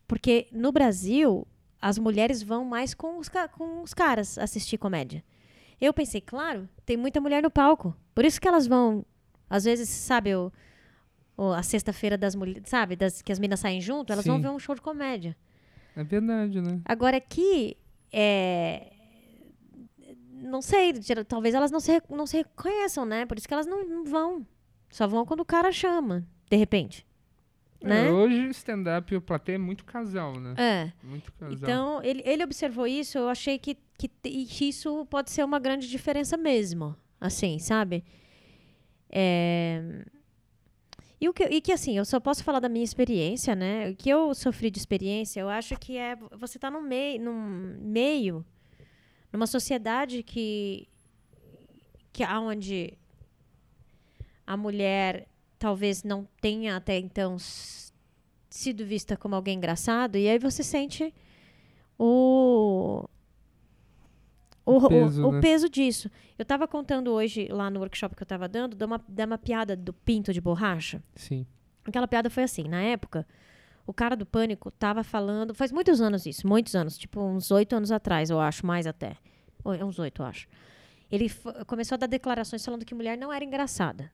Porque 0.08 0.48
no 0.52 0.72
Brasil, 0.72 1.48
as 1.82 1.98
mulheres 1.98 2.42
vão 2.42 2.66
mais 2.66 2.94
com 2.94 3.18
os, 3.20 3.30
com 3.54 3.82
os 3.84 3.94
caras 3.94 4.38
assistir 4.38 4.78
comédia. 4.78 5.24
Eu 5.80 5.94
pensei, 5.94 6.20
claro, 6.20 6.68
tem 6.86 6.98
muita 6.98 7.22
mulher 7.22 7.42
no 7.42 7.50
palco. 7.52 7.96
Por 8.14 8.26
isso 8.26 8.42
que 8.42 8.48
elas 8.48 8.68
vão, 8.68 9.06
às 9.50 9.64
vezes, 9.64 9.88
sabe, 9.88 10.36
o, 10.36 10.52
o- 11.38 11.54
a 11.54 11.64
sexta-feira 11.64 12.18
das 12.18 12.36
mulheres, 12.36 12.64
sabe, 12.68 12.96
das, 12.98 13.22
que 13.22 13.32
as 13.32 13.40
meninas 13.40 13.62
saem 13.62 13.80
junto, 13.80 14.12
elas 14.12 14.26
vão 14.26 14.36
Sim. 14.38 14.42
ver 14.42 14.50
um 14.50 14.60
show 14.60 14.76
de 14.76 14.82
comédia. 14.82 15.38
É 15.96 16.04
verdade, 16.04 16.60
né? 16.60 16.82
Agora 16.84 17.16
aqui, 17.18 17.78
é, 18.12 18.92
não 20.32 20.62
sei, 20.62 20.94
talvez 21.28 21.54
elas 21.54 21.72
não 21.72 21.80
se, 21.80 22.02
não 22.10 22.26
se 22.26 22.38
reconheçam, 22.38 23.06
né? 23.06 23.26
Por 23.26 23.38
isso 23.38 23.48
que 23.48 23.54
elas 23.54 23.68
não, 23.68 23.88
não 23.88 24.06
vão. 24.06 24.46
Só 24.90 25.08
vão 25.08 25.26
quando 25.26 25.42
o 25.42 25.46
cara 25.46 25.72
chama, 25.72 26.28
de 26.50 26.58
repente. 26.58 27.06
Né? 27.82 28.08
É, 28.08 28.12
hoje 28.12 28.50
stand-up 28.50 29.14
e 29.14 29.18
o 29.18 29.22
plateia 29.22 29.56
é 29.56 29.60
muito 29.60 29.86
casal, 29.86 30.38
né? 30.38 30.54
É. 30.58 30.92
Muito 31.02 31.32
casal. 31.34 31.56
Então, 31.56 32.04
ele, 32.04 32.22
ele 32.26 32.44
observou 32.44 32.86
isso, 32.86 33.18
eu 33.18 33.30
achei 33.30 33.58
que, 33.58 33.78
que, 33.98 34.08
que 34.08 34.68
isso 34.68 35.06
pode 35.06 35.32
ser 35.32 35.46
uma 35.46 35.60
grande 35.60 35.88
diferença 35.88 36.36
mesmo. 36.36 36.96
Assim, 37.22 37.60
sabe? 37.60 38.04
É, 39.10 40.06
E, 41.22 41.28
o 41.28 41.34
que, 41.34 41.44
e 41.44 41.60
que, 41.60 41.72
assim, 41.72 41.98
eu 41.98 42.06
só 42.06 42.20
posso 42.20 42.44
falar 42.44 42.60
da 42.60 42.70
minha 42.70 42.84
experiência, 42.84 43.54
né? 43.56 43.90
O 43.90 43.96
que 43.96 44.10
eu 44.10 44.34
sofri 44.34 44.72
de 44.72 44.80
experiência, 44.80 45.42
eu 45.42 45.50
acho 45.50 45.78
que 45.78 45.98
é 45.98 46.16
você 46.16 46.58
tá 46.58 46.72
num 46.72 46.82
meio, 46.82 47.22
num 47.22 47.78
meio, 47.82 48.46
numa 49.32 49.46
sociedade 49.46 50.24
que, 50.24 50.88
que 52.14 52.24
aonde 52.24 52.98
a 54.48 54.56
mulher 54.56 55.28
talvez 55.60 56.04
não 56.04 56.26
tenha 56.40 56.78
até 56.78 56.98
então 56.98 57.36
sido 58.50 58.86
vista 58.86 59.18
como 59.18 59.36
alguém 59.36 59.58
engraçado, 59.58 60.18
e 60.18 60.28
aí 60.28 60.40
você 60.40 60.64
sente 60.64 61.14
o 61.98 63.06
o, 64.74 64.78
o- 64.86 64.90
peso, 64.90 65.28
o 65.28 65.32
né? 65.32 65.40
peso 65.42 65.70
disso. 65.70 66.10
Eu 66.38 66.44
estava 66.44 66.68
contando 66.68 67.12
hoje 67.12 67.48
lá 67.52 67.70
no 67.70 67.80
workshop 67.80 68.16
que 68.16 68.22
eu 68.22 68.26
estava 68.26 68.48
dando, 68.48 68.76
de 68.76 68.86
uma, 68.86 69.02
uma 69.26 69.38
piada 69.38 69.76
do 69.76 69.94
pinto 69.94 70.32
de 70.34 70.40
borracha. 70.42 71.02
Sim. 71.16 71.46
Aquela 71.86 72.08
piada 72.08 72.30
foi 72.30 72.44
assim, 72.44 72.64
na 72.68 72.82
época, 72.82 73.26
o 73.88 73.94
cara 73.94 74.16
do 74.16 74.26
pânico 74.26 74.70
tava 74.72 75.04
falando, 75.04 75.54
faz 75.56 75.72
muitos 75.72 76.00
anos 76.02 76.26
isso, 76.26 76.48
muitos 76.48 76.76
anos, 76.76 76.98
tipo 76.98 77.20
uns 77.22 77.50
oito 77.52 77.76
anos 77.76 77.92
atrás, 77.92 78.30
eu 78.30 78.40
acho, 78.40 78.66
mais 78.66 78.86
até. 78.86 79.16
Ou, 79.64 79.74
é 79.74 79.84
uns 79.84 79.98
oito, 80.00 80.22
eu 80.22 80.26
acho. 80.28 80.48
Ele 81.12 81.28
começou 81.66 81.96
a 81.96 81.98
dar 81.98 82.08
declarações 82.08 82.64
falando 82.64 82.86
que 82.86 82.94
mulher 82.94 83.18
não 83.18 83.34
era 83.34 83.44
engraçada. 83.44 84.12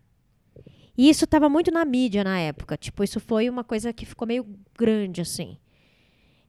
E 0.98 1.10
isso 1.10 1.28
tava 1.28 1.50
muito 1.50 1.70
na 1.72 1.84
mídia 1.84 2.24
na 2.24 2.40
época, 2.40 2.78
tipo, 2.78 3.04
isso 3.04 3.20
foi 3.20 3.50
uma 3.50 3.66
coisa 3.66 3.92
que 3.92 4.06
ficou 4.06 4.26
meio 4.26 4.46
grande, 4.78 5.20
assim. 5.20 5.58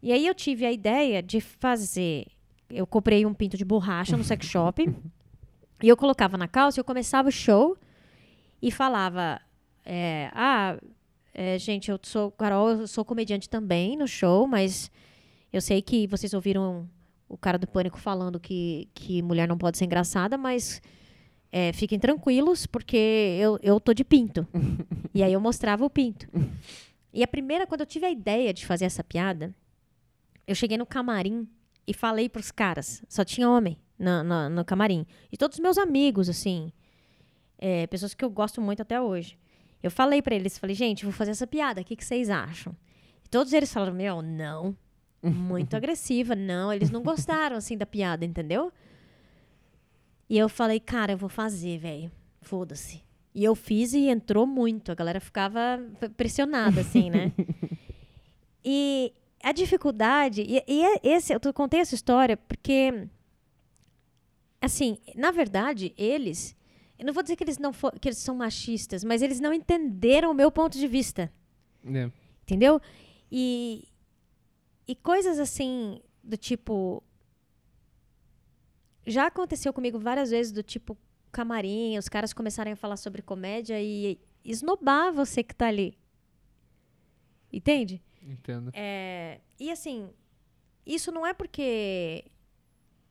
E 0.01 0.13
aí 0.13 0.25
eu 0.25 0.35
tive 0.35 0.65
a 0.65 0.71
ideia 0.71 1.21
de 1.21 1.41
fazer, 1.41 2.27
eu 2.69 2.87
comprei 2.87 3.25
um 3.25 3.35
pinto 3.35 3.57
de 3.57 3.64
borracha 3.64 4.17
no 4.17 4.25
sex 4.25 4.47
shop, 4.47 4.89
e 5.83 5.89
eu 5.89 5.97
colocava 5.97 6.37
na 6.37 6.49
calça, 6.49 6.81
eu 6.81 6.85
começava 6.85 7.29
o 7.29 7.33
show 7.33 7.77
e 8.61 8.71
falava, 8.71 9.41
é, 9.85 10.31
ah, 10.35 10.79
é, 11.33 11.59
gente, 11.59 11.91
eu 11.91 11.99
sou 12.03 12.31
Carol, 12.31 12.71
eu 12.71 12.87
sou 12.87 13.05
comediante 13.05 13.49
também 13.49 13.97
no 13.97 14.09
show, 14.09 14.47
mas 14.47 14.91
eu 15.53 15.61
sei 15.61 15.83
que 15.83 16.07
vocês 16.07 16.33
ouviram 16.33 16.89
o 17.29 17.37
cara 17.37 17.59
do 17.59 17.67
pânico 17.67 17.99
falando 17.99 18.41
que, 18.41 18.89
que 18.95 19.21
mulher 19.23 19.47
não 19.49 19.59
pode 19.59 19.77
ser 19.77 19.85
engraçada, 19.85 20.39
mas 20.39 20.81
é, 21.51 21.73
fiquem 21.73 21.99
tranquilos, 21.99 22.67
porque 22.67 22.97
eu, 23.41 23.59
eu 23.62 23.81
tô 23.81 23.93
de 23.93 24.05
pinto. 24.05 24.47
e 25.14 25.23
aí 25.23 25.33
eu 25.33 25.41
mostrava 25.41 25.85
o 25.85 25.91
pinto. 25.91 26.29
E 27.12 27.23
a 27.23 27.29
primeira, 27.29 27.67
quando 27.67 27.81
eu 27.81 27.87
tive 27.87 28.07
a 28.07 28.11
ideia 28.11 28.53
de 28.53 28.67
fazer 28.67 28.85
essa 28.85 29.03
piada, 29.03 29.55
eu 30.47 30.55
cheguei 30.55 30.77
no 30.77 30.87
camarim 30.87 31.49
e 31.87 31.95
falei 31.95 32.28
pros 32.28 32.51
caras, 32.51 33.03
só 33.09 33.24
tinha 33.24 33.49
homem 33.49 33.78
no, 33.99 34.22
no, 34.22 34.49
no 34.49 34.64
camarim. 34.64 35.07
E 35.30 35.37
todos 35.37 35.57
os 35.57 35.62
meus 35.62 35.78
amigos, 35.78 36.28
assim, 36.28 36.72
é, 37.59 37.87
pessoas 37.87 38.14
que 38.14 38.24
eu 38.24 38.30
gosto 38.30 38.61
muito 38.61 38.82
até 38.82 39.01
hoje. 39.01 39.39
Eu 39.82 39.91
falei 39.91 40.20
pra 40.20 40.34
eles, 40.34 40.59
falei, 40.59 40.74
gente, 40.74 41.05
vou 41.05 41.12
fazer 41.12 41.30
essa 41.30 41.47
piada, 41.47 41.80
o 41.80 41.84
que, 41.84 41.97
que 41.97 42.05
vocês 42.05 42.28
acham? 42.28 42.76
E 43.24 43.28
todos 43.28 43.53
eles 43.53 43.72
falaram, 43.72 43.95
meu, 43.95 44.22
não. 44.22 44.76
Muito 45.22 45.74
agressiva, 45.76 46.34
não. 46.34 46.72
Eles 46.72 46.91
não 46.91 47.03
gostaram, 47.03 47.57
assim, 47.57 47.76
da 47.76 47.87
piada, 47.87 48.24
entendeu? 48.24 48.72
E 50.28 50.37
eu 50.37 50.49
falei, 50.49 50.80
cara, 50.80 51.12
eu 51.12 51.18
vou 51.18 51.28
fazer, 51.28 51.78
velho. 51.78 52.11
Foda-se. 52.43 53.03
E 53.34 53.45
eu 53.45 53.55
fiz 53.55 53.93
e 53.93 54.09
entrou 54.09 54.47
muito. 54.47 54.91
A 54.91 54.95
galera 54.95 55.20
ficava 55.20 55.78
pressionada, 56.16 56.80
assim, 56.80 57.11
né? 57.11 57.32
e 58.64 59.12
a 59.49 59.53
dificuldade... 59.53 60.42
E, 60.42 60.62
e 60.66 60.84
é 60.84 61.01
esse, 61.05 61.32
eu 61.32 61.40
contei 61.53 61.80
essa 61.80 61.94
história 61.94 62.36
porque... 62.36 63.09
Assim, 64.61 64.99
na 65.14 65.30
verdade, 65.30 65.94
eles... 65.97 66.57
Eu 66.99 67.07
não 67.07 67.12
vou 67.12 67.22
dizer 67.22 67.36
que 67.36 67.44
eles, 67.44 67.59
não 67.59 67.72
fo- 67.72 67.92
que 68.01 68.09
eles 68.09 68.18
são 68.18 68.34
machistas, 68.34 69.05
mas 69.05 69.22
eles 69.22 69.38
não 69.38 69.53
entenderam 69.53 70.30
o 70.30 70.34
meu 70.34 70.51
ponto 70.51 70.78
de 70.78 70.88
vista. 70.88 71.30
É. 71.84 72.11
Entendeu? 72.42 72.80
E, 73.30 73.86
e 74.88 74.94
coisas 74.97 75.38
assim, 75.38 76.01
do 76.24 76.36
tipo. 76.38 77.03
Já 79.07 79.26
aconteceu 79.26 79.72
comigo 79.74 79.99
várias 79.99 80.30
vezes, 80.30 80.53
do 80.53 80.62
tipo 80.62 80.97
camarim, 81.30 81.99
os 81.99 82.09
caras 82.09 82.32
começarem 82.32 82.72
a 82.72 82.76
falar 82.76 82.97
sobre 82.97 83.20
comédia 83.20 83.80
e 83.80 84.18
esnobar 84.42 85.12
você 85.12 85.42
que 85.42 85.55
tá 85.55 85.66
ali. 85.66 85.99
Entende? 87.53 88.03
Entendo. 88.27 88.70
É, 88.74 89.41
e 89.59 89.70
assim, 89.70 90.11
isso 90.85 91.12
não 91.12 91.27
é 91.27 91.33
porque 91.33 92.24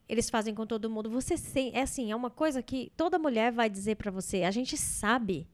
eles 0.08 0.30
fazem 0.30 0.54
com 0.54 0.66
todo 0.66 0.90
mundo. 0.90 1.10
Você 1.10 1.38
sem, 1.38 1.72
é 1.74 1.82
assim, 1.82 2.12
é 2.12 2.16
uma 2.16 2.30
coisa 2.30 2.62
que 2.62 2.92
toda 2.96 3.18
mulher 3.18 3.52
vai 3.52 3.70
dizer 3.70 3.96
pra 3.96 4.12
você. 4.12 4.44
A 4.44 4.52
gente 4.52 4.78
sabe 4.78 5.48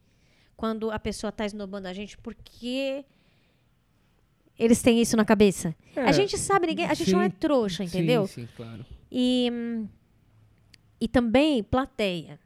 quando 0.57 0.91
a 0.91 0.99
pessoa 0.99 1.31
tá 1.31 1.45
esnobando 1.45 1.87
a 1.87 1.93
gente 1.93 2.17
porque 2.17 3.05
eles 4.57 4.81
têm 4.81 5.01
isso 5.01 5.15
na 5.15 5.25
cabeça. 5.25 5.75
É, 5.95 6.01
a 6.01 6.11
gente 6.11 6.37
sabe, 6.37 6.67
ninguém, 6.67 6.85
a 6.85 6.93
gente 6.93 7.11
não 7.11 7.21
é 7.21 7.29
sim, 7.29 7.35
trouxa, 7.39 7.83
entendeu? 7.83 8.27
Sim, 8.27 8.45
sim, 8.45 8.49
claro. 8.55 8.85
E, 9.11 9.51
e 10.99 11.07
também 11.07 11.63
plateia. 11.63 12.39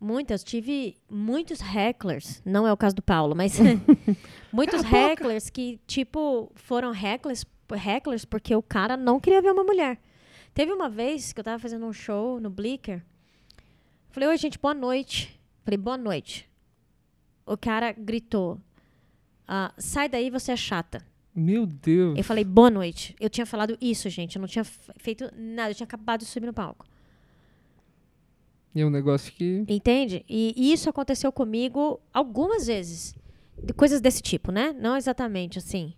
Muitas, 0.00 0.42
tive 0.42 0.96
muitos 1.10 1.60
hecklers, 1.60 2.40
não 2.42 2.66
é 2.66 2.72
o 2.72 2.76
caso 2.76 2.96
do 2.96 3.02
Paulo, 3.02 3.34
mas 3.36 3.58
muitos 4.50 4.82
boca. 4.82 4.96
hecklers 4.96 5.50
que, 5.50 5.78
tipo, 5.86 6.50
foram 6.54 6.90
hecklers, 6.90 7.44
hecklers 7.70 8.24
porque 8.24 8.54
o 8.56 8.62
cara 8.62 8.96
não 8.96 9.20
queria 9.20 9.42
ver 9.42 9.52
uma 9.52 9.62
mulher. 9.62 10.00
Teve 10.54 10.72
uma 10.72 10.88
vez 10.88 11.32
que 11.34 11.40
eu 11.40 11.44
tava 11.44 11.58
fazendo 11.58 11.84
um 11.84 11.92
show 11.92 12.40
no 12.40 12.48
Blicker. 12.48 13.04
Falei, 14.10 14.30
oi, 14.30 14.36
gente, 14.38 14.58
boa 14.58 14.74
noite. 14.74 15.38
Falei, 15.62 15.76
boa 15.76 15.98
noite. 15.98 16.48
O 17.44 17.56
cara 17.56 17.92
gritou, 17.92 18.58
ah, 19.46 19.72
sai 19.76 20.08
daí, 20.08 20.30
você 20.30 20.52
é 20.52 20.56
chata. 20.56 21.04
Meu 21.34 21.66
Deus. 21.66 22.16
Eu 22.16 22.24
falei, 22.24 22.44
boa 22.44 22.70
noite. 22.70 23.14
Eu 23.20 23.30
tinha 23.30 23.46
falado 23.46 23.76
isso, 23.80 24.08
gente. 24.08 24.36
Eu 24.36 24.40
não 24.40 24.48
tinha 24.48 24.64
feito 24.64 25.30
nada. 25.36 25.70
Eu 25.70 25.74
tinha 25.74 25.84
acabado 25.84 26.20
de 26.20 26.26
subir 26.26 26.46
no 26.46 26.52
palco. 26.54 26.86
E 28.74 28.80
é 28.80 28.86
um 28.86 28.90
negócio 28.90 29.32
que. 29.32 29.64
Entende? 29.68 30.24
E, 30.28 30.54
e 30.56 30.72
isso 30.72 30.88
aconteceu 30.88 31.32
comigo 31.32 32.00
algumas 32.12 32.66
vezes. 32.66 33.14
De 33.62 33.74
coisas 33.74 34.00
desse 34.00 34.22
tipo, 34.22 34.50
né? 34.50 34.74
Não 34.78 34.96
exatamente 34.96 35.58
assim. 35.58 35.92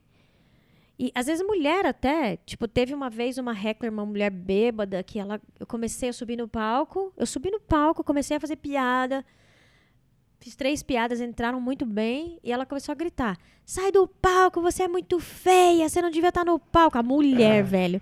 E 0.98 1.10
às 1.14 1.26
vezes 1.26 1.44
mulher 1.46 1.86
até, 1.86 2.36
tipo, 2.38 2.68
teve 2.68 2.94
uma 2.94 3.10
vez 3.10 3.38
uma 3.38 3.52
heckler, 3.52 3.92
uma 3.92 4.06
mulher 4.06 4.30
bêbada, 4.30 5.02
que 5.02 5.18
ela. 5.18 5.40
Eu 5.58 5.66
comecei 5.66 6.08
a 6.08 6.12
subir 6.12 6.36
no 6.36 6.48
palco. 6.48 7.12
Eu 7.16 7.26
subi 7.26 7.50
no 7.50 7.60
palco, 7.60 8.04
comecei 8.04 8.36
a 8.36 8.40
fazer 8.40 8.56
piada. 8.56 9.24
Fiz 10.40 10.56
três 10.56 10.82
piadas, 10.82 11.20
entraram 11.20 11.60
muito 11.60 11.86
bem. 11.86 12.38
E 12.42 12.50
ela 12.50 12.66
começou 12.66 12.92
a 12.92 12.96
gritar: 12.96 13.38
Sai 13.64 13.92
do 13.92 14.08
palco, 14.08 14.60
você 14.60 14.84
é 14.84 14.88
muito 14.88 15.20
feia, 15.20 15.88
você 15.88 16.02
não 16.02 16.10
devia 16.10 16.30
estar 16.30 16.44
no 16.44 16.58
palco. 16.58 16.98
A 16.98 17.02
mulher, 17.02 17.62
velho. 17.62 18.00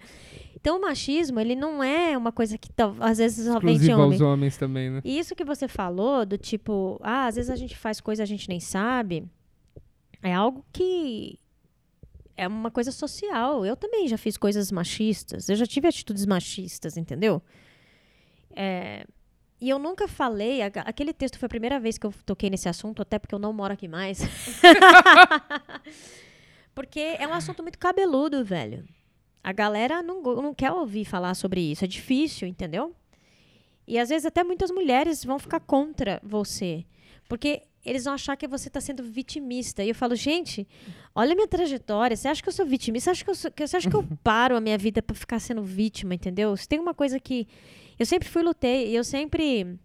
Então 0.60 0.76
o 0.78 0.80
machismo, 0.82 1.40
ele 1.40 1.54
não 1.56 1.82
é 1.82 2.16
uma 2.16 2.30
coisa 2.30 2.58
que 2.58 2.70
tal- 2.70 2.94
às 3.00 3.16
vezes 3.18 3.46
só 3.46 3.58
vem 3.58 3.78
de 3.78 3.90
homem. 3.92 4.04
aos 4.12 4.20
homens 4.20 4.56
também, 4.58 4.90
né? 4.90 5.00
E 5.04 5.18
isso 5.18 5.34
que 5.34 5.44
você 5.44 5.66
falou, 5.66 6.26
do 6.26 6.36
tipo, 6.36 7.00
ah, 7.02 7.26
às 7.26 7.36
vezes 7.36 7.50
a 7.50 7.56
gente 7.56 7.76
faz 7.76 7.98
coisa 8.00 8.22
e 8.22 8.24
a 8.24 8.26
gente 8.26 8.46
nem 8.48 8.60
sabe, 8.60 9.26
é 10.22 10.34
algo 10.34 10.64
que 10.70 11.38
é 12.36 12.46
uma 12.46 12.70
coisa 12.70 12.92
social. 12.92 13.64
Eu 13.64 13.74
também 13.74 14.06
já 14.06 14.18
fiz 14.18 14.36
coisas 14.36 14.70
machistas, 14.70 15.48
eu 15.48 15.56
já 15.56 15.64
tive 15.66 15.88
atitudes 15.88 16.26
machistas, 16.26 16.98
entendeu? 16.98 17.40
É, 18.54 19.06
e 19.58 19.68
eu 19.70 19.78
nunca 19.78 20.06
falei, 20.08 20.60
aquele 20.62 21.14
texto 21.14 21.38
foi 21.38 21.46
a 21.46 21.50
primeira 21.50 21.80
vez 21.80 21.96
que 21.96 22.06
eu 22.06 22.12
toquei 22.26 22.50
nesse 22.50 22.68
assunto, 22.68 23.00
até 23.00 23.18
porque 23.18 23.34
eu 23.34 23.38
não 23.38 23.52
moro 23.54 23.72
aqui 23.72 23.88
mais. 23.88 24.20
porque 26.74 27.00
é 27.18 27.26
um 27.26 27.32
assunto 27.32 27.62
muito 27.62 27.78
cabeludo, 27.78 28.44
velho. 28.44 28.84
A 29.42 29.52
galera 29.52 30.02
não, 30.02 30.20
não 30.22 30.54
quer 30.54 30.70
ouvir 30.72 31.04
falar 31.04 31.34
sobre 31.34 31.60
isso, 31.60 31.84
é 31.84 31.88
difícil, 31.88 32.46
entendeu? 32.46 32.94
E 33.86 33.98
às 33.98 34.08
vezes 34.10 34.26
até 34.26 34.44
muitas 34.44 34.70
mulheres 34.70 35.24
vão 35.24 35.38
ficar 35.38 35.60
contra 35.60 36.20
você. 36.22 36.84
Porque 37.28 37.62
eles 37.84 38.04
vão 38.04 38.12
achar 38.14 38.36
que 38.36 38.46
você 38.46 38.68
está 38.68 38.80
sendo 38.80 39.02
vitimista. 39.02 39.82
E 39.82 39.88
eu 39.88 39.94
falo, 39.94 40.14
gente, 40.14 40.68
olha 41.14 41.32
a 41.32 41.34
minha 41.34 41.48
trajetória. 41.48 42.16
Você 42.16 42.28
acha 42.28 42.42
que 42.42 42.48
eu 42.48 42.52
sou 42.52 42.66
vitimista? 42.66 43.04
Você 43.06 43.10
acha 43.10 43.24
que 43.24 43.30
eu, 43.30 43.34
sou- 43.34 43.50
você 43.56 43.76
acha 43.76 43.88
que 43.90 43.96
eu 43.96 44.04
paro 44.22 44.56
a 44.56 44.60
minha 44.60 44.76
vida 44.76 45.00
para 45.02 45.16
ficar 45.16 45.38
sendo 45.40 45.62
vítima, 45.62 46.14
entendeu? 46.14 46.56
Se 46.56 46.68
tem 46.68 46.78
uma 46.78 46.92
coisa 46.94 47.18
que. 47.18 47.48
Eu 47.98 48.04
sempre 48.06 48.28
fui 48.28 48.42
lutei, 48.42 48.90
e 48.90 48.94
eu 48.96 49.02
sempre. 49.04 49.78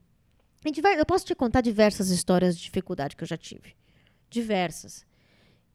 Eu 0.98 1.06
posso 1.06 1.26
te 1.26 1.34
contar 1.36 1.62
diversas 1.62 2.10
histórias 2.10 2.58
de 2.58 2.64
dificuldade 2.64 3.16
que 3.16 3.24
eu 3.24 3.28
já 3.28 3.38
tive. 3.38 3.76
Diversas. 4.30 5.06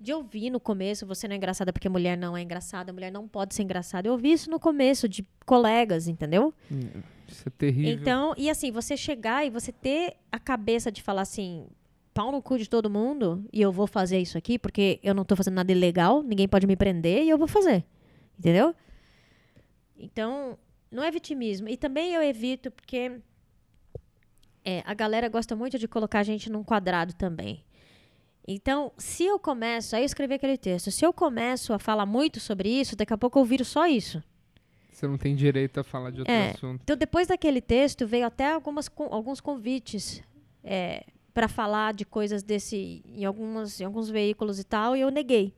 De 0.01 0.15
ouvir 0.15 0.49
no 0.49 0.59
começo, 0.59 1.07
você 1.07 1.29
não 1.29 1.35
é 1.35 1.37
engraçada 1.37 1.73
porque 1.75 1.89
mulher 1.89 2.17
não 2.17 2.35
é 2.35 2.41
engraçada, 2.41 2.91
mulher 2.91 3.13
não 3.13 3.29
pode 3.29 3.55
ser 3.55 3.65
engraçada. 3.65 4.09
Eu 4.09 4.13
ouvi 4.13 4.33
isso 4.33 4.51
no 4.51 4.59
começo 4.59 5.07
de 5.07 5.27
colegas, 5.45 6.09
entendeu? 6.09 6.55
Isso 7.29 7.47
é 7.47 7.51
terrível. 7.51 7.93
Então, 7.93 8.35
e 8.39 8.49
assim, 8.49 8.73
você 8.73 8.97
chegar 8.97 9.47
e 9.47 9.51
você 9.51 9.71
ter 9.71 10.17
a 10.33 10.39
cabeça 10.39 10.91
de 10.91 11.03
falar 11.03 11.23
assim, 11.23 11.67
pau 12.15 12.33
no 12.33 12.41
cu 12.41 12.59
de 12.59 12.69
todo 12.69 12.89
mundo, 12.89 13.45
e 13.53 13.61
eu 13.61 13.71
vou 13.71 13.87
fazer 13.87 14.19
isso 14.19 14.39
aqui, 14.39 14.59
porque 14.59 14.99
eu 15.03 15.15
não 15.15 15.25
tô 15.25 15.37
fazendo 15.37 15.55
nada 15.55 15.71
ilegal, 15.71 16.23
ninguém 16.23 16.49
pode 16.49 16.67
me 16.67 16.77
prender, 16.77 17.25
e 17.25 17.29
eu 17.29 17.37
vou 17.37 17.47
fazer. 17.47 17.85
Entendeu? 18.39 18.75
Então, 19.99 20.59
não 20.91 21.05
é 21.05 21.11
vitimismo. 21.11 21.69
E 21.69 21.77
também 21.77 22.15
eu 22.15 22.23
evito, 22.23 22.71
porque 22.71 23.21
é, 24.65 24.83
a 24.87 24.95
galera 24.95 25.29
gosta 25.29 25.55
muito 25.55 25.79
de 25.79 25.87
colocar 25.87 26.21
a 26.21 26.23
gente 26.23 26.51
num 26.51 26.65
quadrado 26.65 27.13
também. 27.15 27.63
Então, 28.53 28.91
se 28.99 29.25
eu 29.25 29.39
começo, 29.39 29.95
aí 29.95 30.03
eu 30.03 30.07
escrevi 30.07 30.35
aquele 30.35 30.59
texto, 30.59 30.91
se 30.91 31.05
eu 31.07 31.13
começo 31.13 31.73
a 31.73 31.79
falar 31.79 32.05
muito 32.05 32.41
sobre 32.41 32.69
isso, 32.69 32.97
daqui 32.97 33.13
a 33.13 33.17
pouco 33.17 33.39
eu 33.39 33.45
viro 33.45 33.65
só 33.65 33.87
isso. 33.87 34.21
Você 34.91 35.07
não 35.07 35.17
tem 35.17 35.37
direito 35.37 35.79
a 35.79 35.85
falar 35.85 36.11
de 36.11 36.19
outro 36.19 36.35
É. 36.35 36.51
assunto. 36.51 36.81
Então, 36.83 36.97
depois 36.97 37.29
daquele 37.29 37.61
texto, 37.61 38.09
veio 38.09 38.27
até 38.27 38.53
algumas, 38.53 38.91
alguns 39.09 39.41
convites 39.41 40.21
é, 40.65 41.05
para 41.33 41.47
falar 41.47 41.95
de 41.95 42.05
coisas 42.05 42.43
desse 42.43 43.03
em, 43.07 43.25
algumas, 43.25 43.81
em 43.81 43.85
alguns 43.85 44.11
veículos 44.11 44.59
e 44.59 44.65
tal, 44.65 44.97
e 44.97 45.01
eu 45.01 45.11
neguei. 45.13 45.55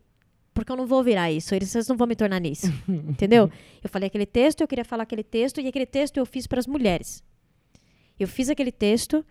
Porque 0.52 0.70
eu 0.70 0.76
não 0.76 0.86
vou 0.86 1.02
virar 1.02 1.32
isso, 1.32 1.54
eles 1.54 1.70
vocês 1.70 1.88
não 1.88 1.96
vão 1.96 2.06
me 2.06 2.14
tornar 2.14 2.40
nisso. 2.40 2.66
entendeu? 2.86 3.50
Eu 3.82 3.88
falei 3.88 4.08
aquele 4.08 4.26
texto, 4.26 4.60
eu 4.60 4.68
queria 4.68 4.84
falar 4.84 5.04
aquele 5.04 5.24
texto, 5.24 5.62
e 5.62 5.66
aquele 5.66 5.86
texto 5.86 6.18
eu 6.18 6.26
fiz 6.26 6.46
para 6.46 6.58
as 6.60 6.66
mulheres. 6.66 7.24
Eu 8.20 8.28
fiz 8.28 8.50
aquele 8.50 8.70
texto 8.70 9.24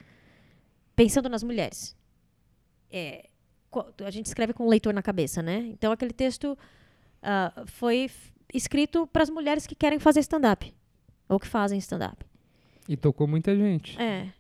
pensando 0.96 1.30
nas 1.30 1.44
mulheres. 1.44 1.96
É, 2.90 3.30
a 4.06 4.12
gente 4.12 4.26
escreve 4.26 4.54
com 4.54 4.66
o 4.66 4.70
leitor 4.70 4.94
na 4.94 5.02
cabeça, 5.02 5.42
né? 5.42 5.60
Então, 5.68 5.92
aquele 5.92 6.14
texto 6.14 6.58
ah, 7.22 7.64
foi 7.68 8.10
escrito 8.54 9.08
para 9.08 9.24
as 9.24 9.30
mulheres 9.30 9.66
que 9.68 9.76
querem 9.76 10.00
fazer 10.00 10.20
stand-up. 10.22 10.74
Ou 11.30 11.40
que 11.40 11.48
fazem 11.48 11.78
stand-up. 11.80 12.26
E 12.88 12.98
tocou 12.98 13.28
muita 13.28 13.56
gente. 13.56 14.00
É. 14.02 14.34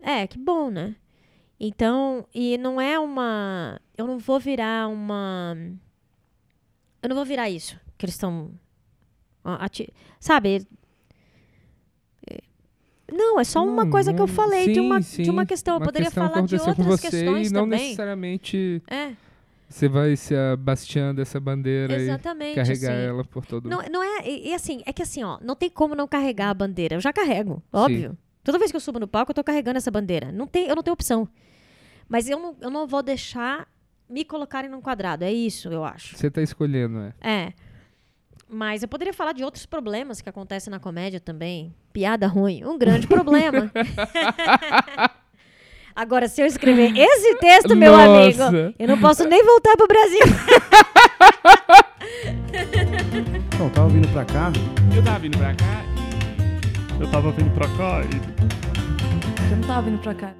É, 0.00 0.26
que 0.26 0.38
bom, 0.38 0.70
né? 0.70 0.96
Então, 1.58 2.26
e 2.34 2.58
não 2.58 2.80
é 2.80 2.98
uma. 2.98 3.80
Eu 3.96 4.06
não 4.06 4.18
vou 4.18 4.40
virar 4.40 4.88
uma. 4.88 5.56
Eu 7.00 7.08
não 7.08 7.16
vou 7.16 7.24
virar 7.24 7.48
isso 7.48 7.78
que 7.96 8.04
eles 8.04 8.14
estão. 8.14 8.50
Sabe? 10.18 10.66
Não, 13.16 13.38
é 13.38 13.44
só 13.44 13.64
uma 13.64 13.88
coisa 13.88 14.12
que 14.12 14.20
eu 14.20 14.26
falei 14.26 14.66
de, 14.66 14.74
sim, 14.74 14.80
uma, 14.80 15.00
sim. 15.02 15.22
de 15.22 15.30
uma 15.30 15.46
questão. 15.46 15.74
Eu 15.74 15.78
Uma 15.78 15.86
poderia 15.86 16.06
questão 16.06 16.24
que 16.26 16.34
falar 16.34 16.46
de 16.46 16.56
aconteceu 16.56 16.74
com 16.74 16.82
outras 16.82 17.00
você 17.00 17.10
questões 17.10 17.50
e 17.50 17.52
não 17.52 17.62
também. 17.62 17.80
necessariamente 17.80 18.82
É, 18.90 19.12
você 19.68 19.88
vai 19.88 20.16
se 20.16 20.34
abasteando 20.34 21.14
dessa 21.14 21.40
bandeira 21.40 21.94
exatamente. 21.94 22.52
e 22.52 22.54
carregar 22.54 22.92
assim. 22.92 23.06
ela 23.06 23.24
por 23.24 23.46
todo 23.46 23.68
Não, 23.68 23.82
não 23.90 24.02
é. 24.02 24.28
E, 24.28 24.48
e 24.48 24.54
assim, 24.54 24.82
é 24.84 24.92
que 24.92 25.02
assim, 25.02 25.22
ó, 25.22 25.38
não 25.42 25.54
tem 25.56 25.70
como 25.70 25.94
não 25.94 26.06
carregar 26.06 26.50
a 26.50 26.54
bandeira. 26.54 26.96
Eu 26.96 27.00
já 27.00 27.12
carrego, 27.12 27.62
óbvio. 27.72 28.16
Toda 28.42 28.58
vez 28.58 28.70
que 28.70 28.76
eu 28.76 28.80
subo 28.80 29.00
no 29.00 29.08
palco, 29.08 29.30
eu 29.30 29.34
tô 29.34 29.42
carregando 29.42 29.78
essa 29.78 29.90
bandeira. 29.90 30.30
Não 30.30 30.46
tem, 30.46 30.66
eu 30.68 30.76
não 30.76 30.82
tenho 30.82 30.92
opção. 30.92 31.28
Mas 32.08 32.28
eu 32.28 32.38
não, 32.38 32.56
eu 32.60 32.70
não 32.70 32.86
vou 32.86 33.02
deixar 33.02 33.66
me 34.08 34.24
colocarem 34.24 34.70
num 34.70 34.80
quadrado. 34.80 35.24
É 35.24 35.32
isso, 35.32 35.68
eu 35.68 35.82
acho. 35.84 36.16
Você 36.16 36.30
tá 36.30 36.42
escolhendo, 36.42 36.98
é. 36.98 37.14
É. 37.20 37.52
Mas 38.48 38.82
eu 38.82 38.88
poderia 38.88 39.12
falar 39.12 39.32
de 39.32 39.44
outros 39.44 39.66
problemas 39.66 40.20
que 40.20 40.28
acontecem 40.28 40.70
na 40.70 40.78
comédia 40.78 41.20
também. 41.20 41.74
Piada 41.92 42.26
ruim, 42.26 42.64
um 42.64 42.78
grande 42.78 43.06
problema. 43.06 43.70
Agora, 45.96 46.26
se 46.28 46.42
eu 46.42 46.46
escrever 46.46 46.92
esse 46.96 47.36
texto, 47.36 47.76
meu 47.76 47.92
Nossa. 47.92 48.46
amigo, 48.48 48.74
eu 48.78 48.88
não 48.88 48.98
posso 48.98 49.24
nem 49.28 49.44
voltar 49.44 49.76
pro 49.76 49.86
Brasil. 49.86 50.24
Então, 53.54 53.70
tava 53.70 53.88
vindo 53.88 54.08
pra 54.08 54.24
cá, 54.24 54.52
Eu 54.94 55.02
tava 55.02 55.18
vindo 55.20 55.38
pra 55.38 55.54
cá 55.54 55.84
Eu 57.00 57.10
tava 57.10 57.30
vindo 57.32 57.50
pra 57.54 57.66
cá 57.68 58.02
e 58.02 59.50
Eu 59.50 59.56
não 59.56 59.66
tava 59.66 59.82
vindo 59.82 59.98
pra 60.00 60.14
cá. 60.14 60.34